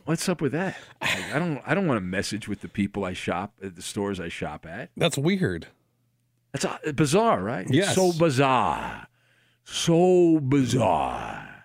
what's 0.04 0.28
up 0.28 0.40
with 0.40 0.52
that? 0.52 0.76
Like, 1.00 1.34
I 1.34 1.38
don't. 1.38 1.62
I 1.66 1.74
don't 1.74 1.86
want 1.86 1.98
to 1.98 2.04
message 2.04 2.48
with 2.48 2.60
the 2.60 2.68
people 2.68 3.04
I 3.04 3.12
shop 3.12 3.54
at 3.62 3.76
the 3.76 3.82
stores 3.82 4.20
I 4.20 4.28
shop 4.28 4.66
at. 4.66 4.90
That's 4.96 5.18
weird. 5.18 5.68
That's 6.52 6.64
uh, 6.64 6.92
bizarre, 6.94 7.42
right? 7.42 7.66
It's 7.66 7.74
Yes. 7.74 7.94
so 7.94 8.12
bizarre. 8.12 9.08
So 9.64 10.38
bizarre. 10.40 11.64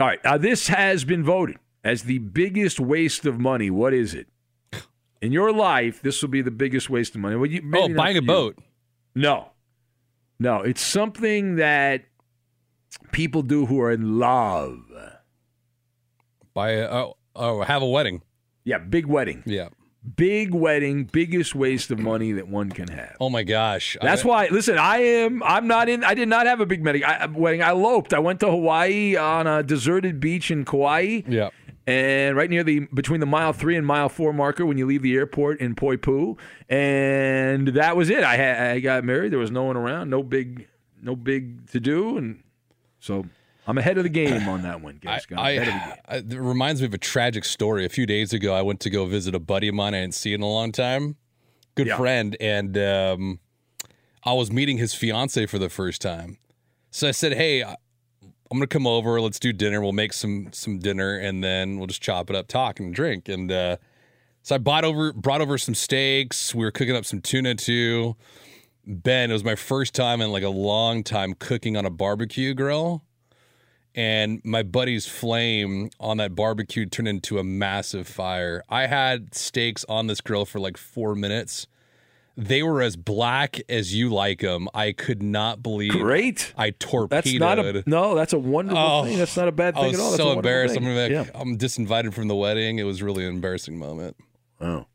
All 0.00 0.06
right. 0.06 0.18
Now, 0.24 0.38
this 0.38 0.68
has 0.68 1.04
been 1.04 1.22
voted 1.22 1.58
as 1.84 2.02
the 2.04 2.18
biggest 2.18 2.80
waste 2.80 3.26
of 3.26 3.38
money. 3.38 3.70
What 3.70 3.94
is 3.94 4.14
it? 4.14 4.28
In 5.20 5.30
your 5.30 5.52
life, 5.52 6.02
this 6.02 6.20
will 6.20 6.30
be 6.30 6.42
the 6.42 6.50
biggest 6.50 6.90
waste 6.90 7.14
of 7.14 7.20
money. 7.20 7.36
Well, 7.36 7.46
you, 7.46 7.62
maybe 7.62 7.94
oh, 7.94 7.96
buying 7.96 8.16
a 8.16 8.22
boat. 8.22 8.58
No. 9.14 9.50
No, 10.40 10.62
it's 10.62 10.80
something 10.80 11.56
that 11.56 12.06
people 13.12 13.42
do 13.42 13.66
who 13.66 13.80
are 13.80 13.92
in 13.92 14.18
love. 14.18 14.80
Buy 16.54 16.70
a 16.70 16.88
oh, 16.90 17.16
oh 17.36 17.62
have 17.62 17.82
a 17.82 17.86
wedding. 17.88 18.22
Yeah, 18.64 18.78
big 18.78 19.06
wedding. 19.06 19.42
Yeah. 19.46 19.68
Big 20.16 20.52
wedding, 20.52 21.04
biggest 21.04 21.54
waste 21.54 21.92
of 21.92 21.98
money 22.00 22.32
that 22.32 22.48
one 22.48 22.70
can 22.70 22.88
have. 22.88 23.16
Oh 23.20 23.30
my 23.30 23.44
gosh. 23.44 23.96
That's 24.02 24.24
I, 24.24 24.28
why. 24.28 24.48
Listen, 24.50 24.76
I 24.76 24.96
am. 24.98 25.44
I'm 25.44 25.68
not 25.68 25.88
in. 25.88 26.02
I 26.02 26.14
did 26.14 26.28
not 26.28 26.46
have 26.46 26.60
a 26.60 26.66
big 26.66 26.80
uh, 26.80 26.84
wedding. 26.84 27.04
I, 27.04 27.26
wedding. 27.26 27.62
I 27.62 27.68
eloped. 27.68 28.12
I 28.12 28.18
went 28.18 28.40
to 28.40 28.50
Hawaii 28.50 29.14
on 29.16 29.46
a 29.46 29.62
deserted 29.62 30.18
beach 30.18 30.50
in 30.50 30.64
Kauai, 30.64 31.22
Yeah. 31.28 31.50
and 31.86 32.36
right 32.36 32.50
near 32.50 32.64
the 32.64 32.80
between 32.92 33.20
the 33.20 33.26
mile 33.26 33.52
three 33.52 33.76
and 33.76 33.86
mile 33.86 34.08
four 34.08 34.32
marker 34.32 34.66
when 34.66 34.76
you 34.76 34.86
leave 34.86 35.02
the 35.02 35.14
airport 35.14 35.60
in 35.60 35.76
Poipu, 35.76 36.36
and 36.68 37.68
that 37.68 37.96
was 37.96 38.10
it. 38.10 38.24
I 38.24 38.36
had. 38.36 38.70
I 38.72 38.80
got 38.80 39.04
married. 39.04 39.30
There 39.30 39.38
was 39.38 39.52
no 39.52 39.62
one 39.62 39.76
around. 39.76 40.10
No 40.10 40.24
big. 40.24 40.66
No 41.00 41.14
big 41.14 41.70
to 41.70 41.78
do, 41.78 42.16
and 42.16 42.42
so 42.98 43.26
I'm 43.66 43.78
ahead 43.78 43.96
of 43.96 44.02
the 44.02 44.08
game 44.10 44.48
on 44.48 44.62
that 44.62 44.80
one, 44.80 44.96
I, 45.02 45.06
Gascon. 45.06 45.38
ahead 45.38 45.58
of 45.58 45.66
the 45.66 45.70
game. 45.70 45.92
I, 46.08 46.16
it 46.16 46.40
reminds 46.40 46.80
me 46.80 46.86
of 46.86 46.94
a 46.94 46.98
tragic 46.98 47.44
story. 47.44 47.84
A 47.84 47.88
few 47.88 48.06
days 48.06 48.32
ago, 48.32 48.54
I 48.54 48.62
went 48.62 48.80
to 48.80 48.90
go 48.90 49.06
visit 49.06 49.34
a 49.34 49.38
buddy 49.40 49.68
of 49.68 49.74
mine 49.74 49.94
I 49.94 49.98
hadn't 49.98 50.12
seen 50.12 50.34
in 50.34 50.42
a 50.42 50.48
long 50.48 50.72
time, 50.72 51.16
good 51.76 51.86
Yeah. 51.86 51.96
friend, 51.96 52.36
and 52.40 52.76
um, 52.76 53.38
I 54.24 54.32
was 54.32 54.50
meeting 54.50 54.78
his 54.78 54.94
fiance 54.94 55.46
for 55.46 55.58
the 55.58 55.68
first 55.68 56.02
time. 56.02 56.38
So 56.90 57.06
I 57.08 57.12
said, 57.12 57.34
"Hey, 57.34 57.62
I- 57.62 57.76
I'm 58.50 58.58
gonna 58.58 58.66
come 58.66 58.86
over. 58.86 59.20
Let's 59.20 59.38
do 59.38 59.52
dinner. 59.52 59.80
We'll 59.80 59.92
make 59.92 60.12
some 60.12 60.48
some 60.52 60.78
dinner, 60.78 61.16
and 61.16 61.42
then 61.42 61.78
we'll 61.78 61.86
just 61.86 62.02
chop 62.02 62.28
it 62.30 62.36
up, 62.36 62.48
talk 62.48 62.80
and 62.80 62.92
drink." 62.94 63.28
And 63.28 63.50
uh, 63.50 63.76
so 64.42 64.56
I 64.56 64.58
bought 64.58 64.84
over 64.84 65.12
brought 65.12 65.40
over 65.40 65.56
some 65.56 65.74
steaks. 65.74 66.54
We 66.54 66.64
were 66.64 66.70
cooking 66.72 66.94
up 66.96 67.04
some 67.06 67.20
tuna 67.22 67.54
too. 67.54 68.16
Ben, 68.86 69.30
it 69.30 69.32
was 69.32 69.44
my 69.44 69.54
first 69.54 69.94
time 69.94 70.20
in 70.20 70.32
like 70.32 70.42
a 70.42 70.48
long 70.50 71.02
time 71.04 71.32
cooking 71.34 71.76
on 71.76 71.86
a 71.86 71.90
barbecue 71.90 72.52
grill 72.52 73.04
and 73.94 74.40
my 74.44 74.62
buddy's 74.62 75.06
flame 75.06 75.90
on 76.00 76.16
that 76.18 76.34
barbecue 76.34 76.86
turned 76.86 77.08
into 77.08 77.38
a 77.38 77.44
massive 77.44 78.06
fire. 78.06 78.62
I 78.68 78.86
had 78.86 79.34
steaks 79.34 79.84
on 79.88 80.06
this 80.06 80.20
grill 80.20 80.44
for 80.44 80.58
like 80.60 80.76
four 80.76 81.14
minutes. 81.14 81.66
They 82.34 82.62
were 82.62 82.80
as 82.80 82.96
black 82.96 83.60
as 83.68 83.94
you 83.94 84.08
like 84.08 84.40
them. 84.40 84.66
I 84.72 84.92
could 84.92 85.22
not 85.22 85.62
believe 85.62 85.92
Great. 85.92 86.54
I 86.56 86.70
torpedoed. 86.70 87.24
That's 87.24 87.38
not 87.38 87.58
a 87.58 87.82
no. 87.84 88.14
That's 88.14 88.32
a 88.32 88.38
wonderful 88.38 88.78
Oh, 88.82 89.04
thing. 89.04 89.18
That's 89.18 89.36
not 89.36 89.48
a 89.48 89.52
bad 89.52 89.74
I 89.76 89.80
thing 89.82 89.90
was 89.90 89.98
at 89.98 90.02
all. 90.02 90.10
That's 90.12 90.22
so 90.22 90.32
embarrassed. 90.32 90.74
thing. 90.74 90.86
I'm 90.86 90.94
gonna 90.94 91.08
yeah. 91.08 91.30
I'm 91.34 91.58
disinvited 91.58 92.14
from 92.14 92.28
the 92.28 92.34
wedding. 92.34 92.78
It 92.78 92.84
was 92.84 93.02
really 93.02 93.24
an 93.26 93.34
embarrassing 93.34 93.78
moment. 93.78 94.16
Oh. 94.62 94.86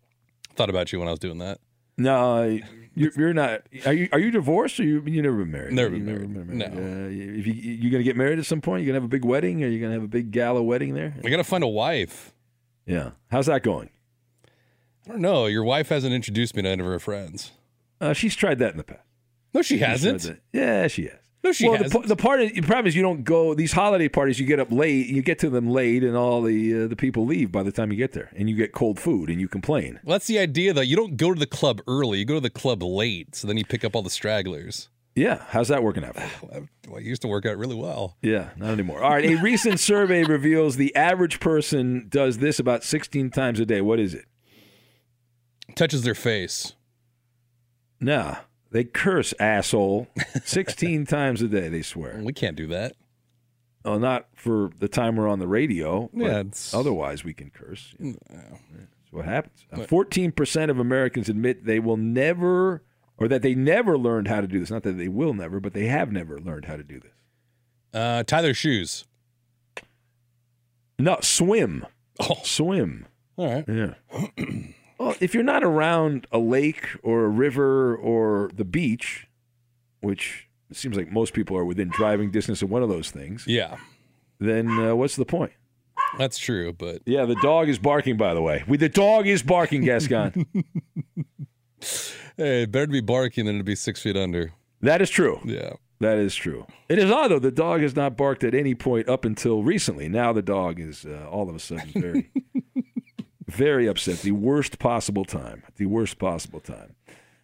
Thought 0.55 0.71
about 0.71 0.91
you 0.91 0.97
when 0.97 1.07
I 1.07 1.11
was 1.11 1.19
doing 1.19 1.37
that. 1.37 1.59
No, 1.99 2.59
you're, 2.97 3.11
you're 3.15 3.33
not. 3.33 3.61
Are 3.85 3.93
you? 3.93 4.09
Are 4.11 4.19
you 4.19 4.31
divorced 4.31 4.79
or 4.79 4.83
you? 4.83 5.01
You 5.05 5.21
never 5.21 5.37
been 5.37 5.51
married? 5.51 5.73
Never 5.73 5.89
been 5.91 6.07
You 6.07 6.27
married. 6.27 6.49
No. 6.49 6.65
Uh, 6.65 7.09
if 7.09 7.47
you 7.47 7.53
you 7.53 7.89
gonna 7.89 8.03
get 8.03 8.15
married 8.17 8.39
at 8.39 8.45
some 8.45 8.61
point, 8.61 8.81
you 8.81 8.87
gonna 8.87 8.97
have 8.97 9.03
a 9.05 9.07
big 9.07 9.25
wedding, 9.25 9.63
or 9.63 9.67
you 9.67 9.79
gonna 9.79 9.93
have 9.93 10.03
a 10.03 10.07
big 10.07 10.31
gala 10.31 10.61
wedding 10.61 10.93
there? 10.93 11.13
I 11.23 11.29
gotta 11.29 11.43
find 11.43 11.63
a 11.63 11.67
wife. 11.67 12.33
Yeah. 12.85 13.11
How's 13.29 13.45
that 13.47 13.63
going? 13.63 13.89
I 15.05 15.11
don't 15.11 15.21
know. 15.21 15.45
Your 15.45 15.63
wife 15.63 15.89
hasn't 15.89 16.13
introduced 16.13 16.55
me 16.55 16.63
to 16.63 16.69
any 16.69 16.81
of 16.81 16.87
her 16.87 16.99
friends. 16.99 17.51
Uh, 18.01 18.13
she's 18.13 18.35
tried 18.35 18.59
that 18.59 18.71
in 18.71 18.77
the 18.77 18.83
past. 18.83 19.01
No, 19.53 19.61
she 19.61 19.77
tried 19.77 19.87
hasn't. 19.89 20.39
Yeah, 20.51 20.87
she 20.87 21.03
has. 21.03 21.19
No, 21.43 21.51
she 21.51 21.69
well, 21.69 21.77
the, 21.77 21.99
the 21.99 22.15
part 22.15 22.41
of, 22.41 22.53
the 22.53 22.61
problem 22.61 22.87
is 22.87 22.95
you 22.95 23.03
don't 23.03 23.23
go 23.23 23.53
these 23.53 23.71
holiday 23.71 24.09
parties. 24.09 24.39
You 24.39 24.45
get 24.45 24.59
up 24.59 24.71
late, 24.71 25.07
you 25.07 25.21
get 25.21 25.39
to 25.39 25.49
them 25.49 25.69
late, 25.69 26.03
and 26.03 26.17
all 26.17 26.41
the 26.41 26.83
uh, 26.83 26.87
the 26.87 26.95
people 26.95 27.25
leave 27.25 27.51
by 27.51 27.63
the 27.63 27.71
time 27.71 27.91
you 27.91 27.97
get 27.97 28.13
there, 28.13 28.31
and 28.35 28.49
you 28.49 28.55
get 28.55 28.73
cold 28.73 28.99
food, 28.99 29.29
and 29.29 29.39
you 29.39 29.47
complain. 29.47 29.99
Well, 30.03 30.15
that's 30.15 30.27
the 30.27 30.39
idea, 30.39 30.73
though. 30.73 30.81
You 30.81 30.95
don't 30.95 31.15
go 31.15 31.33
to 31.33 31.39
the 31.39 31.45
club 31.45 31.81
early. 31.87 32.19
You 32.19 32.25
go 32.25 32.35
to 32.35 32.39
the 32.41 32.49
club 32.49 32.81
late, 32.81 33.35
so 33.35 33.47
then 33.47 33.57
you 33.57 33.65
pick 33.65 33.85
up 33.85 33.95
all 33.95 34.01
the 34.01 34.09
stragglers. 34.09 34.89
Yeah, 35.17 35.43
how's 35.47 35.69
that 35.69 35.81
working 35.81 36.03
out 36.03 36.15
for 36.15 36.21
you? 36.53 36.67
Well, 36.87 36.99
it 36.99 37.03
used 37.03 37.21
to 37.23 37.27
work 37.27 37.45
out 37.45 37.57
really 37.57 37.75
well. 37.75 38.15
Yeah, 38.21 38.51
not 38.55 38.69
anymore. 38.69 39.03
All 39.03 39.09
right, 39.09 39.25
a 39.25 39.35
recent 39.35 39.81
survey 39.81 40.23
reveals 40.27 40.77
the 40.77 40.95
average 40.95 41.41
person 41.41 42.07
does 42.07 42.37
this 42.37 42.59
about 42.59 42.85
16 42.85 43.29
times 43.31 43.59
a 43.59 43.65
day. 43.65 43.81
What 43.81 43.99
is 43.99 44.13
it? 44.13 44.23
Touches 45.75 46.03
their 46.03 46.15
face. 46.15 46.75
Nah, 47.99 48.37
they 48.71 48.83
curse 48.83 49.33
asshole 49.39 50.07
16 50.43 51.05
times 51.07 51.41
a 51.41 51.47
day, 51.47 51.69
they 51.69 51.81
swear. 51.81 52.19
We 52.23 52.33
can't 52.33 52.55
do 52.55 52.67
that. 52.67 52.93
Oh, 53.85 53.97
not 53.97 54.27
for 54.35 54.71
the 54.79 54.87
time 54.89 55.15
we're 55.15 55.29
on 55.29 55.39
the 55.39 55.47
radio. 55.47 56.09
Yeah, 56.13 56.39
it's- 56.41 56.73
otherwise 56.73 57.23
we 57.23 57.33
can 57.33 57.49
curse. 57.49 57.95
That's 57.99 59.11
what 59.11 59.25
happens. 59.25 59.65
Uh, 59.71 59.77
14% 59.77 60.69
of 60.69 60.79
Americans 60.79 61.29
admit 61.29 61.65
they 61.65 61.79
will 61.79 61.95
never, 61.97 62.83
or 63.17 63.27
that 63.29 63.41
they 63.41 63.55
never 63.55 63.97
learned 63.97 64.27
how 64.27 64.41
to 64.41 64.47
do 64.47 64.59
this. 64.59 64.69
Not 64.69 64.83
that 64.83 64.97
they 64.97 65.07
will 65.07 65.33
never, 65.33 65.59
but 65.61 65.73
they 65.73 65.85
have 65.85 66.11
never 66.11 66.39
learned 66.39 66.65
how 66.65 66.75
to 66.75 66.83
do 66.83 66.99
this. 66.99 67.11
Uh, 67.93 68.23
tie 68.23 68.41
their 68.41 68.53
shoes. 68.53 69.05
No, 70.99 71.19
swim. 71.21 71.85
Oh, 72.19 72.35
Swim. 72.43 73.05
all 73.37 73.53
right. 73.53 73.65
Yeah. 73.67 73.93
well, 74.99 75.15
if 75.19 75.33
you're 75.33 75.43
not 75.43 75.63
around 75.63 76.27
a 76.31 76.39
lake 76.39 76.87
or 77.03 77.25
a 77.25 77.29
river 77.29 77.95
or 77.95 78.49
the 78.53 78.65
beach, 78.65 79.27
which 80.01 80.47
seems 80.71 80.97
like 80.97 81.11
most 81.11 81.33
people 81.33 81.57
are 81.57 81.65
within 81.65 81.89
driving 81.89 82.31
distance 82.31 82.61
of 82.61 82.69
one 82.69 82.83
of 82.83 82.89
those 82.89 83.09
things, 83.11 83.45
Yeah, 83.47 83.77
then 84.39 84.67
uh, 84.79 84.95
what's 84.95 85.15
the 85.15 85.25
point? 85.25 85.51
that's 86.17 86.37
true. 86.37 86.73
But 86.73 87.01
Yeah, 87.05 87.25
the 87.25 87.35
dog 87.35 87.69
is 87.69 87.79
barking. 87.79 88.17
By 88.17 88.33
the 88.33 88.41
way, 88.41 88.63
we 88.67 88.77
the 88.77 88.89
dog 88.89 89.27
is 89.27 89.43
barking, 89.43 89.83
Gascon. 89.83 90.45
hey, 92.37 92.65
better 92.65 92.85
to 92.87 92.91
be 92.91 93.01
barking 93.01 93.45
than 93.45 93.57
to 93.57 93.63
be 93.63 93.75
six 93.75 94.01
feet 94.01 94.15
under. 94.17 94.53
that 94.81 95.01
is 95.01 95.09
true. 95.09 95.39
Yeah. 95.43 95.73
That 95.99 96.19
is 96.19 96.35
true. 96.35 96.67
It 96.89 96.99
is 96.99 97.09
odd 97.09 97.29
though. 97.29 97.39
The 97.39 97.49
dog 97.51 97.81
has 97.81 97.95
not 97.95 98.15
barked 98.15 98.43
at 98.43 98.53
any 98.53 98.75
point 98.75 99.09
up 99.09 99.25
until 99.25 99.63
recently. 99.63 100.07
Now 100.07 100.31
the 100.31 100.43
dog 100.43 100.79
is 100.79 101.05
uh, 101.05 101.27
all 101.31 101.49
of 101.49 101.55
a 101.55 101.59
sudden 101.59 101.89
very, 101.91 102.29
very 103.47 103.87
upset. 103.87 104.19
The 104.19 104.31
worst 104.31 104.79
possible 104.79 105.25
time. 105.25 105.63
The 105.77 105.85
worst 105.85 106.19
possible 106.19 106.59
time. 106.59 106.95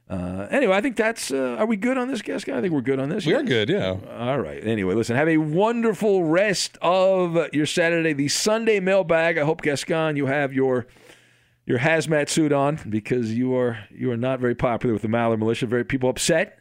Uh, 0.10 0.48
anyway, 0.52 0.76
I 0.76 0.82
think 0.82 0.96
that's. 0.96 1.32
Uh, 1.32 1.56
are 1.58 1.66
we 1.66 1.78
good 1.78 1.98
on 1.98 2.08
this, 2.08 2.22
Gascon? 2.22 2.56
I 2.56 2.62
think 2.62 2.74
we're 2.74 2.82
good 2.82 3.00
on 3.00 3.10
this. 3.10 3.26
We 3.26 3.34
are 3.34 3.40
yes? 3.40 3.48
good, 3.48 3.70
yeah. 3.70 3.96
All 4.18 4.40
right. 4.40 4.66
Anyway, 4.66 4.94
listen. 4.96 5.16
Have 5.16 5.30
a 5.30 5.38
wonderful 5.38 6.26
rest 6.26 6.78
of 6.82 7.38
your 7.54 7.66
Saturday. 7.66 8.14
The 8.14 8.28
Sunday 8.28 8.80
mailbag. 8.80 9.38
I 9.38 9.46
hope 9.46 9.62
Gascon, 9.62 10.16
you 10.16 10.26
have 10.26 10.54
your 10.54 10.88
your 11.66 11.80
hazmat 11.80 12.28
suit 12.28 12.52
on 12.52 12.80
because 12.90 13.34
you 13.34 13.56
are 13.56 13.80
you 13.90 14.12
are 14.12 14.18
not 14.18 14.40
very 14.40 14.56
popular 14.56 14.94
with 14.94 15.02
the 15.02 15.08
Maller 15.08 15.40
militia. 15.40 15.66
Very 15.68 15.86
people 15.86 16.10
upset 16.10 16.60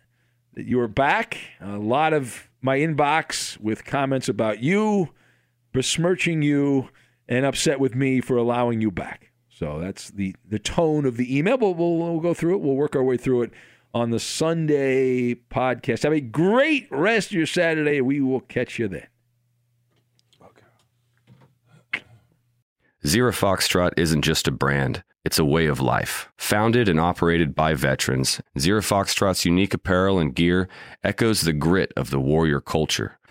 that 0.55 0.67
you 0.67 0.79
are 0.81 0.89
back. 0.89 1.37
A 1.61 1.79
lot 1.79 2.13
of 2.13 2.49
my 2.61 2.79
inbox 2.79 3.59
with 3.59 3.85
comments 3.85 4.29
about 4.29 4.61
you, 4.61 5.11
besmirching 5.73 6.43
you, 6.43 6.91
and 7.29 7.45
upset 7.45 7.81
with 7.81 7.97
me 7.97 8.21
for 8.21 8.37
allowing 8.37 8.81
you 8.81 8.93
back. 8.93 9.32
So 9.63 9.79
that's 9.79 10.11
the 10.11 10.35
the 10.49 10.59
tone 10.59 11.07
of 11.07 11.17
the 11.17 11.39
email. 11.39 11.57
But 11.57 11.77
we'll, 11.77 11.97
we'll 11.97 12.19
go 12.19 12.35
through 12.35 12.57
it. 12.57 12.63
We'll 12.63 12.75
work 12.75 12.97
our 12.97 13.03
way 13.05 13.17
through 13.17 13.43
it 13.43 13.53
on 13.95 14.11
the 14.11 14.19
Sunday 14.19 15.37
podcast. 15.37 16.03
Have 16.03 16.13
a 16.13 16.21
great 16.21 16.89
rest 16.91 17.29
of 17.29 17.35
your 17.35 17.47
Saturday. 17.47 18.01
We 18.01 18.21
will 18.21 18.41
catch 18.41 18.81
you 18.81 18.89
then. 18.89 19.07
Zero 23.07 23.31
Foxtrot 23.31 23.93
isn't 23.97 24.23
just 24.23 24.49
a 24.49 24.53
brand, 24.53 25.05
it's 25.25 25.39
a 25.39 25.45
way 25.45 25.67
of 25.67 25.81
life. 25.81 26.29
Founded 26.39 26.89
and 26.89 26.99
operated 26.99 27.55
by 27.55 27.75
veterans, 27.75 28.41
Zero 28.59 28.81
Foxtrot's 28.81 29.45
unique 29.45 29.75
apparel 29.75 30.19
and 30.19 30.35
gear 30.35 30.69
echoes 31.05 31.43
the 31.43 31.53
grit 31.53 31.93
of 31.97 32.11
the 32.11 32.21
warrior 32.21 32.61
culture. 32.61 33.19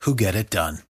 who 0.00 0.14
get 0.14 0.34
it 0.34 0.50
done. 0.50 0.87